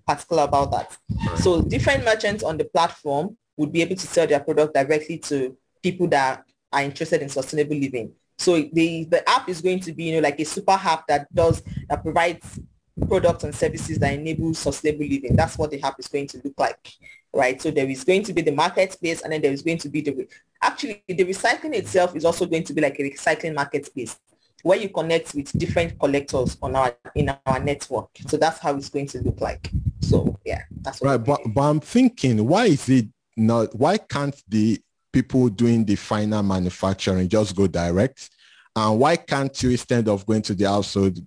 particular 0.07 0.43
about 0.43 0.71
that. 0.71 0.97
So 1.39 1.61
different 1.61 2.03
merchants 2.03 2.43
on 2.43 2.57
the 2.57 2.65
platform 2.65 3.37
would 3.57 3.71
be 3.71 3.81
able 3.81 3.95
to 3.95 4.07
sell 4.07 4.27
their 4.27 4.39
product 4.39 4.73
directly 4.73 5.17
to 5.19 5.55
people 5.83 6.07
that 6.07 6.43
are 6.71 6.81
interested 6.81 7.21
in 7.21 7.29
sustainable 7.29 7.75
living. 7.75 8.13
So 8.39 8.61
the 8.73 9.05
the 9.05 9.27
app 9.29 9.49
is 9.49 9.61
going 9.61 9.81
to 9.81 9.91
be 9.91 10.05
you 10.05 10.15
know 10.15 10.21
like 10.21 10.39
a 10.39 10.45
super 10.45 10.71
app 10.71 11.07
that 11.07 11.33
does 11.33 11.61
that 11.89 12.01
provides 12.01 12.59
products 13.07 13.43
and 13.43 13.53
services 13.53 13.99
that 13.99 14.13
enable 14.13 14.53
sustainable 14.53 15.05
living. 15.05 15.35
That's 15.35 15.57
what 15.57 15.71
the 15.71 15.81
app 15.83 15.99
is 15.99 16.07
going 16.07 16.27
to 16.29 16.41
look 16.43 16.55
like 16.57 16.93
right? 17.33 17.61
So 17.61 17.71
there 17.71 17.89
is 17.89 18.03
going 18.03 18.23
to 18.23 18.33
be 18.33 18.41
the 18.41 18.51
marketplace 18.51 19.21
and 19.21 19.31
then 19.31 19.41
there 19.41 19.51
is 19.51 19.61
going 19.61 19.77
to 19.79 19.89
be 19.89 20.01
the, 20.01 20.27
actually 20.61 21.03
the 21.07 21.25
recycling 21.25 21.75
itself 21.75 22.15
is 22.15 22.25
also 22.25 22.45
going 22.45 22.63
to 22.63 22.73
be 22.73 22.81
like 22.81 22.99
a 22.99 23.03
recycling 23.03 23.55
marketplace 23.55 24.19
where 24.63 24.77
you 24.77 24.89
connect 24.89 25.33
with 25.35 25.57
different 25.57 25.97
collectors 25.99 26.57
on 26.61 26.75
our, 26.75 26.95
in 27.15 27.33
our 27.45 27.59
network. 27.59 28.09
So 28.27 28.35
that's 28.35 28.59
how 28.59 28.75
it's 28.75 28.89
going 28.89 29.07
to 29.07 29.21
look 29.21 29.39
like. 29.39 29.71
So 30.01 30.37
yeah, 30.43 30.63
that's 30.81 31.01
right. 31.01 31.17
But, 31.17 31.41
but 31.53 31.61
I'm 31.61 31.79
thinking, 31.79 32.45
why 32.45 32.65
is 32.65 32.89
it 32.89 33.07
not, 33.37 33.73
why 33.75 33.97
can't 33.97 34.35
the 34.49 34.81
people 35.11 35.49
doing 35.49 35.85
the 35.85 35.95
final 35.95 36.43
manufacturing 36.43 37.27
just 37.27 37.55
go 37.55 37.67
direct? 37.67 38.29
And 38.75 38.99
why 38.99 39.15
can't 39.15 39.61
you, 39.63 39.71
instead 39.71 40.07
of 40.07 40.25
going 40.25 40.41
to 40.43 40.53
the 40.53 40.65
household, 40.65 41.19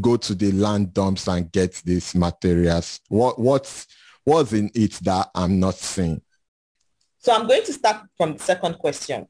go 0.00 0.16
to 0.16 0.34
the 0.34 0.52
land 0.52 0.92
dumps 0.92 1.28
and 1.28 1.50
get 1.50 1.74
these 1.84 2.14
materials? 2.14 3.00
What, 3.08 3.38
what's, 3.38 3.86
What's 4.24 4.52
in 4.52 4.70
it 4.74 4.92
that 5.02 5.30
I'm 5.34 5.58
not 5.58 5.76
seeing? 5.76 6.20
So 7.18 7.34
I'm 7.34 7.46
going 7.46 7.64
to 7.64 7.72
start 7.72 8.06
from 8.16 8.34
the 8.34 8.42
second 8.42 8.78
question. 8.78 9.26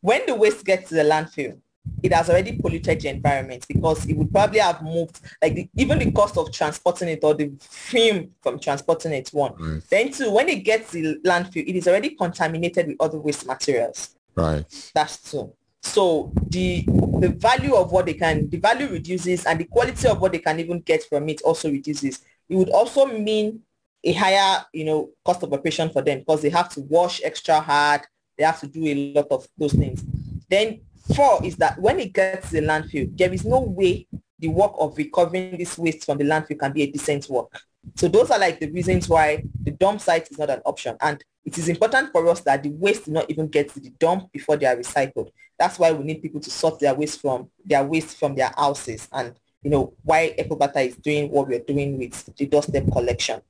When 0.00 0.24
the 0.26 0.34
waste 0.34 0.64
gets 0.64 0.90
to 0.90 0.94
the 0.94 1.02
landfill, 1.02 1.58
it 2.02 2.12
has 2.12 2.30
already 2.30 2.58
polluted 2.58 3.00
the 3.00 3.08
environment 3.08 3.66
because 3.68 4.06
it 4.06 4.16
would 4.16 4.30
probably 4.30 4.60
have 4.60 4.82
moved, 4.82 5.20
like 5.42 5.54
the, 5.54 5.68
even 5.76 5.98
the 5.98 6.10
cost 6.12 6.36
of 6.36 6.52
transporting 6.52 7.08
it 7.08 7.20
or 7.22 7.34
the 7.34 7.52
film 7.60 8.30
from 8.42 8.58
transporting 8.58 9.12
it, 9.12 9.28
one. 9.30 9.54
Right. 9.58 9.82
Then 9.90 10.12
two, 10.12 10.30
when 10.30 10.48
it 10.48 10.64
gets 10.64 10.92
the 10.92 11.18
landfill, 11.24 11.66
it 11.66 11.76
is 11.76 11.88
already 11.88 12.10
contaminated 12.10 12.86
with 12.86 12.96
other 13.00 13.18
waste 13.18 13.46
materials. 13.46 14.16
Right. 14.34 14.64
That's 14.94 15.30
two. 15.30 15.52
So 15.82 16.32
the 16.48 16.84
the 17.20 17.28
value 17.28 17.74
of 17.74 17.92
what 17.92 18.06
they 18.06 18.14
can, 18.14 18.50
the 18.50 18.58
value 18.58 18.88
reduces 18.88 19.46
and 19.46 19.60
the 19.60 19.64
quality 19.64 20.08
of 20.08 20.20
what 20.20 20.32
they 20.32 20.40
can 20.40 20.58
even 20.60 20.80
get 20.80 21.04
from 21.04 21.28
it 21.28 21.40
also 21.42 21.70
reduces. 21.70 22.22
It 22.48 22.56
would 22.56 22.70
also 22.70 23.06
mean 23.06 23.62
a 24.04 24.12
higher, 24.12 24.64
you 24.72 24.84
know, 24.84 25.10
cost 25.24 25.42
of 25.42 25.52
operation 25.52 25.90
for 25.90 26.02
them 26.02 26.18
because 26.20 26.42
they 26.42 26.50
have 26.50 26.68
to 26.70 26.80
wash 26.82 27.20
extra 27.24 27.60
hard. 27.60 28.02
They 28.36 28.44
have 28.44 28.60
to 28.60 28.66
do 28.66 28.84
a 28.84 29.14
lot 29.14 29.28
of 29.30 29.48
those 29.56 29.72
things. 29.72 30.04
Then 30.50 30.80
four 31.14 31.44
is 31.44 31.56
that 31.56 31.78
when 31.80 31.98
it 32.00 32.12
gets 32.12 32.50
to 32.50 32.60
the 32.60 32.66
landfill, 32.66 33.16
there 33.16 33.32
is 33.32 33.44
no 33.44 33.60
way 33.60 34.06
the 34.38 34.48
work 34.48 34.72
of 34.78 34.96
recovering 34.96 35.56
this 35.56 35.78
waste 35.78 36.04
from 36.04 36.18
the 36.18 36.24
landfill 36.24 36.58
can 36.58 36.72
be 36.72 36.82
a 36.82 36.90
decent 36.90 37.28
work. 37.28 37.50
So 37.94 38.08
those 38.08 38.30
are 38.30 38.38
like 38.38 38.60
the 38.60 38.70
reasons 38.70 39.08
why 39.08 39.44
the 39.62 39.70
dump 39.70 40.00
site 40.00 40.30
is 40.30 40.38
not 40.38 40.50
an 40.50 40.60
option. 40.66 40.96
And 41.00 41.22
it 41.44 41.56
is 41.56 41.68
important 41.68 42.10
for 42.10 42.26
us 42.28 42.40
that 42.40 42.62
the 42.62 42.70
waste 42.70 43.06
do 43.06 43.12
not 43.12 43.30
even 43.30 43.46
get 43.46 43.68
to 43.70 43.80
the 43.80 43.90
dump 43.90 44.32
before 44.32 44.56
they 44.56 44.66
are 44.66 44.76
recycled. 44.76 45.30
That's 45.58 45.78
why 45.78 45.92
we 45.92 46.04
need 46.04 46.20
people 46.20 46.40
to 46.40 46.50
sort 46.50 46.80
their 46.80 46.94
waste 46.94 47.20
from 47.20 47.48
their 47.64 47.84
waste 47.84 48.18
from 48.18 48.34
their 48.34 48.52
houses. 48.56 49.08
And 49.12 49.34
you 49.62 49.70
know 49.70 49.94
why 50.02 50.34
Ecobarter 50.38 50.86
is 50.86 50.96
doing 50.96 51.30
what 51.30 51.48
we're 51.48 51.60
doing 51.60 51.98
with 51.98 52.36
the 52.36 52.46
doorstep 52.46 52.90
collection. 52.92 53.40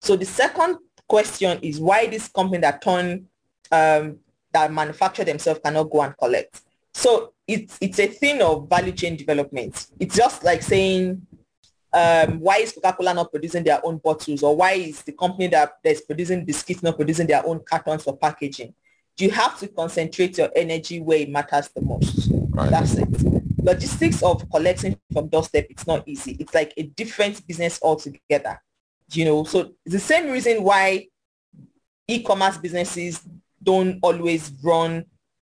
So 0.00 0.16
the 0.16 0.24
second 0.24 0.78
question 1.08 1.58
is 1.62 1.80
why 1.80 2.06
this 2.06 2.28
company 2.28 2.58
that 2.58 2.80
turn 2.82 3.26
um, 3.72 4.18
that 4.52 4.72
manufacture 4.72 5.24
themselves 5.24 5.60
cannot 5.62 5.90
go 5.90 6.02
and 6.02 6.16
collect. 6.16 6.62
So 6.96 7.34
it's 7.46 7.78
it's 7.80 7.98
a 7.98 8.06
thing 8.06 8.42
of 8.42 8.68
value 8.68 8.92
chain 8.92 9.16
development. 9.16 9.86
It's 10.00 10.16
just 10.16 10.42
like 10.44 10.62
saying 10.62 11.26
um, 11.92 12.40
why 12.40 12.56
is 12.56 12.72
Coca-Cola 12.72 13.14
not 13.14 13.30
producing 13.30 13.64
their 13.64 13.84
own 13.84 13.98
bottles 13.98 14.42
or 14.42 14.56
why 14.56 14.72
is 14.72 15.02
the 15.02 15.12
company 15.12 15.48
that 15.48 15.74
is 15.84 16.00
producing 16.00 16.44
biscuits 16.44 16.82
not 16.82 16.96
producing 16.96 17.26
their 17.26 17.46
own 17.46 17.60
cartons 17.60 18.04
for 18.04 18.16
packaging? 18.16 18.74
You 19.18 19.30
have 19.30 19.58
to 19.60 19.68
concentrate 19.68 20.36
your 20.36 20.50
energy 20.54 21.00
where 21.00 21.18
it 21.18 21.30
matters 21.30 21.68
the 21.68 21.80
most. 21.80 22.28
Right. 22.50 22.70
That's 22.70 22.94
it. 22.94 23.08
Logistics 23.62 24.22
of 24.22 24.48
collecting 24.50 24.98
from 25.12 25.28
doorstep, 25.28 25.66
it's 25.70 25.86
not 25.86 26.06
easy. 26.06 26.36
It's 26.38 26.54
like 26.54 26.74
a 26.76 26.82
different 26.82 27.46
business 27.46 27.78
altogether 27.82 28.60
you 29.12 29.24
know, 29.24 29.44
so 29.44 29.72
it's 29.84 29.94
the 29.94 29.98
same 29.98 30.30
reason 30.30 30.62
why 30.62 31.06
e-commerce 32.08 32.58
businesses 32.58 33.20
don't 33.62 33.98
always 34.02 34.52
run 34.62 35.04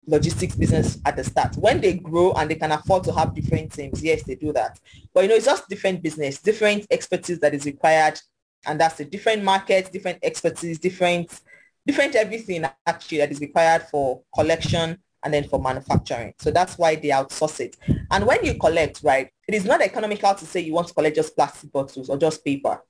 logistics 0.08 0.56
business 0.56 0.98
at 1.06 1.16
the 1.16 1.24
start. 1.24 1.56
When 1.58 1.82
they 1.82 1.94
grow 1.94 2.34
and 2.34 2.50
they 2.50 2.56
can 2.56 2.72
afford 2.72 3.04
to 3.06 3.14
have 3.14 3.36
different 3.36 3.72
teams, 3.72 4.04
yes, 4.04 4.24
they 4.24 4.36
do 4.36 4.52
that. 4.54 4.80
But 5.14 5.24
you 5.24 5.30
know, 5.30 5.36
it's 5.36 5.46
just 5.46 5.70
different 5.70 6.02
business, 6.02 6.40
different 6.40 6.88
expertise 6.92 7.40
that 7.40 7.54
is 7.54 7.66
required. 7.66 8.20
And 8.66 8.80
that's 8.80 9.00
a 9.00 9.06
different 9.06 9.44
market, 9.44 9.92
different 9.92 10.20
expertise, 10.24 10.80
different, 10.80 11.40
different 11.86 12.16
everything 12.16 12.66
actually 12.86 13.20
that 13.20 13.32
is 13.32 13.40
required 13.40 13.84
for 13.84 14.22
collection 14.34 14.98
and 15.24 15.34
then 15.34 15.48
for 15.48 15.60
manufacturing. 15.60 16.34
So 16.40 16.52
that's 16.52 16.78
why 16.78 16.96
they 16.96 17.10
outsource 17.10 17.60
it. 17.60 17.78
And 18.10 18.26
when 18.26 18.44
you 18.44 18.56
collect, 18.56 19.02
right, 19.04 19.30
it 19.48 19.54
is 19.54 19.66
not 19.66 19.82
economical 19.82 20.34
to 20.34 20.46
say 20.46 20.62
you 20.62 20.74
want 20.74 20.88
to 20.88 20.94
collect 20.94 21.16
just 21.16 21.36
plastic 21.36 21.72
bottles 21.72 22.10
or 22.10 22.18
just 22.18 22.44
paper 22.44 22.82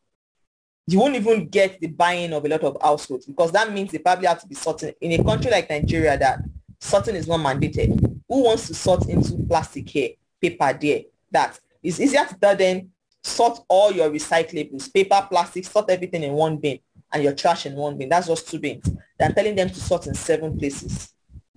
you 0.87 0.99
won't 0.99 1.15
even 1.15 1.47
get 1.47 1.79
the 1.79 1.87
buying 1.87 2.33
of 2.33 2.43
a 2.43 2.49
lot 2.49 2.63
of 2.63 2.77
households 2.81 3.25
because 3.25 3.51
that 3.51 3.71
means 3.71 3.91
they 3.91 3.97
probably 3.97 4.27
have 4.27 4.41
to 4.41 4.47
be 4.47 4.55
sorting 4.55 4.93
in 5.01 5.19
a 5.19 5.23
country 5.23 5.51
like 5.51 5.69
Nigeria 5.69 6.17
that 6.17 6.39
sorting 6.81 7.15
is 7.15 7.27
not 7.27 7.39
mandated. 7.39 7.99
Who 8.27 8.43
wants 8.43 8.67
to 8.67 8.73
sort 8.73 9.07
into 9.07 9.37
plastic 9.47 9.87
here, 9.89 10.09
paper 10.41 10.77
there? 10.79 11.01
That 11.29 11.57
is 11.81 12.01
easier 12.01 12.25
to 12.25 12.35
tell 12.35 12.55
them 12.55 12.91
sort 13.23 13.59
all 13.69 13.91
your 13.91 14.09
recyclables, 14.09 14.93
paper, 14.93 15.25
plastic, 15.29 15.65
sort 15.65 15.89
everything 15.89 16.23
in 16.23 16.33
one 16.33 16.57
bin 16.57 16.79
and 17.13 17.23
your 17.23 17.33
trash 17.33 17.65
in 17.65 17.75
one 17.75 17.97
bin. 17.97 18.09
That's 18.09 18.27
just 18.27 18.49
two 18.49 18.59
bins. 18.59 18.89
Than 19.17 19.33
telling 19.33 19.55
them 19.55 19.69
to 19.69 19.75
sort 19.75 20.07
in 20.07 20.15
seven 20.15 20.57
places. 20.57 21.13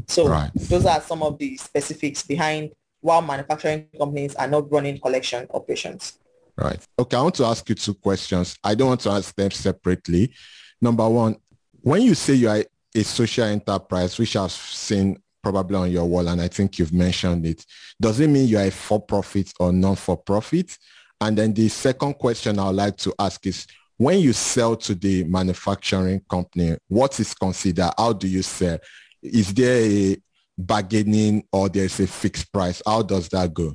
So 0.07 0.29
right. 0.29 0.51
those 0.55 0.85
are 0.85 1.01
some 1.01 1.23
of 1.23 1.39
the 1.39 1.57
specifics 1.57 2.23
behind 2.23 2.73
why 3.01 3.21
manufacturing 3.21 3.87
companies 3.99 4.35
are 4.35 4.49
not 4.49 4.71
running 4.71 4.99
collection 4.99 5.47
operations. 5.53 6.19
Right. 6.57 6.81
Okay, 6.99 7.17
I 7.17 7.23
want 7.23 7.35
to 7.37 7.45
ask 7.47 7.69
you 7.69 7.75
two 7.75 7.95
questions. 7.95 8.57
I 8.63 8.75
don't 8.75 8.89
want 8.89 9.01
to 9.03 9.11
ask 9.11 9.35
them 9.35 9.51
separately. 9.51 10.33
Number 10.81 11.09
one, 11.09 11.37
when 11.81 12.03
you 12.03 12.15
say 12.15 12.35
you 12.35 12.49
are 12.49 12.65
a 12.95 13.03
social 13.03 13.45
enterprise, 13.45 14.19
which 14.19 14.37
I've 14.37 14.53
seen 14.53 15.19
probably 15.43 15.77
on 15.77 15.91
your 15.91 16.05
wall, 16.07 16.29
and 16.29 16.41
I 16.41 16.49
think 16.49 16.79
you've 16.79 16.93
mentioned 16.93 17.45
it, 17.47 17.67
does 18.01 18.21
it 18.21 18.29
mean 18.29 18.49
you 18.49 18.59
are 18.59 18.65
a 18.65 18.71
for-profit 18.71 19.53
or 19.61 19.73
non-for-profit? 19.73 20.79
And 21.21 21.37
then 21.37 21.53
the 21.53 21.69
second 21.69 22.15
question 22.15 22.59
I 22.59 22.67
would 22.67 22.77
like 22.77 22.97
to 22.99 23.15
ask 23.19 23.47
is, 23.47 23.67
when 23.97 24.19
you 24.19 24.33
sell 24.33 24.75
to 24.77 24.95
the 24.95 25.25
manufacturing 25.25 26.21
company, 26.29 26.77
what 26.89 27.21
is 27.21 27.35
considered? 27.35 27.93
How 27.97 28.13
do 28.13 28.27
you 28.27 28.43
sell? 28.43 28.79
Is 29.23 29.55
there 29.55 29.85
a 29.85 30.17
bargaining 30.59 31.45
or 31.53 31.69
there's 31.69 32.01
a 32.01 32.07
fixed 32.07 32.53
price? 32.53 32.83
How 32.85 33.03
does 33.03 33.29
that 33.29 33.55
go? 33.55 33.75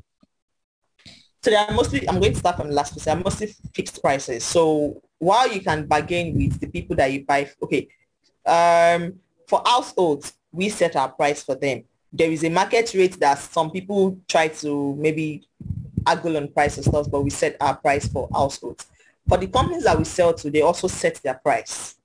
So 1.41 1.55
are 1.55 1.71
mostly, 1.71 2.07
I'm 2.09 2.19
going 2.19 2.33
to 2.33 2.39
start 2.39 2.57
from 2.57 2.67
the 2.67 2.73
last 2.73 2.91
question, 2.91 3.21
mostly 3.23 3.55
fixed 3.73 4.01
prices. 4.01 4.43
So 4.43 5.01
while 5.19 5.49
you 5.49 5.61
can 5.61 5.85
bargain 5.85 6.35
with 6.35 6.59
the 6.59 6.67
people 6.67 6.97
that 6.97 7.13
you 7.13 7.25
buy, 7.25 7.49
okay, 7.63 7.87
um, 8.49 9.19
for 9.47 9.61
households, 9.65 10.33
we 10.51 10.69
set 10.69 10.95
our 10.95 11.09
price 11.09 11.43
for 11.43 11.55
them. 11.55 11.83
There 12.11 12.31
is 12.31 12.43
a 12.43 12.49
market 12.49 12.93
rate 12.93 13.19
that 13.19 13.37
some 13.37 13.69
people 13.69 14.17
try 14.27 14.47
to 14.47 14.95
maybe 14.95 15.47
argue 16.05 16.35
on 16.35 16.47
price 16.47 16.77
and 16.77 16.85
stuff, 16.85 17.09
but 17.11 17.21
we 17.21 17.29
set 17.29 17.55
our 17.61 17.75
price 17.75 18.07
for 18.07 18.27
households. 18.33 18.87
For 19.27 19.37
the 19.37 19.47
companies 19.47 19.83
that 19.83 19.97
we 19.97 20.05
sell 20.05 20.33
to, 20.33 20.49
they 20.49 20.61
also 20.61 20.87
set 20.87 21.15
their 21.17 21.35
price, 21.35 21.95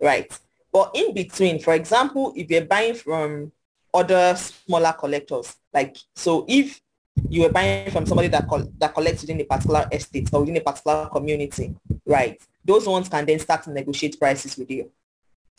right? 0.00 0.30
But 0.72 0.92
in 0.94 1.12
between, 1.12 1.60
for 1.60 1.74
example, 1.74 2.32
if 2.34 2.50
you're 2.50 2.64
buying 2.64 2.94
from 2.94 3.52
other 3.92 4.34
smaller 4.36 4.92
collectors, 4.92 5.56
like, 5.74 5.96
so 6.14 6.46
if 6.48 6.80
you 7.28 7.42
were 7.42 7.50
buying 7.50 7.90
from 7.90 8.06
somebody 8.06 8.28
that 8.28 8.48
col- 8.48 8.72
that 8.78 8.94
collects 8.94 9.22
within 9.22 9.40
a 9.40 9.44
particular 9.44 9.86
estate 9.92 10.30
or 10.32 10.40
within 10.40 10.56
a 10.56 10.60
particular 10.60 11.08
community, 11.12 11.74
right? 12.06 12.40
Those 12.64 12.86
ones 12.86 13.08
can 13.08 13.26
then 13.26 13.38
start 13.40 13.64
to 13.64 13.70
negotiate 13.72 14.18
prices 14.18 14.56
with 14.56 14.70
you. 14.70 14.90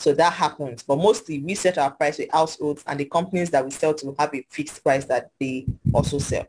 So 0.02 0.14
that 0.16 0.34
happens. 0.34 0.82
But 0.82 0.97
mostly 0.97 1.38
we 1.39 1.54
set 1.54 1.78
our 1.78 1.91
price 1.91 2.18
with 2.18 2.32
households 2.32 2.84
and 2.88 2.99
the 2.99 3.06
companies 3.06 3.52
that 3.52 3.64
we 3.64 3.70
sell 3.70 3.93
to 3.93 4.16
have 4.18 4.34
a 4.34 4.43
fixed 4.49 4.84
price 4.84 5.06
that 5.06 5.30
they 5.39 5.68
also 5.93 6.18
sell. 6.18 6.47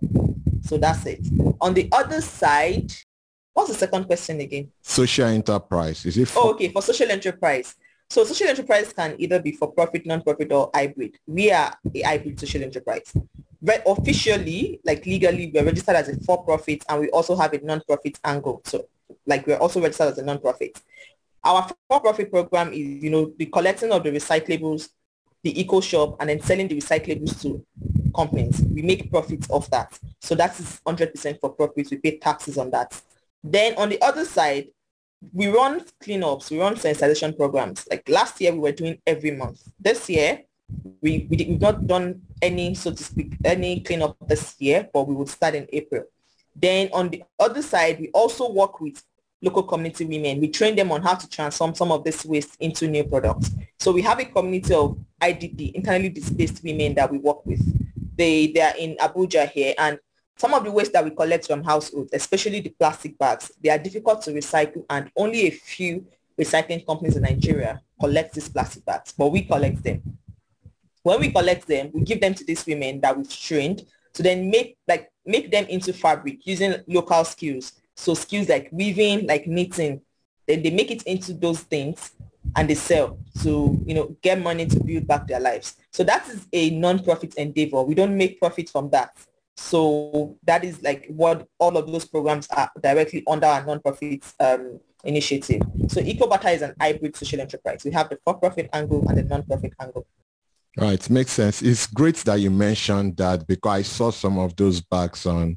So 0.63 0.79
that's 0.79 1.05
it. 1.05 1.21
On 1.61 1.75
the 1.75 1.87
other 1.93 2.23
side, 2.23 2.91
what's 3.53 3.69
the 3.69 3.77
second 3.77 4.05
question 4.05 4.41
again? 4.41 4.71
Social 4.81 5.27
enterprise. 5.27 6.07
Is 6.07 6.17
it? 6.17 6.29
For- 6.29 6.41
oh, 6.43 6.51
okay. 6.53 6.69
For 6.69 6.81
social 6.81 7.11
enterprise. 7.11 7.75
So 8.09 8.25
social 8.25 8.49
enterprise 8.49 8.91
can 8.95 9.17
either 9.19 9.41
be 9.41 9.53
for 9.53 9.71
profit, 9.71 10.07
non-profit 10.07 10.51
or 10.51 10.71
hybrid. 10.75 11.19
We 11.27 11.53
are 11.53 11.75
a 11.95 12.03
hybrid 12.03 12.41
social 12.41 12.63
enterprise 12.63 13.13
But 13.61 13.83
officially, 13.87 14.81
like 14.83 15.05
legally, 15.05 15.53
we're 15.55 15.65
registered 15.65 15.97
as 15.97 16.09
a 16.09 16.19
for-profit 16.21 16.85
and 16.89 17.01
we 17.01 17.11
also 17.11 17.37
have 17.37 17.53
a 17.53 17.61
non-profit 17.61 18.19
angle. 18.25 18.63
So 18.65 18.87
like 19.27 19.47
we're 19.47 19.57
also 19.57 19.81
registered 19.81 20.09
as 20.09 20.19
a 20.19 20.25
non-profit. 20.25 20.81
Our 21.45 21.69
for-profit 21.89 22.31
program 22.31 22.73
is, 22.73 23.03
you 23.03 23.11
know, 23.11 23.33
the 23.37 23.47
collecting 23.47 23.93
of 23.93 24.03
the 24.05 24.11
recyclables, 24.11 24.89
the 25.43 25.61
eco 25.61 25.81
shop, 25.81 26.17
and 26.21 26.31
then 26.31 26.41
selling 26.41 26.69
the 26.69 26.81
recyclables 26.81 27.41
to 27.43 27.65
companies. 28.15 28.61
We 28.61 28.83
make 28.83 29.11
profits 29.11 29.49
off 29.51 29.69
that. 29.71 29.99
So 30.21 30.35
that 30.37 30.59
is 30.61 30.81
100% 30.87 31.41
for 31.41 31.51
profits. 31.51 31.91
We 31.91 31.97
pay 31.99 32.19
taxes 32.19 32.59
on 32.59 32.71
that. 32.71 33.01
Then 33.43 33.75
on 33.77 33.89
the 33.89 34.01
other 34.03 34.25
side, 34.25 34.69
we 35.33 35.49
run 35.49 35.85
cleanups, 36.03 36.51
we 36.51 36.59
run 36.59 36.75
sensitization 36.75 37.37
programs. 37.37 37.87
Like 37.91 38.09
last 38.09 38.41
year, 38.41 38.53
we 38.53 38.59
were 38.59 38.73
doing 38.73 38.99
every 39.07 39.31
month. 39.33 39.63
This 39.79 40.09
year, 40.09 40.43
we, 41.01 41.27
we 41.29 41.37
did, 41.37 41.49
we've 41.49 41.61
not 41.61 41.87
done 41.87 42.23
any, 42.41 42.75
so 42.75 42.91
to 42.91 43.03
speak, 43.03 43.35
any 43.45 43.81
cleanup 43.81 44.17
this 44.27 44.55
year, 44.59 44.89
but 44.93 45.07
we 45.07 45.15
will 45.15 45.27
start 45.27 45.55
in 45.55 45.67
April. 45.73 46.05
Then 46.55 46.91
on 46.93 47.09
the 47.09 47.23
other 47.39 47.63
side, 47.63 48.01
we 48.01 48.09
also 48.09 48.51
work 48.51 48.81
with 48.81 49.03
local 49.43 49.65
community 49.65 50.05
women. 50.05 50.41
We 50.41 50.49
train 50.49 50.77
them 50.77 50.93
on 50.93 51.03
how 51.03 51.15
to 51.15 51.29
transform 51.29 51.75
some 51.75 51.93
of 51.93 52.05
this 52.05 52.25
waste 52.25 52.57
into 52.61 52.89
new 52.89 53.05
products. 53.05 53.51
So 53.79 53.93
we 53.93 54.03
have 54.03 54.21
a 54.21 54.25
community 54.25 54.75
of 54.75 54.99
IDP, 55.21 55.73
internally 55.73 56.09
displaced 56.09 56.63
women 56.63 56.95
that 56.95 57.11
we 57.11 57.19
work 57.19 57.45
with. 57.45 57.61
They, 58.17 58.53
they 58.53 58.61
are 58.61 58.77
in 58.79 58.97
Abuja 58.97 59.51
here 59.51 59.75
and 59.79 59.99
some 60.37 60.55
of 60.55 60.65
the 60.65 60.73
waste 60.73 60.93
that 60.93 61.05
we 61.05 61.11
collect 61.11 61.47
from 61.47 61.63
households, 61.63 62.11
especially 62.13 62.61
the 62.61 62.71
plastic 62.71 63.17
bags, 63.19 63.53
they 63.63 63.71
are 63.71 63.79
difficult 63.79 64.23
to 64.23 64.33
recycle 64.33 64.85
and 64.91 65.11
only 65.17 65.47
a 65.47 65.51
few 65.51 66.05
recycling 66.41 66.85
companies 66.87 67.17
in 67.17 67.23
Nigeria 67.23 67.81
collect 68.01 68.35
these 68.35 68.49
plastic 68.49 68.85
bags, 68.85 69.13
but 69.17 69.29
we 69.29 69.43
collect 69.43 69.83
them. 69.85 70.03
When 71.03 71.21
we 71.21 71.31
collect 71.31 71.67
them, 71.67 71.91
we 71.93 72.03
give 72.03 72.21
them 72.21 72.35
to 72.35 72.45
these 72.45 72.67
women 72.67 73.01
that 73.01 73.17
we've 73.17 73.29
trained 73.31 73.87
to 74.15 74.23
then 74.23 74.51
make 74.51 74.77
like 74.89 75.11
make 75.25 75.51
them 75.51 75.65
into 75.67 75.93
fabric 75.93 76.47
using 76.47 76.75
local 76.87 77.25
skills. 77.25 77.73
So 78.03 78.15
skills 78.15 78.49
like 78.49 78.69
weaving, 78.73 79.29
like 79.29 79.47
knitting, 79.47 80.01
then 80.49 80.63
they 80.65 80.71
make 80.71 80.91
it 80.91 81.05
into 81.05 81.33
those 81.35 81.61
things 81.61 82.11
and 82.57 82.69
they 82.69 82.75
sell 82.75 83.17
to, 83.43 83.81
you 83.87 83.95
know, 83.95 84.17
get 84.23 84.41
money 84.41 84.67
to 84.67 84.83
build 84.83 85.07
back 85.07 85.29
their 85.29 85.39
lives. 85.39 85.77
So 85.93 86.03
that 86.03 86.29
is 86.29 86.49
a 86.53 86.71
non-profit 86.71 87.35
endeavor. 87.35 87.83
We 87.83 87.95
don't 87.95 88.17
make 88.17 88.41
profit 88.41 88.69
from 88.69 88.91
that. 88.91 89.17
So 89.57 90.37
that 90.43 90.65
is 90.65 90.83
like 90.83 91.07
what 91.11 91.47
all 91.61 91.77
of 91.77 91.87
those 91.87 92.05
programs 92.05 92.49
are 92.49 92.73
directly 92.83 93.23
under 93.29 93.47
our 93.47 93.65
non-profit 93.65 94.25
um, 94.41 94.81
initiative. 95.05 95.63
So 95.87 96.01
Ecobarter 96.01 96.55
is 96.55 96.63
an 96.63 96.75
hybrid 96.81 97.15
social 97.15 97.41
enterprise. 97.41 97.85
We 97.85 97.93
have 97.93 98.09
the 98.09 98.19
for-profit 98.25 98.69
angle 98.73 99.09
and 99.09 99.17
the 99.17 99.23
non-profit 99.23 99.75
angle. 99.81 100.09
Right, 100.77 101.09
makes 101.09 101.31
sense. 101.31 101.63
It's 101.63 101.87
great 101.87 102.17
that 102.25 102.41
you 102.41 102.51
mentioned 102.51 103.17
that 103.19 103.47
because 103.47 103.73
I 103.73 103.83
saw 103.83 104.11
some 104.11 104.41
of 104.41 104.57
those 104.57 104.81
bags 104.81 105.25
on 105.25 105.57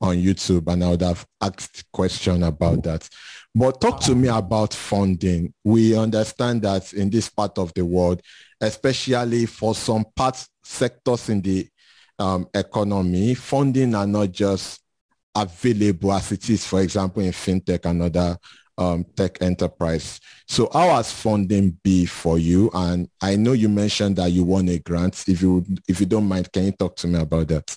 on 0.00 0.16
YouTube 0.16 0.70
and 0.70 0.84
I 0.84 0.90
would 0.90 1.02
have 1.02 1.26
asked 1.40 1.90
question 1.92 2.42
about 2.42 2.82
that. 2.84 3.08
But 3.54 3.80
talk 3.80 4.00
to 4.02 4.14
me 4.14 4.28
about 4.28 4.74
funding. 4.74 5.54
We 5.64 5.96
understand 5.96 6.62
that 6.62 6.92
in 6.92 7.08
this 7.08 7.30
part 7.30 7.58
of 7.58 7.72
the 7.74 7.84
world, 7.84 8.20
especially 8.60 9.46
for 9.46 9.74
some 9.74 10.04
parts 10.14 10.48
sectors 10.62 11.28
in 11.28 11.40
the 11.40 11.66
um, 12.18 12.48
economy, 12.54 13.34
funding 13.34 13.94
are 13.94 14.06
not 14.06 14.32
just 14.32 14.82
available 15.34 16.12
as 16.12 16.32
it 16.32 16.48
is, 16.50 16.66
for 16.66 16.82
example, 16.82 17.22
in 17.22 17.32
fintech 17.32 17.84
and 17.84 18.02
other 18.02 18.38
um, 18.78 19.04
tech 19.16 19.40
enterprise. 19.40 20.20
So 20.46 20.68
how 20.72 20.90
has 20.96 21.12
funding 21.12 21.78
be 21.82 22.06
for 22.06 22.38
you? 22.38 22.70
And 22.74 23.08
I 23.20 23.36
know 23.36 23.52
you 23.52 23.68
mentioned 23.68 24.16
that 24.16 24.32
you 24.32 24.44
won 24.44 24.68
a 24.68 24.78
grant. 24.78 25.24
If 25.28 25.42
you 25.42 25.64
if 25.88 26.00
you 26.00 26.06
don't 26.06 26.28
mind, 26.28 26.52
can 26.52 26.64
you 26.64 26.72
talk 26.72 26.96
to 26.96 27.06
me 27.06 27.18
about 27.20 27.48
that? 27.48 27.76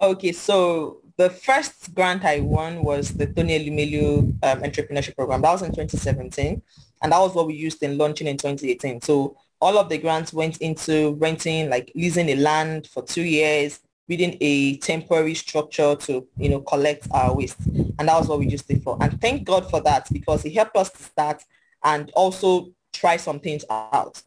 Okay, 0.00 0.32
so 0.32 1.00
the 1.16 1.30
first 1.30 1.94
grant 1.94 2.24
I 2.24 2.40
won 2.40 2.82
was 2.82 3.10
the 3.10 3.26
Tony 3.26 3.58
Elumelu 3.58 4.18
um, 4.42 4.62
Entrepreneurship 4.62 5.16
Program. 5.16 5.42
That 5.42 5.52
was 5.52 5.62
in 5.62 5.70
2017, 5.70 6.60
and 7.02 7.12
that 7.12 7.18
was 7.18 7.34
what 7.34 7.46
we 7.46 7.54
used 7.54 7.82
in 7.82 7.96
launching 7.96 8.26
in 8.26 8.36
2018. 8.36 9.00
So 9.02 9.36
all 9.60 9.78
of 9.78 9.88
the 9.88 9.98
grants 9.98 10.32
went 10.32 10.58
into 10.58 11.14
renting, 11.14 11.70
like 11.70 11.92
leasing 11.94 12.30
a 12.30 12.36
land 12.36 12.88
for 12.88 13.02
two 13.02 13.22
years, 13.22 13.80
building 14.08 14.36
a 14.40 14.76
temporary 14.78 15.34
structure 15.34 15.94
to, 15.94 16.26
you 16.36 16.48
know, 16.48 16.60
collect 16.60 17.06
our 17.12 17.34
waste. 17.34 17.58
And 17.98 18.08
that 18.08 18.18
was 18.18 18.28
what 18.28 18.40
we 18.40 18.48
used 18.48 18.70
it 18.70 18.82
for. 18.82 18.98
And 19.00 19.20
thank 19.20 19.44
God 19.44 19.70
for 19.70 19.80
that 19.82 20.08
because 20.12 20.44
it 20.44 20.52
helped 20.52 20.76
us 20.76 20.90
to 20.90 21.02
start 21.02 21.42
and 21.82 22.10
also 22.14 22.70
try 22.92 23.16
some 23.16 23.40
things 23.40 23.64
out. 23.70 24.20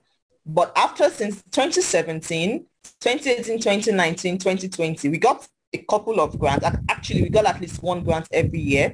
But 0.46 0.72
after 0.78 1.10
since 1.10 1.44
2017, 1.52 2.66
2018, 3.02 3.60
2019, 3.60 4.38
2020, 4.38 5.10
we 5.10 5.18
got 5.18 5.48
a 5.74 5.78
couple 5.90 6.20
of 6.20 6.38
grants. 6.40 6.66
Actually, 6.90 7.24
we 7.24 7.30
got 7.30 7.46
at 7.46 7.62
least 7.62 7.84
one 7.84 8.04
grant 8.04 8.28
every 8.32 8.60
year. 8.60 8.94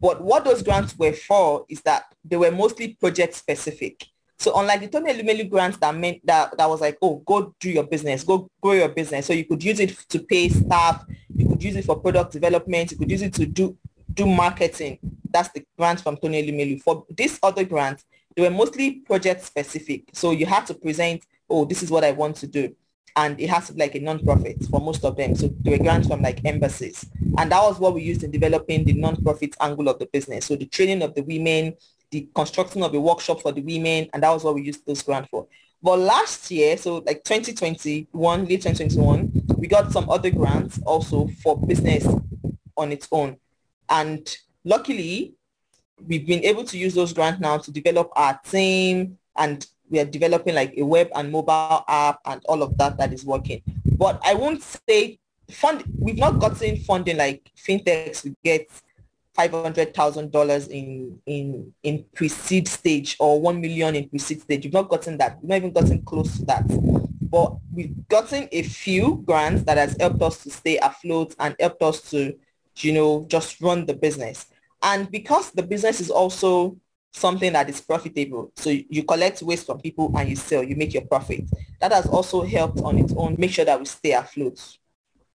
But 0.00 0.20
what 0.20 0.44
those 0.44 0.62
grants 0.62 0.98
were 0.98 1.12
for 1.12 1.64
is 1.68 1.80
that 1.82 2.04
they 2.24 2.36
were 2.36 2.50
mostly 2.50 2.94
project 2.94 3.34
specific. 3.34 4.04
So 4.36 4.58
unlike 4.58 4.80
the 4.80 4.88
Tony 4.88 5.12
Elumelu 5.12 5.48
grants 5.48 5.78
that 5.78 5.94
meant 5.94 6.26
that 6.26 6.58
that 6.58 6.68
was 6.68 6.80
like, 6.80 6.98
oh, 7.00 7.22
go 7.24 7.54
do 7.60 7.70
your 7.70 7.84
business, 7.84 8.24
go 8.24 8.50
grow 8.60 8.72
your 8.72 8.88
business. 8.88 9.26
So 9.26 9.32
you 9.32 9.44
could 9.44 9.62
use 9.62 9.78
it 9.78 9.90
to 10.08 10.18
pay 10.18 10.48
staff, 10.48 11.04
you 11.36 11.46
could 11.48 11.62
use 11.62 11.76
it 11.76 11.84
for 11.84 12.00
product 12.00 12.32
development, 12.32 12.90
you 12.90 12.98
could 12.98 13.10
use 13.10 13.22
it 13.22 13.32
to 13.34 13.46
do 13.46 13.76
do 14.12 14.26
marketing. 14.26 14.98
That's 15.30 15.50
the 15.50 15.64
grant 15.78 16.00
from 16.00 16.16
Tony 16.16 16.42
Elumelu. 16.42 16.82
For 16.82 17.06
this 17.08 17.38
other 17.40 17.64
grant, 17.64 18.02
they 18.34 18.42
were 18.42 18.50
mostly 18.50 18.94
project 19.06 19.44
specific. 19.44 20.10
So 20.12 20.32
you 20.32 20.46
had 20.46 20.66
to 20.66 20.74
present, 20.74 21.24
oh, 21.48 21.64
this 21.64 21.84
is 21.84 21.90
what 21.92 22.02
I 22.02 22.10
want 22.10 22.34
to 22.36 22.48
do. 22.48 22.74
And 23.16 23.38
it 23.40 23.50
has 23.50 23.74
like 23.76 23.94
a 23.94 24.00
non-profit 24.00 24.64
for 24.70 24.80
most 24.80 25.04
of 25.04 25.16
them. 25.16 25.34
So 25.34 25.50
there 25.60 25.76
were 25.76 25.82
grants 25.82 26.08
from 26.08 26.22
like 26.22 26.44
embassies. 26.44 27.04
And 27.36 27.52
that 27.52 27.62
was 27.62 27.78
what 27.78 27.94
we 27.94 28.02
used 28.02 28.22
in 28.22 28.30
developing 28.30 28.84
the 28.84 28.94
non-profit 28.94 29.54
angle 29.60 29.88
of 29.88 29.98
the 29.98 30.06
business. 30.06 30.46
So 30.46 30.56
the 30.56 30.66
training 30.66 31.02
of 31.02 31.14
the 31.14 31.22
women, 31.22 31.74
the 32.10 32.28
construction 32.34 32.82
of 32.82 32.94
a 32.94 33.00
workshop 33.00 33.42
for 33.42 33.52
the 33.52 33.60
women, 33.60 34.08
and 34.12 34.22
that 34.22 34.30
was 34.30 34.44
what 34.44 34.54
we 34.54 34.62
used 34.62 34.86
those 34.86 35.02
grants 35.02 35.28
for. 35.30 35.46
But 35.82 35.98
last 35.98 36.50
year, 36.50 36.76
so 36.76 36.98
like 36.98 37.24
2021, 37.24 38.44
late 38.46 38.62
2021, 38.62 39.32
we 39.56 39.66
got 39.66 39.92
some 39.92 40.08
other 40.08 40.30
grants 40.30 40.80
also 40.86 41.28
for 41.42 41.58
business 41.58 42.06
on 42.76 42.92
its 42.92 43.08
own. 43.10 43.36
And 43.88 44.36
luckily, 44.64 45.34
we've 46.06 46.26
been 46.26 46.44
able 46.44 46.64
to 46.64 46.78
use 46.78 46.94
those 46.94 47.12
grants 47.12 47.40
now 47.40 47.58
to 47.58 47.70
develop 47.70 48.10
our 48.14 48.40
team 48.48 49.18
and 49.36 49.66
we 49.92 50.00
are 50.00 50.06
developing 50.06 50.54
like 50.54 50.74
a 50.76 50.82
web 50.82 51.10
and 51.14 51.30
mobile 51.30 51.84
app 51.86 52.20
and 52.24 52.40
all 52.46 52.62
of 52.62 52.76
that 52.78 52.96
that 52.96 53.12
is 53.12 53.24
working. 53.24 53.62
But 53.84 54.20
I 54.24 54.34
won't 54.34 54.62
say 54.88 55.18
fund, 55.50 55.84
we've 55.98 56.18
not 56.18 56.40
gotten 56.40 56.78
funding 56.78 57.18
like 57.18 57.50
fintechs 57.56 58.24
we 58.24 58.34
get 58.42 58.68
$500,000 59.36 60.68
in, 60.68 61.20
in, 61.26 61.72
in 61.82 62.04
pre-seed 62.14 62.68
stage 62.68 63.16
or 63.20 63.40
1 63.40 63.60
million 63.60 63.94
in 63.94 64.08
pre-seed 64.08 64.42
stage. 64.42 64.64
We've 64.64 64.72
not 64.72 64.88
gotten 64.88 65.18
that. 65.18 65.38
We've 65.40 65.50
not 65.50 65.56
even 65.56 65.72
gotten 65.72 66.02
close 66.02 66.38
to 66.38 66.44
that. 66.46 66.64
But 67.20 67.56
we've 67.72 68.08
gotten 68.08 68.48
a 68.52 68.62
few 68.62 69.22
grants 69.26 69.62
that 69.64 69.78
has 69.78 69.96
helped 69.98 70.22
us 70.22 70.42
to 70.42 70.50
stay 70.50 70.78
afloat 70.78 71.34
and 71.38 71.54
helped 71.60 71.82
us 71.82 72.10
to, 72.10 72.34
you 72.78 72.92
know, 72.92 73.24
just 73.28 73.60
run 73.60 73.86
the 73.86 73.94
business. 73.94 74.46
And 74.82 75.10
because 75.10 75.50
the 75.52 75.62
business 75.62 76.00
is 76.00 76.10
also 76.10 76.76
something 77.12 77.52
that 77.52 77.68
is 77.68 77.80
profitable, 77.80 78.50
so 78.56 78.70
you 78.70 79.04
collect 79.04 79.42
waste 79.42 79.66
from 79.66 79.78
people 79.78 80.12
and 80.16 80.28
you 80.28 80.36
sell, 80.36 80.62
you 80.62 80.74
make 80.74 80.94
your 80.94 81.04
profit. 81.04 81.44
That 81.80 81.92
has 81.92 82.06
also 82.06 82.42
helped 82.42 82.80
on 82.80 82.98
its 82.98 83.12
own 83.16 83.36
make 83.38 83.50
sure 83.50 83.64
that 83.64 83.78
we 83.78 83.84
stay 83.84 84.12
afloat. 84.12 84.78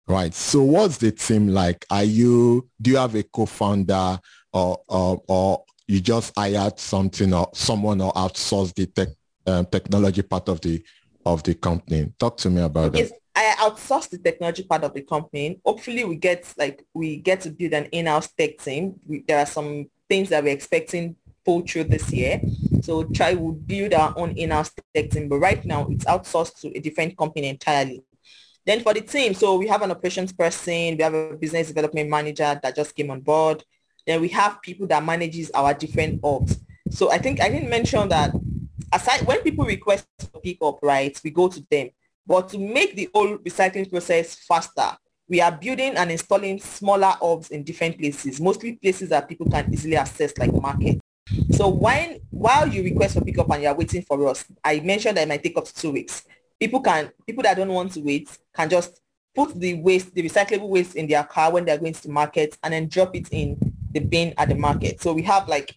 Right. 0.09 0.33
So 0.33 0.62
what's 0.62 0.99
the 0.99 1.12
team 1.12 1.49
like? 1.49 1.85
Are 1.91 2.05
you, 2.05 2.68
do 2.81 2.93
you 2.93 2.97
have 2.97 3.14
a 3.14 3.22
co-founder 3.24 4.18
or, 4.53 4.79
or, 4.89 5.22
or 5.27 5.64
you 5.87 6.01
just 6.01 6.33
hired 6.39 6.79
something 6.79 7.35
or 7.35 7.51
someone 7.53 8.01
or 8.01 8.12
outsourced 8.12 8.74
the 8.74 8.87
tech, 8.87 9.09
um, 9.47 9.66
technology 9.66 10.22
part 10.22 10.49
of 10.49 10.61
the, 10.61 10.83
of 11.24 11.43
the 11.43 11.55
company? 11.55 12.12
Talk 12.18 12.37
to 12.39 12.51
me 12.51 12.62
about 12.62 12.95
yes, 12.95 13.11
that. 13.11 13.18
I 13.35 13.68
outsource 13.68 14.09
the 14.09 14.18
technology 14.18 14.62
part 14.62 14.85
of 14.85 14.95
the 14.95 15.03
company. 15.03 15.61
Hopefully 15.64 16.05
we 16.05 16.16
get 16.16 16.55
like, 16.57 16.85
we 16.95 17.16
get 17.16 17.43
to 17.43 17.51
build 17.51 17.72
an 17.74 17.87
in-house 17.87 18.29
tech 18.29 18.59
team. 18.59 18.95
We, 19.07 19.24
there 19.27 19.39
are 19.39 19.47
some 19.47 19.91
things 20.09 20.31
that 20.31 20.43
we're 20.43 20.55
expecting 20.55 21.16
through 21.47 21.84
this 21.84 22.12
year. 22.12 22.40
So 22.82 23.05
try 23.05 23.34
will 23.34 23.53
build 23.53 23.94
our 23.94 24.12
own 24.16 24.32
in-house 24.32 24.72
team, 24.94 25.28
but 25.28 25.38
right 25.38 25.64
now 25.64 25.86
it's 25.90 26.05
outsourced 26.05 26.61
to 26.61 26.76
a 26.76 26.80
different 26.80 27.16
company 27.16 27.49
entirely. 27.49 28.05
Then 28.64 28.80
for 28.80 28.92
the 28.92 29.01
team, 29.01 29.32
so 29.32 29.57
we 29.57 29.68
have 29.68 29.82
an 29.82 29.92
operations 29.92 30.32
person, 30.32 30.97
we 30.97 31.03
have 31.03 31.14
a 31.14 31.36
business 31.36 31.68
development 31.68 32.11
manager 32.11 32.59
that 32.61 32.74
just 32.74 32.94
came 32.94 33.11
on 33.11 33.20
board. 33.20 33.62
Then 34.07 34.20
we 34.20 34.28
have 34.28 34.61
people 34.61 34.86
that 34.88 35.05
manages 35.05 35.51
our 35.53 35.72
different 35.72 36.20
orgs. 36.22 36.59
So 36.90 37.11
I 37.11 37.18
think 37.18 37.40
I 37.40 37.49
didn't 37.49 37.70
mention 37.70 38.09
that 38.09 38.32
aside 38.92 39.22
when 39.26 39.42
people 39.42 39.64
request 39.64 40.07
pickup, 40.42 40.78
right, 40.82 41.18
we 41.22 41.30
go 41.30 41.49
to 41.49 41.64
them. 41.70 41.90
But 42.26 42.49
to 42.51 42.59
make 42.59 42.97
the 42.97 43.09
whole 43.14 43.38
recycling 43.38 43.90
process 43.90 44.34
faster, 44.34 44.97
we 45.28 45.40
are 45.40 45.53
building 45.53 45.97
and 45.97 46.11
installing 46.11 46.61
smaller 46.61 47.14
orbs 47.20 47.51
in 47.51 47.64
different 47.64 47.99
places, 47.99 48.40
mostly 48.40 48.76
places 48.76 49.09
that 49.11 49.28
people 49.28 49.51
can 49.51 49.72
easily 49.72 49.97
access 49.97 50.36
like 50.38 50.53
market. 50.53 51.01
So 51.53 51.68
when 51.68 52.20
while 52.31 52.68
you 52.68 52.83
request 52.83 53.14
for 53.14 53.24
pickup 53.24 53.51
and 53.51 53.62
you 53.62 53.68
are 53.68 53.74
waiting 53.74 54.03
for 54.03 54.29
us, 54.29 54.45
I 54.64 54.81
mentioned 54.81 55.16
that 55.16 55.22
it 55.22 55.29
might 55.29 55.43
take 55.43 55.57
up 55.57 55.64
to 55.64 55.74
two 55.74 55.91
weeks 55.93 56.24
people 56.59 56.81
can 56.81 57.11
people 57.27 57.43
that 57.43 57.55
don't 57.55 57.68
want 57.68 57.93
to 57.93 58.01
wait 58.01 58.39
can 58.55 58.68
just 58.70 59.01
put 59.37 59.55
the 59.61 59.74
waste, 59.74 60.14
the 60.14 60.22
recyclable 60.22 60.68
waste 60.68 60.97
in 60.97 61.07
their 61.07 61.22
car 61.22 61.53
when 61.53 61.64
they're 61.64 61.77
going 61.77 61.93
to 61.93 62.03
the 62.03 62.09
market 62.09 62.57
and 62.62 62.72
then 62.72 62.89
drop 62.89 63.14
it 63.14 63.29
in 63.31 63.59
the 63.93 64.01
bin 64.01 64.33
at 64.39 64.49
the 64.49 64.55
market. 64.55 65.01
So 65.01 65.12
we 65.12 65.22
have 65.22 65.47
like 65.47 65.74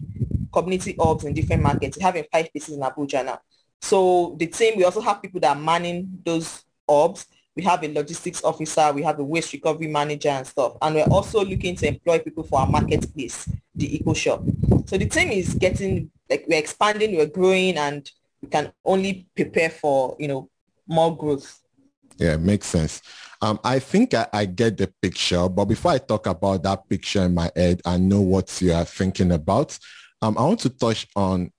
community 0.53 0.95
hubs 0.97 1.25
in 1.25 1.33
different 1.33 1.61
markets. 1.61 1.97
We 1.97 2.03
have 2.03 2.15
in 2.15 2.25
five 2.31 2.49
places 2.53 2.75
in 2.75 2.79
Abuja 2.79 3.25
now. 3.25 3.41
So 3.81 4.35
the 4.39 4.47
team, 4.47 4.77
we 4.77 4.85
also 4.85 5.01
have 5.01 5.21
people 5.21 5.41
that 5.41 5.57
are 5.57 5.61
manning 5.61 6.21
those 6.25 6.63
hubs. 6.89 7.27
We 7.59 7.65
have 7.65 7.83
a 7.83 7.93
logistics 7.93 8.41
officer, 8.41 8.93
we 8.93 9.03
have 9.03 9.19
a 9.19 9.23
waste 9.23 9.51
recovery 9.51 9.87
manager 9.87 10.29
and 10.29 10.47
stuff. 10.47 10.77
And 10.81 10.95
we're 10.95 11.03
also 11.03 11.43
looking 11.43 11.75
to 11.75 11.89
employ 11.89 12.19
people 12.19 12.43
for 12.43 12.61
our 12.61 12.67
marketplace, 12.67 13.49
the 13.75 13.97
Eco 13.97 14.13
Shop. 14.13 14.41
So 14.85 14.97
the 14.97 15.09
team 15.09 15.29
is 15.29 15.55
getting, 15.55 16.09
like 16.29 16.45
we're 16.47 16.57
expanding, 16.57 17.17
we're 17.17 17.25
growing, 17.25 17.77
and 17.77 18.09
we 18.41 18.47
can 18.47 18.71
only 18.85 19.27
prepare 19.35 19.69
for, 19.69 20.15
you 20.19 20.29
know, 20.29 20.49
more 20.87 21.17
growth. 21.17 21.59
Yeah, 22.17 22.37
makes 22.37 22.67
sense. 22.67 23.01
Um, 23.41 23.59
I 23.61 23.79
think 23.79 24.13
I, 24.13 24.27
I, 24.31 24.45
get 24.45 24.77
the 24.77 24.87
picture, 25.01 25.49
but 25.49 25.65
before 25.65 25.91
I 25.91 25.97
talk 25.97 26.27
about 26.27 26.63
that 26.63 26.87
picture 26.87 27.23
in 27.23 27.33
my 27.33 27.51
head 27.57 27.81
and 27.83 28.07
know 28.07 28.21
what 28.21 28.61
you 28.61 28.71
are 28.71 28.85
thinking 28.85 29.33
about, 29.33 29.77
um, 30.21 30.37
I 30.37 30.43
want 30.43 30.61
to 30.61 30.69
touch 30.69 31.07
on 31.13 31.51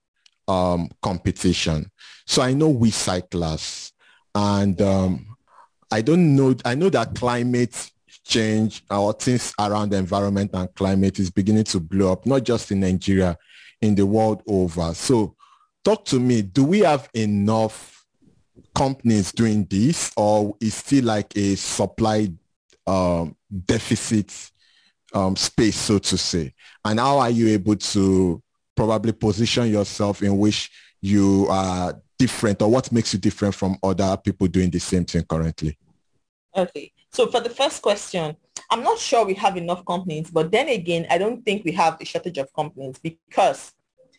um, 0.49 0.89
competition. 1.03 1.91
So 2.27 2.41
I 2.41 2.55
know 2.55 2.73
Wecyclers 2.73 3.93
and 4.35 4.81
um, 4.81 5.27
I 5.91 6.03
don't 6.03 6.37
know, 6.37 6.55
I 6.65 6.75
know 6.75 6.89
that 6.91 7.15
climate 7.15 7.91
change 8.25 8.85
or 8.91 9.13
things 9.13 9.53
around 9.59 9.91
the 9.91 9.97
environment 9.97 10.51
and 10.55 10.73
climate 10.75 11.19
is 11.19 11.31
beginning 11.31 11.65
to 11.65 11.81
blow 11.81 12.13
up, 12.13 12.27
not 12.27 12.45
just 12.45 12.71
in 12.71 12.81
Nigeria, 12.81 13.37
in 13.81 13.95
the 13.95 14.07
world 14.07 14.43
over. 14.47 14.95
So 14.95 15.35
talk 15.85 16.05
to 16.07 16.21
me, 16.21 16.43
do 16.43 16.65
we 16.65 16.81
have 16.81 17.09
enough 17.15 18.05
companies 18.75 19.33
doing 19.33 19.65
this 19.65 20.13
or 20.17 20.57
is 20.61 20.75
still 20.75 21.05
like 21.05 21.37
a 21.37 21.57
supply 21.57 22.29
um, 22.87 23.37
deficit 23.67 24.33
um, 25.13 25.35
space, 25.35 25.77
so 25.77 25.99
to 25.99 26.17
say? 26.17 26.55
And 26.85 27.01
how 27.01 27.19
are 27.19 27.31
you 27.31 27.49
able 27.49 27.77
to 27.77 28.43
probably 28.77 29.13
position 29.13 29.69
yourself 29.69 30.23
in 30.23 30.39
which 30.39 30.71
you 31.01 31.47
are 31.51 32.01
different 32.21 32.61
or 32.61 32.71
what 32.71 32.93
makes 32.93 33.15
you 33.15 33.19
different 33.19 33.55
from 33.55 33.79
other 33.83 34.15
people 34.23 34.47
doing 34.47 34.69
the 34.69 34.79
same 34.79 35.07
thing 35.07 35.25
currently? 35.25 35.79
Okay. 36.55 36.93
So 37.11 37.27
for 37.29 37.41
the 37.41 37.49
first 37.49 37.81
question, 37.81 38.37
I'm 38.71 38.83
not 38.83 38.99
sure 38.99 39.25
we 39.25 39.33
have 39.35 39.57
enough 39.57 39.87
companies, 39.87 40.31
but 40.31 40.53
then 40.53 40.69
again, 40.69 41.07
I 41.09 41.17
don't 41.17 41.43
think 41.43 41.65
we 41.65 41.73
have 41.73 41.97
a 41.99 42.05
shortage 42.05 42.37
of 42.37 42.53
companies 42.53 42.97
because 43.03 43.73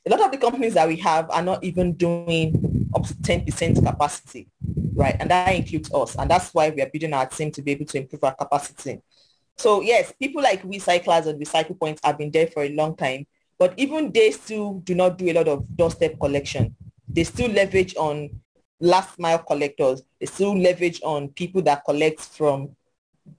a 0.04 0.10
lot 0.10 0.20
of 0.20 0.32
the 0.32 0.40
companies 0.40 0.74
that 0.74 0.88
we 0.88 0.96
have 0.98 1.30
are 1.30 1.44
not 1.44 1.64
even 1.64 1.94
doing 1.94 2.90
up 2.96 3.06
to 3.06 3.14
10% 3.14 3.86
capacity, 3.86 4.50
right? 4.96 5.16
And 5.20 5.30
that 5.30 5.54
includes 5.54 5.94
us. 5.94 6.16
And 6.16 6.28
that's 6.28 6.52
why 6.56 6.72
we 6.72 6.82
are 6.82 6.90
building 6.90 7.14
our 7.14 7.28
team 7.28 7.52
to 7.52 7.62
be 7.62 7.74
able 7.74 7.86
to 7.86 7.98
improve 8.00 8.24
our 8.24 8.34
capacity. 8.34 9.00
So 9.58 9.82
yes, 9.82 10.12
people 10.20 10.42
like 10.42 10.64
Wecyclers 10.64 11.28
and 11.28 11.40
RecyclePoints 11.40 12.00
have 12.04 12.18
been 12.18 12.32
there 12.32 12.48
for 12.48 12.64
a 12.64 12.74
long 12.74 12.96
time, 12.96 13.28
but 13.60 13.76
even 13.78 14.12
they 14.12 14.32
still 14.32 14.80
do 14.80 14.96
not 14.96 15.20
do 15.20 15.30
a 15.30 15.34
lot 15.34 15.48
of 15.48 15.68
doorstep 15.78 16.20
collection. 16.20 16.76
They 17.14 17.24
still 17.24 17.52
leverage 17.52 17.96
on 17.96 18.42
last 18.80 19.20
mile 19.20 19.40
collectors. 19.40 20.02
They 20.20 20.26
still 20.26 20.58
leverage 20.58 21.02
on 21.04 21.30
people 21.30 21.62
that 21.64 21.84
collect 21.86 22.22
from 22.22 22.76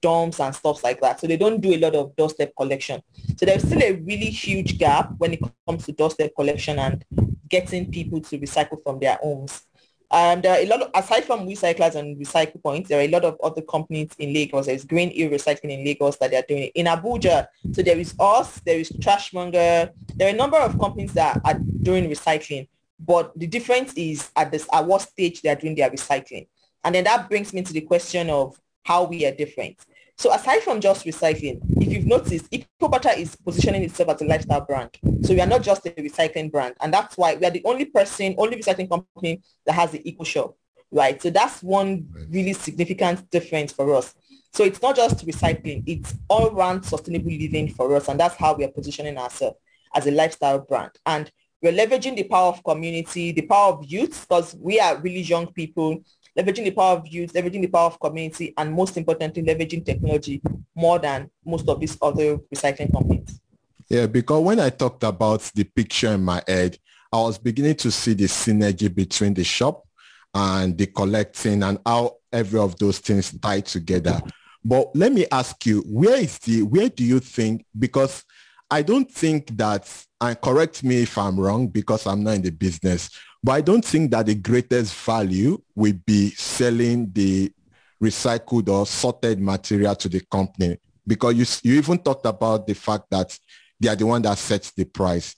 dorms 0.00 0.44
and 0.44 0.54
stuff 0.54 0.84
like 0.84 1.00
that. 1.00 1.20
So 1.20 1.26
they 1.26 1.36
don't 1.36 1.60
do 1.60 1.74
a 1.74 1.78
lot 1.78 1.94
of 1.94 2.14
doorstep 2.16 2.52
collection. 2.56 3.02
So 3.36 3.46
there's 3.46 3.62
still 3.62 3.82
a 3.82 3.92
really 3.92 4.30
huge 4.30 4.78
gap 4.78 5.12
when 5.18 5.34
it 5.34 5.40
comes 5.66 5.86
to 5.86 5.92
doorstep 5.92 6.34
collection 6.36 6.78
and 6.78 7.04
getting 7.48 7.90
people 7.90 8.20
to 8.20 8.38
recycle 8.38 8.82
from 8.82 8.98
their 9.00 9.18
homes. 9.22 9.62
Um, 10.10 10.42
there 10.42 10.52
are 10.52 10.60
a 10.60 10.66
lot 10.66 10.82
of, 10.82 10.90
aside 10.94 11.24
from 11.24 11.46
Wecyclers 11.46 11.94
and 11.94 12.18
RecyclePoints, 12.18 12.88
there 12.88 12.98
are 13.00 13.04
a 13.04 13.08
lot 13.08 13.24
of 13.24 13.38
other 13.42 13.62
companies 13.62 14.10
in 14.18 14.34
Lagos. 14.34 14.66
There's 14.66 14.84
Greenhill 14.84 15.30
Recycling 15.30 15.70
in 15.70 15.84
Lagos 15.86 16.18
that 16.18 16.30
they're 16.30 16.44
doing 16.46 16.64
it. 16.64 16.72
In 16.74 16.84
Abuja, 16.84 17.46
so 17.72 17.82
there 17.82 17.98
is 17.98 18.14
us, 18.20 18.60
there 18.60 18.78
is 18.78 18.90
Trashmonger. 18.90 19.90
There 20.14 20.28
are 20.28 20.34
a 20.34 20.36
number 20.36 20.58
of 20.58 20.78
companies 20.78 21.14
that 21.14 21.40
are 21.46 21.58
doing 21.58 22.10
recycling, 22.10 22.68
but 23.04 23.36
the 23.38 23.46
difference 23.46 23.92
is 23.94 24.30
at 24.36 24.50
this 24.50 24.68
at 24.72 24.86
what 24.86 25.02
stage 25.02 25.42
they 25.42 25.48
are 25.48 25.56
doing 25.56 25.74
their 25.74 25.90
recycling. 25.90 26.46
And 26.84 26.94
then 26.94 27.04
that 27.04 27.28
brings 27.28 27.52
me 27.52 27.62
to 27.62 27.72
the 27.72 27.80
question 27.82 28.30
of 28.30 28.58
how 28.84 29.04
we 29.04 29.26
are 29.26 29.32
different. 29.32 29.76
So 30.18 30.32
aside 30.32 30.60
from 30.60 30.80
just 30.80 31.04
recycling, 31.04 31.60
if 31.80 31.92
you've 31.92 32.06
noticed, 32.06 32.50
Ecobarter 32.50 33.16
is 33.16 33.34
positioning 33.36 33.82
itself 33.82 34.10
as 34.10 34.22
a 34.22 34.24
lifestyle 34.24 34.60
brand. 34.60 34.90
So 35.22 35.34
we 35.34 35.40
are 35.40 35.46
not 35.46 35.62
just 35.62 35.86
a 35.86 35.90
recycling 35.90 36.52
brand. 36.52 36.74
And 36.80 36.92
that's 36.92 37.16
why 37.16 37.34
we 37.34 37.46
are 37.46 37.50
the 37.50 37.62
only 37.64 37.86
person, 37.86 38.34
only 38.38 38.56
recycling 38.56 38.88
company 38.88 39.42
that 39.66 39.72
has 39.72 39.90
the 39.90 40.08
Eco 40.08 40.24
Shop, 40.24 40.54
right? 40.90 41.20
So 41.20 41.30
that's 41.30 41.62
one 41.62 42.08
really 42.30 42.52
significant 42.52 43.30
difference 43.30 43.72
for 43.72 43.94
us. 43.94 44.14
So 44.52 44.64
it's 44.64 44.82
not 44.82 44.96
just 44.96 45.26
recycling, 45.26 45.82
it's 45.86 46.14
all 46.28 46.48
around 46.48 46.82
sustainable 46.84 47.32
living 47.32 47.72
for 47.72 47.96
us. 47.96 48.08
And 48.08 48.20
that's 48.20 48.36
how 48.36 48.54
we 48.54 48.64
are 48.64 48.68
positioning 48.68 49.16
ourselves 49.16 49.56
as 49.94 50.06
a 50.06 50.10
lifestyle 50.10 50.58
brand. 50.58 50.92
And 51.06 51.30
we're 51.62 51.72
leveraging 51.72 52.16
the 52.16 52.24
power 52.24 52.48
of 52.48 52.62
community, 52.64 53.30
the 53.32 53.42
power 53.42 53.72
of 53.72 53.84
youth, 53.84 54.26
because 54.28 54.54
we 54.60 54.80
are 54.80 54.96
really 54.98 55.20
young 55.20 55.46
people 55.46 56.02
leveraging 56.36 56.64
the 56.64 56.70
power 56.72 56.96
of 56.96 57.06
youth, 57.06 57.32
leveraging 57.34 57.60
the 57.60 57.68
power 57.68 57.86
of 57.86 58.00
community, 58.00 58.52
and 58.56 58.72
most 58.72 58.96
importantly, 58.96 59.42
leveraging 59.42 59.84
technology 59.84 60.42
more 60.74 60.98
than 60.98 61.30
most 61.44 61.68
of 61.68 61.78
these 61.78 61.96
other 62.02 62.38
recycling 62.54 62.90
companies. 62.92 63.40
Yeah, 63.88 64.06
because 64.06 64.42
when 64.42 64.58
I 64.58 64.70
talked 64.70 65.04
about 65.04 65.42
the 65.54 65.64
picture 65.64 66.14
in 66.14 66.24
my 66.24 66.42
head, 66.48 66.78
I 67.12 67.18
was 67.18 67.38
beginning 67.38 67.76
to 67.76 67.90
see 67.90 68.14
the 68.14 68.24
synergy 68.24 68.92
between 68.92 69.34
the 69.34 69.44
shop 69.44 69.86
and 70.34 70.76
the 70.76 70.86
collecting 70.86 71.62
and 71.62 71.78
how 71.84 72.16
every 72.32 72.58
of 72.58 72.78
those 72.78 72.98
things 72.98 73.38
tie 73.38 73.60
together. 73.60 74.20
But 74.64 74.96
let 74.96 75.12
me 75.12 75.26
ask 75.30 75.66
you, 75.66 75.82
where 75.82 76.16
is 76.16 76.38
the, 76.38 76.62
where 76.62 76.88
do 76.88 77.04
you 77.04 77.20
think, 77.20 77.66
because 77.78 78.24
I 78.70 78.80
don't 78.80 79.10
think 79.10 79.54
that, 79.58 79.86
and 80.22 80.40
correct 80.40 80.84
me 80.84 81.02
if 81.02 81.18
I'm 81.18 81.38
wrong 81.38 81.66
because 81.66 82.06
I'm 82.06 82.22
not 82.22 82.36
in 82.36 82.42
the 82.42 82.50
business, 82.50 83.10
but 83.42 83.52
I 83.52 83.60
don't 83.60 83.84
think 83.84 84.12
that 84.12 84.26
the 84.26 84.36
greatest 84.36 84.94
value 84.94 85.60
will 85.74 85.98
be 86.06 86.30
selling 86.30 87.10
the 87.12 87.52
recycled 88.00 88.68
or 88.68 88.86
sorted 88.86 89.40
material 89.40 89.96
to 89.96 90.08
the 90.08 90.20
company 90.30 90.78
because 91.04 91.34
you, 91.34 91.44
you 91.68 91.76
even 91.76 91.98
talked 91.98 92.24
about 92.24 92.68
the 92.68 92.74
fact 92.74 93.06
that 93.10 93.36
they 93.80 93.88
are 93.88 93.96
the 93.96 94.06
one 94.06 94.22
that 94.22 94.38
sets 94.38 94.70
the 94.70 94.84
price. 94.84 95.34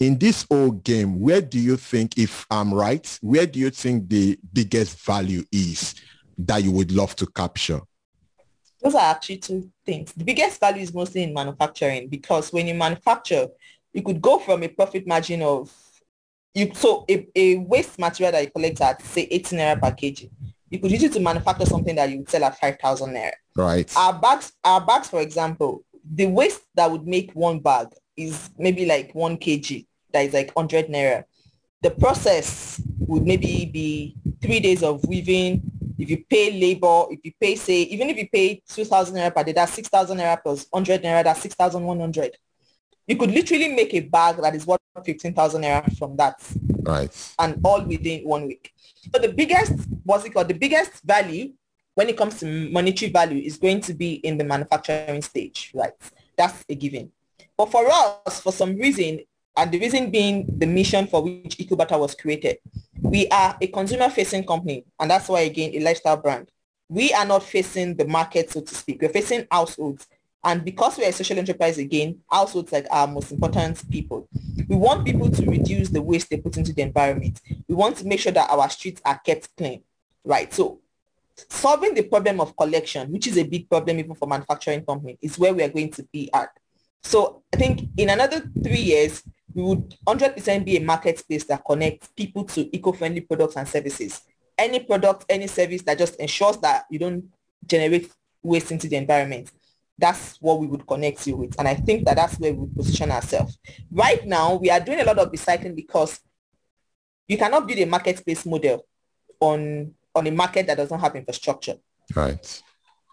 In 0.00 0.18
this 0.18 0.44
old 0.50 0.82
game, 0.82 1.20
where 1.20 1.40
do 1.40 1.60
you 1.60 1.76
think, 1.76 2.18
if 2.18 2.46
I'm 2.50 2.74
right, 2.74 3.18
where 3.22 3.46
do 3.46 3.60
you 3.60 3.70
think 3.70 4.08
the 4.08 4.36
biggest 4.52 4.98
value 5.06 5.44
is 5.52 5.94
that 6.36 6.64
you 6.64 6.72
would 6.72 6.90
love 6.90 7.14
to 7.16 7.26
capture? 7.26 7.80
Those 8.82 8.94
are 8.96 9.10
actually 9.10 9.38
two 9.38 9.70
things. 9.84 10.12
The 10.12 10.24
biggest 10.24 10.60
value 10.60 10.82
is 10.82 10.92
mostly 10.92 11.22
in 11.22 11.32
manufacturing 11.32 12.08
because 12.08 12.52
when 12.52 12.66
you 12.66 12.74
manufacture, 12.74 13.48
you 13.96 14.02
could 14.02 14.20
go 14.20 14.38
from 14.38 14.62
a 14.62 14.68
profit 14.68 15.06
margin 15.06 15.42
of 15.42 15.72
you 16.54 16.70
so 16.74 17.04
a, 17.08 17.26
a 17.34 17.56
waste 17.56 17.98
material 17.98 18.32
that 18.32 18.44
you 18.44 18.50
collect 18.50 18.80
at 18.80 19.02
say 19.02 19.26
18 19.30 19.58
naira 19.58 19.80
per 19.80 19.90
kg 19.90 20.30
you 20.70 20.78
could 20.78 20.90
use 20.90 21.02
it 21.02 21.12
to 21.12 21.20
manufacture 21.20 21.66
something 21.66 21.94
that 21.94 22.10
you 22.10 22.18
would 22.18 22.30
sell 22.30 22.44
at 22.44 22.58
5,000 22.58 23.14
naira. 23.14 23.32
Right. 23.56 23.96
Our 23.96 24.18
bags, 24.18 24.52
our 24.64 24.84
bags, 24.84 25.08
for 25.08 25.20
example, 25.20 25.84
the 26.04 26.26
waste 26.26 26.62
that 26.74 26.90
would 26.90 27.06
make 27.06 27.32
one 27.32 27.60
bag 27.60 27.88
is 28.16 28.50
maybe 28.58 28.84
like 28.86 29.14
one 29.14 29.36
kg. 29.36 29.86
That 30.12 30.24
is 30.24 30.34
like 30.34 30.50
100 30.52 30.88
naira. 30.88 31.24
The 31.82 31.90
process 31.90 32.80
would 32.98 33.24
maybe 33.24 33.70
be 33.72 34.16
three 34.42 34.60
days 34.60 34.82
of 34.82 35.04
weaving. 35.06 35.62
If 35.98 36.10
you 36.10 36.24
pay 36.28 36.58
labor, 36.58 37.06
if 37.10 37.20
you 37.22 37.32
pay, 37.40 37.54
say, 37.54 37.82
even 37.82 38.10
if 38.10 38.16
you 38.16 38.28
pay 38.28 38.60
2,000 38.68 39.14
naira 39.16 39.34
per 39.34 39.44
day, 39.44 39.52
that's 39.52 39.72
6,000 39.72 40.18
naira 40.18 40.42
plus 40.42 40.66
100 40.70 41.02
naira, 41.02 41.24
that's 41.24 41.42
6,100 41.42 42.36
you 43.06 43.16
could 43.16 43.30
literally 43.30 43.68
make 43.68 43.94
a 43.94 44.00
bag 44.00 44.36
that 44.36 44.54
is 44.54 44.66
worth 44.66 44.80
15,000 45.04 45.62
naira 45.62 45.96
from 45.96 46.16
that. 46.16 46.40
Right. 46.82 47.34
And 47.38 47.60
all 47.64 47.82
within 47.82 48.24
one 48.24 48.46
week. 48.46 48.72
So 49.12 49.20
the 49.20 49.32
biggest, 49.32 49.72
what's 50.04 50.24
it 50.24 50.34
called? 50.34 50.48
The 50.48 50.54
biggest 50.54 51.02
value 51.04 51.52
when 51.94 52.08
it 52.08 52.16
comes 52.16 52.40
to 52.40 52.70
monetary 52.70 53.10
value 53.10 53.42
is 53.42 53.56
going 53.56 53.80
to 53.82 53.94
be 53.94 54.14
in 54.14 54.36
the 54.36 54.44
manufacturing 54.44 55.22
stage, 55.22 55.70
right? 55.74 55.92
That's 56.36 56.64
a 56.68 56.74
given. 56.74 57.10
But 57.56 57.70
for 57.70 57.86
us, 57.90 58.40
for 58.40 58.52
some 58.52 58.76
reason, 58.76 59.20
and 59.56 59.72
the 59.72 59.78
reason 59.78 60.10
being 60.10 60.46
the 60.58 60.66
mission 60.66 61.06
for 61.06 61.22
which 61.22 61.56
Ecobarter 61.56 61.98
was 61.98 62.14
created, 62.14 62.58
we 63.00 63.26
are 63.28 63.56
a 63.60 63.66
consumer-facing 63.68 64.44
company, 64.44 64.84
and 65.00 65.10
that's 65.10 65.28
why, 65.28 65.40
again, 65.40 65.70
a 65.74 65.80
lifestyle 65.80 66.18
brand. 66.18 66.50
We 66.88 67.12
are 67.14 67.24
not 67.24 67.42
facing 67.42 67.96
the 67.96 68.04
market, 68.04 68.50
so 68.50 68.60
to 68.60 68.74
speak. 68.74 69.00
We're 69.00 69.08
facing 69.08 69.46
households. 69.50 70.06
And 70.46 70.64
because 70.64 70.96
we're 70.96 71.08
a 71.08 71.12
social 71.12 71.38
enterprise 71.38 71.76
again, 71.76 72.20
households 72.30 72.70
like 72.70 72.86
our 72.92 73.08
most 73.08 73.32
important 73.32 73.82
people. 73.90 74.28
We 74.68 74.76
want 74.76 75.04
people 75.04 75.28
to 75.28 75.44
reduce 75.44 75.88
the 75.88 76.00
waste 76.00 76.30
they 76.30 76.36
put 76.36 76.56
into 76.56 76.72
the 76.72 76.82
environment. 76.82 77.40
We 77.66 77.74
want 77.74 77.96
to 77.96 78.06
make 78.06 78.20
sure 78.20 78.30
that 78.30 78.48
our 78.48 78.70
streets 78.70 79.02
are 79.04 79.18
kept 79.18 79.56
clean, 79.56 79.82
right? 80.24 80.54
So 80.54 80.78
solving 81.48 81.94
the 81.94 82.04
problem 82.04 82.40
of 82.40 82.56
collection, 82.56 83.10
which 83.10 83.26
is 83.26 83.36
a 83.38 83.42
big 83.42 83.68
problem 83.68 83.98
even 83.98 84.14
for 84.14 84.28
manufacturing 84.28 84.84
companies, 84.84 85.18
is 85.20 85.36
where 85.36 85.52
we 85.52 85.64
are 85.64 85.68
going 85.68 85.90
to 85.90 86.04
be 86.12 86.30
at. 86.32 86.50
So 87.02 87.42
I 87.52 87.56
think 87.56 87.80
in 87.96 88.10
another 88.10 88.48
three 88.62 88.82
years, 88.82 89.24
we 89.52 89.64
would 89.64 89.96
100% 90.06 90.64
be 90.64 90.76
a 90.76 90.80
marketplace 90.80 91.42
that 91.46 91.64
connects 91.64 92.06
people 92.14 92.44
to 92.44 92.76
eco-friendly 92.76 93.22
products 93.22 93.56
and 93.56 93.66
services. 93.66 94.22
Any 94.56 94.78
product, 94.78 95.24
any 95.28 95.48
service 95.48 95.82
that 95.82 95.98
just 95.98 96.14
ensures 96.20 96.58
that 96.58 96.84
you 96.88 97.00
don't 97.00 97.24
generate 97.66 98.12
waste 98.44 98.70
into 98.70 98.86
the 98.86 98.96
environment. 98.96 99.50
That's 99.98 100.36
what 100.40 100.60
we 100.60 100.66
would 100.66 100.86
connect 100.86 101.26
you 101.26 101.36
with. 101.36 101.58
And 101.58 101.66
I 101.66 101.74
think 101.74 102.04
that 102.04 102.16
that's 102.16 102.38
where 102.38 102.52
we 102.52 102.66
position 102.74 103.10
ourselves. 103.10 103.58
Right 103.90 104.24
now, 104.26 104.54
we 104.56 104.70
are 104.70 104.80
doing 104.80 105.00
a 105.00 105.04
lot 105.04 105.18
of 105.18 105.32
recycling 105.32 105.74
because 105.74 106.20
you 107.28 107.38
cannot 107.38 107.66
build 107.66 107.78
a 107.80 107.86
marketplace 107.86 108.44
model 108.44 108.86
on, 109.40 109.94
on 110.14 110.26
a 110.26 110.30
market 110.30 110.66
that 110.66 110.76
doesn't 110.76 111.00
have 111.00 111.16
infrastructure. 111.16 111.76
Right. 112.14 112.62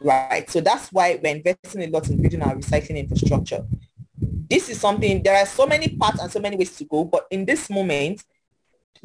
Right. 0.02 0.50
So 0.50 0.60
that's 0.60 0.92
why 0.92 1.20
we're 1.24 1.36
investing 1.36 1.84
a 1.84 1.88
lot 1.88 2.10
in 2.10 2.22
building 2.22 2.42
our 2.42 2.56
recycling 2.56 2.98
infrastructure. 2.98 3.66
This 4.50 4.70
is 4.70 4.80
something, 4.80 5.24
there 5.24 5.38
are 5.38 5.46
so 5.46 5.66
many 5.66 5.88
parts 5.88 6.22
and 6.22 6.32
so 6.32 6.40
many 6.40 6.58
ways 6.58 6.76
to 6.78 6.84
go, 6.84 7.06
but 7.06 7.26
in 7.32 7.46
this 7.46 7.70
moment, 7.70 8.24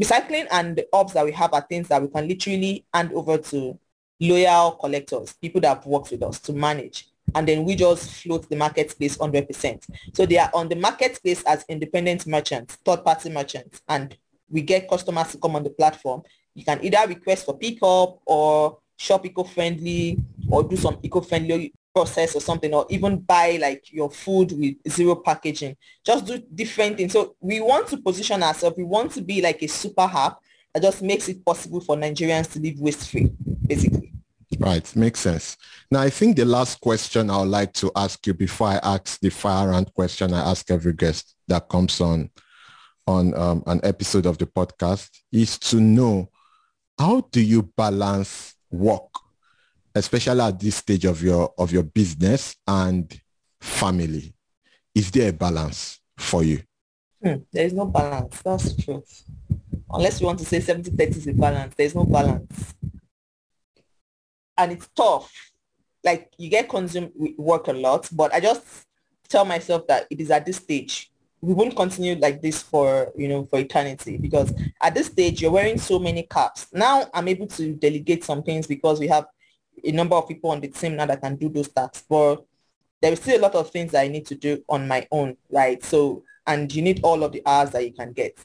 recycling 0.01 0.47
and 0.51 0.77
the 0.77 0.89
ops 0.93 1.13
that 1.13 1.25
we 1.25 1.33
have 1.33 1.55
are 1.55 1.65
things 1.69 1.89
that 1.89 2.03
we 2.03 2.09
can 2.09 2.27
literally 2.27 2.85
hand 2.93 3.13
over 3.13 3.39
to 3.39 3.79
loyal 4.21 4.73
collectors, 4.73 5.33
people 5.35 5.61
that 5.61 5.77
have 5.77 5.87
worked 5.87 6.11
with 6.11 6.23
us 6.23 6.41
to 6.41 6.53
manage. 6.53 7.09
And 7.35 7.47
then 7.47 7.65
we 7.65 7.75
just 7.75 8.23
float 8.23 8.49
the 8.49 8.57
marketplace 8.57 9.17
100%. 9.17 9.85
So 10.15 10.27
they 10.27 10.39
are 10.39 10.51
on 10.55 10.69
the 10.69 10.77
marketplace 10.77 11.43
as 11.45 11.65
independent 11.69 12.27
merchants, 12.27 12.77
third-party 12.85 13.31
merchants, 13.31 13.83
and 13.89 14.17
we 14.51 14.63
get 14.63 14.89
customers 14.89 15.33
to 15.33 15.39
come 15.39 15.57
on 15.57 15.63
the 15.63 15.71
platform. 15.71 16.23
You 16.55 16.65
can 16.65 16.83
either 16.85 17.07
request 17.07 17.45
for 17.45 17.57
pickup 17.57 18.21
or 18.25 18.79
shop 18.97 19.25
eco-friendly 19.25 20.19
or 20.51 20.65
do 20.65 20.77
some 20.77 20.99
eco-friendly 21.03 21.73
process 21.95 22.35
or 22.35 22.41
something 22.41 22.73
or 22.75 22.87
even 22.91 23.19
buy 23.19 23.59
like 23.61 23.93
your 23.93 24.11
food 24.11 24.53
with 24.53 24.75
zero 24.89 25.15
packaging 25.17 25.77
just 26.05 26.27
do 26.27 26.39
different 26.55 26.97
things 26.97 27.13
so 27.13 27.35
we 27.41 27.61
want 27.61 27.89
to 27.89 27.97
position 27.97 28.43
ourselves 28.43 28.77
we 28.77 28.85
want 28.85 29.11
to 29.11 29.23
be 29.23 29.41
like 29.41 29.63
a 29.63 29.67
super 29.67 30.03
app 30.03 30.39
that 30.75 30.83
just 30.83 31.03
makes 31.03 31.29
it 31.29 31.45
possible 31.45 31.81
for 31.81 31.97
nigerians 31.97 32.53
to 32.53 32.61
live 32.61 32.79
waste 32.79 33.11
free 33.11 33.31
basically 33.67 34.08
right 34.59 34.97
makes 34.97 35.21
sense. 35.21 35.57
Now 35.91 36.01
i 36.01 36.11
think 36.11 36.37
the 36.37 36.45
last 36.45 36.81
question 36.81 37.31
i 37.31 37.39
would 37.39 37.49
like 37.49 37.73
to 37.75 37.91
ask 37.97 38.27
you 38.27 38.35
before 38.35 38.69
i 38.69 38.81
ask 38.83 39.21
the 39.21 39.31
fire 39.31 39.69
round 39.69 39.93
question 39.95 40.35
i 40.35 40.51
ask 40.51 40.71
every 40.71 40.93
guest 40.93 41.35
that 41.49 41.69
comes 41.69 42.01
on 42.01 42.31
on 43.07 43.35
um, 43.35 43.63
an 43.67 43.81
episode 43.85 44.27
of 44.27 44.37
the 44.37 44.47
podcast 44.47 45.09
is 45.33 45.59
to 45.59 45.81
know 45.81 46.29
how 46.99 47.21
do 47.31 47.41
you 47.41 47.63
balance 47.63 48.55
work 48.71 49.09
especially 49.95 50.41
at 50.41 50.59
this 50.61 50.77
stage 50.77 51.05
of 51.05 51.23
your 51.23 51.53
of 51.59 51.73
your 51.73 51.83
business 51.83 52.55
and 52.67 53.21
family? 53.61 54.35
Is 54.95 55.11
there 55.11 55.31
a 55.31 55.33
balance 55.33 56.01
for 56.17 56.43
you? 56.43 56.63
Hmm, 57.23 57.37
there 57.53 57.67
is 57.67 57.73
no 57.73 57.87
balance 57.87 58.41
that's 58.43 58.73
the 58.73 58.83
truth. 58.83 59.25
unless 59.91 60.21
you 60.21 60.27
want 60.27 60.39
to 60.39 60.45
say 60.45 60.61
70 60.61 60.91
30 60.93 61.11
is 61.19 61.27
a 61.27 61.33
balance 61.33 61.75
there's 61.75 61.95
no 61.95 62.05
balance 62.05 62.75
and 64.59 64.73
it's 64.73 64.89
tough 64.97 65.33
like 66.05 66.31
you 66.39 66.49
get 66.49 66.69
consumed 66.69 67.11
with 67.15 67.37
work 67.39 67.69
a 67.69 67.73
lot 67.73 68.09
but 68.13 68.33
i 68.35 68.41
just 68.41 68.63
tell 69.29 69.45
myself 69.45 69.87
that 69.87 70.07
it 70.11 70.21
is 70.21 70.31
at 70.31 70.45
this 70.45 70.57
stage 70.57 71.11
we 71.41 71.55
won't 71.55 71.77
continue 71.77 72.17
like 72.17 72.43
this 72.43 72.63
for 72.63 73.13
you 73.17 73.29
know 73.29 73.45
for 73.45 73.59
eternity 73.59 74.17
because 74.17 74.53
at 74.83 74.95
this 74.95 75.07
stage 75.07 75.41
you're 75.41 75.51
wearing 75.51 75.79
so 75.79 75.99
many 75.99 76.25
caps 76.25 76.67
now 76.73 77.07
i'm 77.15 77.29
able 77.29 77.47
to 77.47 77.75
delegate 77.75 78.25
some 78.25 78.43
things 78.43 78.67
because 78.67 79.01
we 79.01 79.09
have 79.09 79.27
a 79.85 79.93
number 79.93 80.17
of 80.17 80.29
people 80.29 80.51
on 80.51 80.61
the 80.61 80.69
team 80.69 80.97
now 80.97 81.07
that 81.07 81.23
can 81.23 81.37
do 81.37 81.49
those 81.49 81.69
tasks, 81.69 82.05
but 82.09 82.45
there 83.01 83.13
is 83.13 83.21
still 83.21 83.41
a 83.41 83.43
lot 83.43 83.55
of 83.55 83.71
things 83.71 83.93
that 83.93 84.03
I 84.03 84.09
need 84.09 84.27
to 84.27 84.35
do 84.35 84.63
on 84.69 84.89
my 84.89 85.07
own, 85.11 85.37
right? 85.51 85.83
So, 85.83 86.25
and 86.47 86.73
you 86.75 86.83
need 86.83 87.01
all 87.03 87.23
of 87.23 87.33
the 87.33 87.43
hours 87.47 87.71
that 87.71 87.85
you 87.85 87.93
can 87.93 88.13
get. 88.13 88.39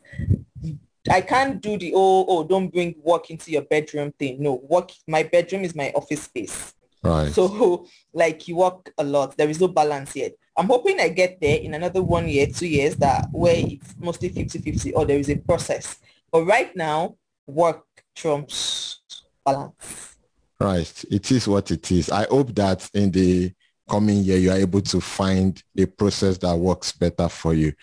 I 1.10 1.22
can't 1.22 1.62
do 1.62 1.78
the, 1.78 1.93
oh, 1.95 2.26
oh, 2.28 2.43
don't 2.43 2.70
bring 2.70 2.95
work 3.04 3.30
into 3.30 3.51
your 3.51 3.64
bedroom 3.64 4.14
thing. 4.14 4.41
No, 4.41 4.62
work, 4.64 4.91
my 5.08 5.24
bedroom 5.24 5.64
is 5.64 5.76
my 5.76 5.91
office 5.95 6.24
space. 6.24 6.74
Right. 7.04 7.32
So 7.32 7.86
like 8.14 8.47
you 8.47 8.58
work 8.58 8.91
a 8.97 9.04
lot. 9.04 9.36
There 9.36 9.49
is 9.49 9.60
no 9.60 9.68
balance 9.68 10.16
yet. 10.16 10.34
I'm 10.56 10.68
hoping 10.68 10.99
I 10.99 11.10
get 11.10 11.41
there 11.41 11.58
in 11.58 11.74
another 11.74 12.01
one 12.01 12.28
year, 12.30 12.47
two 12.47 12.68
years 12.68 12.95
that 12.97 13.28
where 13.32 13.56
it's 13.56 13.95
mostly 13.99 14.30
50-50 14.30 14.93
or 14.95 15.06
there 15.06 15.18
is 15.18 15.30
a 15.30 15.36
process. 15.36 15.97
But 16.32 16.45
right 16.45 16.74
now, 16.76 17.16
work 17.47 17.86
trumps 18.16 19.01
balance. 19.45 20.16
Right. 20.60 21.06
It 21.12 21.32
is 21.32 21.47
what 21.47 21.72
it 21.72 21.91
is. 21.91 22.10
I 22.10 22.26
hope 22.30 22.56
that 22.56 22.89
in 22.93 23.12
the 23.12 23.51
coming 23.89 24.24
year, 24.24 24.38
you 24.38 24.51
are 24.51 24.58
able 24.58 24.82
to 24.82 25.01
find 25.01 25.62
a 25.78 25.86
process 25.86 26.38
that 26.38 26.56
works 26.56 26.93
better 26.93 27.28
for 27.28 27.54
you. 27.54 27.74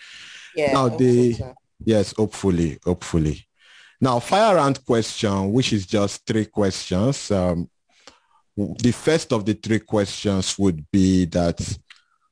Yeah. 0.55 0.73
Now 0.73 0.89
the, 0.89 1.33
so. 1.33 1.53
Yes, 1.85 2.13
hopefully, 2.15 2.77
hopefully. 2.83 3.45
Now, 3.99 4.19
fire 4.19 4.55
round 4.55 4.83
question, 4.85 5.51
which 5.51 5.73
is 5.73 5.85
just 5.85 6.25
three 6.25 6.45
questions. 6.45 7.29
Um, 7.31 7.69
the 8.57 8.91
first 8.91 9.31
of 9.31 9.45
the 9.45 9.53
three 9.53 9.79
questions 9.79 10.57
would 10.57 10.85
be 10.91 11.25
that 11.25 11.77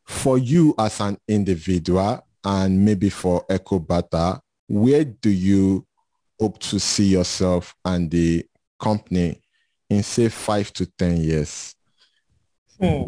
for 0.06 0.38
you 0.38 0.74
as 0.78 1.00
an 1.00 1.18
individual 1.28 2.26
and 2.43 2.84
maybe 2.84 3.10
for 3.10 3.45
Echo 3.50 3.80
Ecobarter, 3.80 4.39
where 4.68 5.04
do 5.04 5.30
you 5.30 5.86
hope 6.39 6.60
to 6.60 6.80
see 6.80 7.06
yourself 7.06 7.76
and 7.86 8.10
the 8.10 8.45
company 8.80 9.41
in 9.89 10.04
say 10.04 10.30
five 10.30 10.72
to 10.74 10.86
10 10.86 11.18
years? 11.18 11.76
Hmm. 12.80 13.04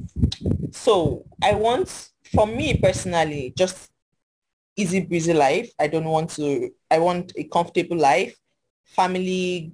So 0.72 1.26
I 1.42 1.54
want, 1.56 2.10
for 2.36 2.46
me 2.46 2.78
personally, 2.78 3.54
just 3.58 3.91
easy 4.76 5.02
breezy 5.02 5.34
life. 5.34 5.72
I 5.80 5.88
don't 5.88 6.06
want 6.06 6.30
to, 6.32 6.72
I 6.90 7.00
want 7.00 7.34
a 7.36 7.44
comfortable 7.46 7.98
life, 7.98 8.36
family, 8.86 9.74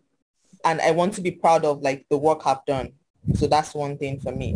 and 0.65 0.81
I 0.81 0.91
want 0.91 1.13
to 1.15 1.21
be 1.21 1.31
proud 1.31 1.65
of 1.65 1.81
like 1.81 2.05
the 2.09 2.17
work 2.17 2.45
I've 2.45 2.65
done. 2.65 2.93
So 3.35 3.47
that's 3.47 3.73
one 3.73 3.97
thing 3.97 4.19
for 4.19 4.31
me. 4.31 4.55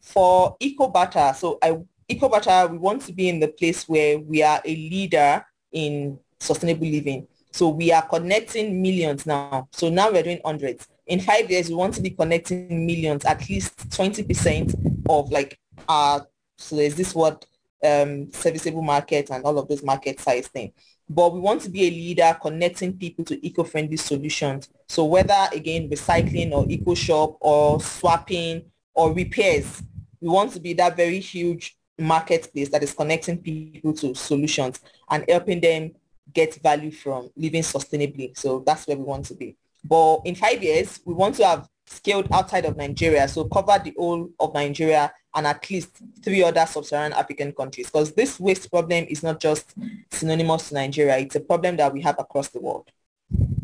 For 0.00 0.56
Ecobarter, 0.60 1.34
so 1.34 1.58
I 1.62 1.78
Ecobarter, 2.08 2.70
we 2.70 2.78
want 2.78 3.02
to 3.02 3.12
be 3.12 3.28
in 3.28 3.40
the 3.40 3.48
place 3.48 3.88
where 3.88 4.18
we 4.18 4.42
are 4.42 4.60
a 4.64 4.74
leader 4.74 5.44
in 5.72 6.18
sustainable 6.38 6.86
living. 6.86 7.26
So 7.50 7.70
we 7.70 7.90
are 7.90 8.06
connecting 8.06 8.80
millions 8.80 9.26
now. 9.26 9.68
So 9.72 9.88
now 9.88 10.12
we're 10.12 10.22
doing 10.22 10.40
hundreds 10.44 10.86
in 11.06 11.20
five 11.20 11.50
years, 11.50 11.68
we 11.68 11.74
want 11.74 11.94
to 11.94 12.02
be 12.02 12.10
connecting 12.10 12.84
millions, 12.84 13.24
at 13.24 13.48
least 13.48 13.76
20% 13.90 15.04
of 15.08 15.30
like 15.30 15.58
our, 15.88 16.26
so 16.58 16.76
there's 16.76 16.96
this 16.96 17.14
what 17.14 17.46
um, 17.86 18.30
serviceable 18.32 18.82
market 18.82 19.30
and 19.30 19.44
all 19.44 19.58
of 19.58 19.68
those 19.68 19.82
market 19.82 20.20
size 20.20 20.48
thing. 20.48 20.72
But 21.08 21.32
we 21.32 21.40
want 21.40 21.62
to 21.62 21.70
be 21.70 21.86
a 21.86 21.90
leader 21.90 22.36
connecting 22.40 22.98
people 22.98 23.24
to 23.26 23.46
eco-friendly 23.46 23.96
solutions. 23.96 24.68
So 24.88 25.04
whether 25.04 25.46
again, 25.52 25.88
recycling 25.88 26.52
or 26.52 26.66
eco 26.68 26.94
shop 26.94 27.36
or 27.40 27.80
swapping 27.80 28.64
or 28.94 29.12
repairs, 29.12 29.82
we 30.20 30.28
want 30.28 30.52
to 30.52 30.60
be 30.60 30.72
that 30.74 30.96
very 30.96 31.20
huge 31.20 31.76
marketplace 31.98 32.68
that 32.70 32.82
is 32.82 32.92
connecting 32.92 33.38
people 33.38 33.92
to 33.94 34.14
solutions 34.14 34.80
and 35.08 35.24
helping 35.28 35.60
them 35.60 35.92
get 36.32 36.54
value 36.56 36.90
from 36.90 37.30
living 37.36 37.62
sustainably. 37.62 38.36
So 38.36 38.62
that's 38.66 38.86
where 38.86 38.96
we 38.96 39.04
want 39.04 39.26
to 39.26 39.34
be. 39.34 39.56
But 39.84 40.22
in 40.24 40.34
five 40.34 40.62
years, 40.62 41.00
we 41.04 41.14
want 41.14 41.36
to 41.36 41.46
have 41.46 41.68
scaled 41.86 42.28
outside 42.32 42.64
of 42.64 42.76
Nigeria, 42.76 43.28
so 43.28 43.44
cover 43.44 43.78
the 43.82 43.94
whole 43.96 44.28
of 44.38 44.54
Nigeria 44.54 45.12
and 45.34 45.46
at 45.46 45.68
least 45.70 45.90
three 46.22 46.42
other 46.42 46.64
sub-Saharan 46.66 47.12
African 47.12 47.52
countries. 47.52 47.86
Because 47.86 48.12
this 48.12 48.40
waste 48.40 48.70
problem 48.70 49.06
is 49.08 49.22
not 49.22 49.38
just 49.38 49.74
synonymous 50.10 50.68
to 50.68 50.74
Nigeria, 50.74 51.18
it's 51.18 51.36
a 51.36 51.40
problem 51.40 51.76
that 51.76 51.92
we 51.92 52.00
have 52.00 52.18
across 52.18 52.48
the 52.48 52.60
world. 52.60 52.90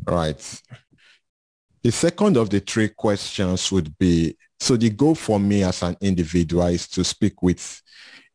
Right. 0.05 0.63
The 1.83 1.91
second 1.91 2.37
of 2.37 2.51
the 2.51 2.61
three 2.61 2.89
questions 2.89 3.73
would 3.73 3.97
be, 3.99 4.37
so 4.61 4.77
the 4.77 4.91
goal 4.91 5.15
for 5.15 5.41
me 5.41 5.65
as 5.65 5.83
an 5.83 5.97
individual 6.01 6.67
is 6.67 6.87
to 6.89 7.03
speak 7.03 7.43
with 7.43 7.83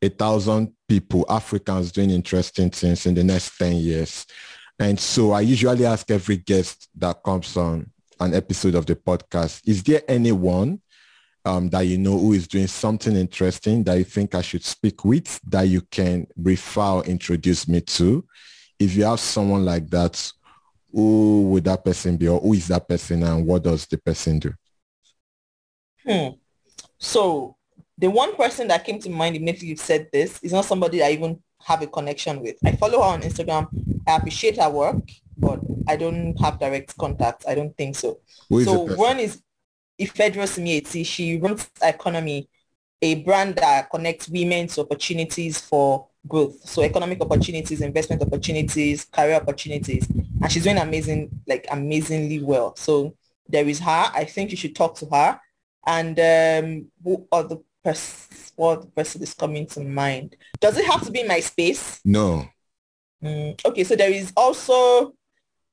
a 0.01 0.09
thousand 0.09 0.73
people, 0.87 1.25
Africans 1.29 1.91
doing 1.91 2.09
interesting 2.09 2.69
things 2.69 3.05
in 3.05 3.15
the 3.15 3.23
next 3.23 3.57
10 3.57 3.75
years. 3.77 4.25
And 4.79 4.99
so 4.99 5.31
I 5.31 5.41
usually 5.41 5.85
ask 5.85 6.09
every 6.11 6.37
guest 6.37 6.89
that 6.95 7.23
comes 7.23 7.55
on 7.55 7.89
an 8.19 8.33
episode 8.33 8.75
of 8.75 8.85
the 8.85 8.95
podcast, 8.95 9.61
is 9.67 9.83
there 9.83 10.01
anyone 10.07 10.81
um, 11.45 11.69
that 11.69 11.81
you 11.81 11.97
know 11.97 12.17
who 12.17 12.33
is 12.33 12.47
doing 12.47 12.67
something 12.67 13.15
interesting 13.15 13.83
that 13.85 13.97
you 13.97 14.03
think 14.03 14.35
I 14.35 14.41
should 14.41 14.63
speak 14.63 15.05
with 15.05 15.39
that 15.49 15.63
you 15.63 15.81
can 15.81 16.27
refer 16.37 17.01
introduce 17.01 17.67
me 17.67 17.81
to? 17.81 18.25
If 18.79 18.95
you 18.95 19.05
have 19.05 19.19
someone 19.19 19.65
like 19.65 19.89
that, 19.89 20.31
who 20.91 21.49
would 21.49 21.63
that 21.65 21.83
person 21.83 22.17
be 22.17 22.27
or 22.27 22.39
who 22.39 22.53
is 22.53 22.67
that 22.67 22.87
person 22.87 23.23
and 23.23 23.45
what 23.45 23.63
does 23.63 23.85
the 23.87 23.97
person 23.97 24.39
do? 24.39 24.53
Hmm. 26.05 26.29
So 26.97 27.55
the 27.97 28.09
one 28.09 28.35
person 28.35 28.67
that 28.67 28.85
came 28.85 28.99
to 28.99 29.09
mind 29.09 29.35
immediately 29.35 29.69
you 29.69 29.77
said 29.77 30.09
this 30.11 30.41
is 30.43 30.53
not 30.53 30.65
somebody 30.65 31.03
I 31.03 31.11
even 31.11 31.41
have 31.67 31.81
a 31.81 31.87
connection 31.87 32.39
with. 32.41 32.55
I 32.65 32.71
follow 32.71 32.99
her 32.99 33.13
on 33.15 33.21
Instagram. 33.21 33.67
I 34.07 34.15
appreciate 34.15 34.57
her 34.57 34.69
work, 34.69 35.03
but 35.37 35.59
I 35.85 35.97
don't 35.97 36.33
have 36.39 36.59
direct 36.59 36.97
contact. 36.97 37.43
I 37.45 37.55
don't 37.55 37.75
think 37.75 37.97
so. 37.97 38.19
so 38.49 38.95
one 38.95 39.19
is 39.19 39.41
Ife 39.99 40.13
Durosinmi-Etti. 40.13 41.05
She 41.05 41.37
runs 41.37 41.69
Herconomy, 41.81 42.47
a 43.01 43.15
brand 43.23 43.57
that 43.57 43.91
connects 43.91 44.29
women 44.29 44.67
to 44.67 44.81
opportunities 44.81 45.59
for 45.59 46.07
growth. 46.25 46.57
So 46.63 46.83
economic 46.83 47.19
opportunities, 47.19 47.81
investment 47.81 48.21
opportunities, 48.21 49.03
career 49.03 49.35
opportunities. 49.35 50.07
And 50.41 50.49
she's 50.49 50.63
doing 50.63 50.77
amazing, 50.77 51.29
like 51.47 51.67
amazingly 51.69 52.41
well. 52.41 52.77
So 52.77 53.13
there 53.49 53.67
is 53.67 53.79
her. 53.79 54.05
I 54.13 54.23
think 54.23 54.51
you 54.51 54.57
should 54.57 54.75
talk 54.75 54.95
to 54.99 55.05
her. 55.07 55.39
And 55.85 56.17
um, 56.19 56.91
who 57.03 57.27
other 57.31 57.57
pers- 57.87 58.51
what 58.57 58.93
person 58.95 59.23
is 59.23 59.33
coming 59.33 59.65
to 59.67 59.79
mind? 59.79 60.35
Does 60.59 60.77
it 60.77 60.85
have 60.85 61.05
to 61.05 61.11
be 61.11 61.23
my 61.23 61.39
space? 61.39 62.01
No. 62.03 62.45
Mm, 63.23 63.63
okay, 63.65 63.83
so 63.83 63.95
there 63.95 64.11
is 64.11 64.33
also 64.35 65.13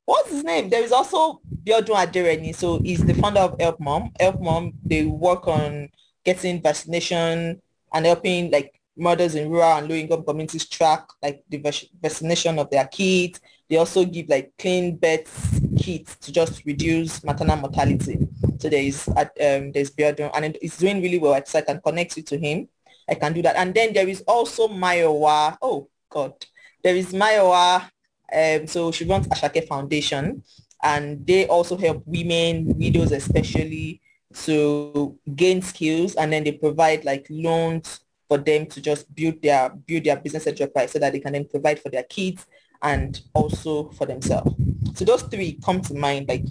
what's 0.05 0.31
his 0.31 0.45
name? 0.45 0.69
There 0.69 0.83
is 0.83 0.93
also 0.93 1.41
Biodun 1.65 1.97
Adereni. 1.97 2.55
So 2.55 2.79
he's 2.79 3.05
the 3.05 3.15
founder 3.15 3.41
of 3.41 3.57
Help 3.59 3.81
Mom. 3.81 4.13
Help 4.21 4.41
Mom, 4.41 4.73
they 4.85 5.05
work 5.05 5.49
on 5.49 5.89
getting 6.25 6.63
vaccination 6.63 7.61
and 7.93 8.07
helping 8.07 8.51
like 8.51 8.81
mothers 8.97 9.35
in 9.35 9.51
rural 9.51 9.79
and 9.79 9.89
low-income 9.89 10.25
communities 10.25 10.69
track 10.69 11.09
like 11.23 11.43
the 11.49 11.59
vaccination 12.01 12.59
of 12.59 12.71
their 12.71 12.87
kids. 12.87 13.41
They 13.69 13.77
also 13.77 14.05
give 14.05 14.29
like 14.29 14.53
clean 14.59 14.97
birth 14.97 15.61
kits 15.79 16.17
to 16.17 16.33
just 16.33 16.65
reduce 16.65 17.25
maternal 17.25 17.57
mortality. 17.57 18.29
So 18.59 18.69
there 18.69 18.83
is 18.83 19.09
at 19.17 19.29
um, 19.41 19.73
there's 19.73 19.91
Biodun 19.91 20.31
and 20.35 20.57
it's 20.61 20.79
doing 20.79 21.03
really 21.03 21.19
well. 21.19 21.41
So 21.47 21.59
I 21.59 21.63
can 21.63 21.81
connect 21.81 22.17
you 22.17 22.23
to 22.25 22.39
him. 22.39 22.69
I 23.09 23.15
can 23.15 23.33
do 23.33 23.43
that. 23.43 23.57
And 23.57 23.75
then 23.75 23.93
there 23.93 24.09
is 24.09 24.23
also 24.27 24.69
Mayowa. 24.69 25.59
Oh 25.61 25.89
God, 26.11 26.35
there 26.83 26.97
is 26.97 27.13
Mayowa. 27.13 27.91
Um, 28.33 28.67
so 28.67 28.91
she 28.91 29.05
runs 29.05 29.29
Ashake 29.29 29.67
Foundation 29.67 30.43
and 30.83 31.27
they 31.27 31.47
also 31.47 31.77
help 31.77 32.03
women, 32.07 32.77
widows 32.77 33.13
especially, 33.13 34.01
to 34.35 35.19
gain 35.37 35.63
skills 35.63 36.15
and 36.17 36.33
then 36.33 36.45
they 36.45 36.53
provide 36.53 37.05
like 37.05 37.27
loans 37.31 38.01
for 38.29 38.39
them 38.39 38.67
to 38.67 38.81
just 38.81 39.13
build 39.15 39.41
their 39.43 39.71
build 39.71 40.05
their 40.05 40.17
business 40.17 40.47
enterprise 40.47 40.91
so 40.91 40.99
that 40.99 41.13
they 41.13 41.21
can 41.21 41.33
then 41.33 41.47
provide 41.47 41.79
for 41.79 41.89
their 41.89 42.03
kids 42.03 42.47
and 42.85 43.23
also 43.33 43.89
for 43.91 44.07
themselves. 44.07 44.55
So 44.95 45.05
those 45.05 45.23
three 45.23 45.59
come 45.65 45.81
to 45.83 45.95
mind 45.95 46.29
like 46.29 46.45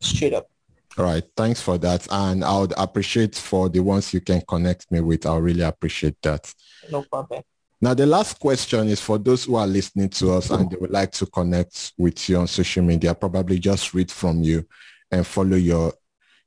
straight 0.00 0.32
up. 0.32 0.48
All 0.96 1.04
right. 1.04 1.24
Thanks 1.36 1.60
for 1.60 1.76
that. 1.78 2.06
And 2.10 2.44
I 2.44 2.58
would 2.58 2.74
appreciate 2.76 3.34
for 3.34 3.68
the 3.68 3.80
ones 3.80 4.14
you 4.14 4.20
can 4.20 4.42
connect 4.48 4.90
me 4.90 5.00
with. 5.00 5.26
I'll 5.26 5.40
really 5.40 5.62
appreciate 5.62 6.16
that. 6.22 6.52
No 6.90 7.02
problem. 7.02 7.42
Now, 7.80 7.94
the 7.94 8.06
last 8.06 8.38
question 8.38 8.88
is 8.88 9.00
for 9.00 9.18
those 9.18 9.44
who 9.44 9.56
are 9.56 9.66
listening 9.66 10.08
to 10.10 10.32
us 10.34 10.50
and 10.50 10.70
they 10.70 10.76
would 10.76 10.92
like 10.92 11.10
to 11.12 11.26
connect 11.26 11.92
with 11.98 12.28
you 12.28 12.38
on 12.38 12.46
social 12.46 12.84
media, 12.84 13.12
probably 13.12 13.58
just 13.58 13.92
read 13.92 14.10
from 14.10 14.42
you 14.42 14.64
and 15.10 15.26
follow 15.26 15.56
your 15.56 15.92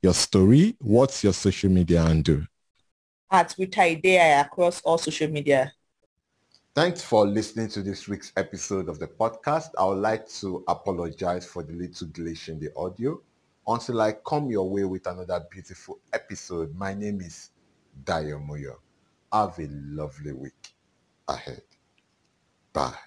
your 0.01 0.13
story. 0.13 0.77
What's 0.79 1.23
your 1.23 1.33
social 1.33 1.69
media 1.69 2.03
handle? 2.03 2.43
At 3.29 3.55
With 3.57 3.77
Idea 3.77 4.41
across 4.41 4.81
all 4.81 4.97
social 4.97 5.29
media. 5.29 5.73
Thanks 6.76 7.01
for 7.01 7.26
listening 7.26 7.69
to 7.69 7.82
this 7.82 8.05
week's 8.09 8.34
episode 8.36 8.89
of 8.89 8.99
the 8.99 9.07
podcast. 9.07 9.69
I 9.80 9.86
would 9.86 9.99
like 9.99 10.28
to 10.41 10.61
apologize 10.67 11.45
for 11.45 11.63
the 11.63 11.71
little 11.71 12.07
glitch 12.07 12.49
in 12.49 12.59
the 12.59 12.69
audio. 12.76 13.21
Until 13.65 14.01
I 14.01 14.11
come 14.11 14.51
your 14.51 14.69
way 14.69 14.84
with 14.84 15.07
another 15.07 15.43
beautiful 15.49 15.99
episode, 16.11 16.76
my 16.76 16.93
name 16.93 17.21
is 17.21 17.51
Dayo 18.03 18.45
Moyo. 18.45 18.76
Have 19.32 19.57
a 19.57 19.67
lovely 19.69 20.34
week 20.34 20.73
ahead. 21.30 21.63
Bye. 22.73 23.05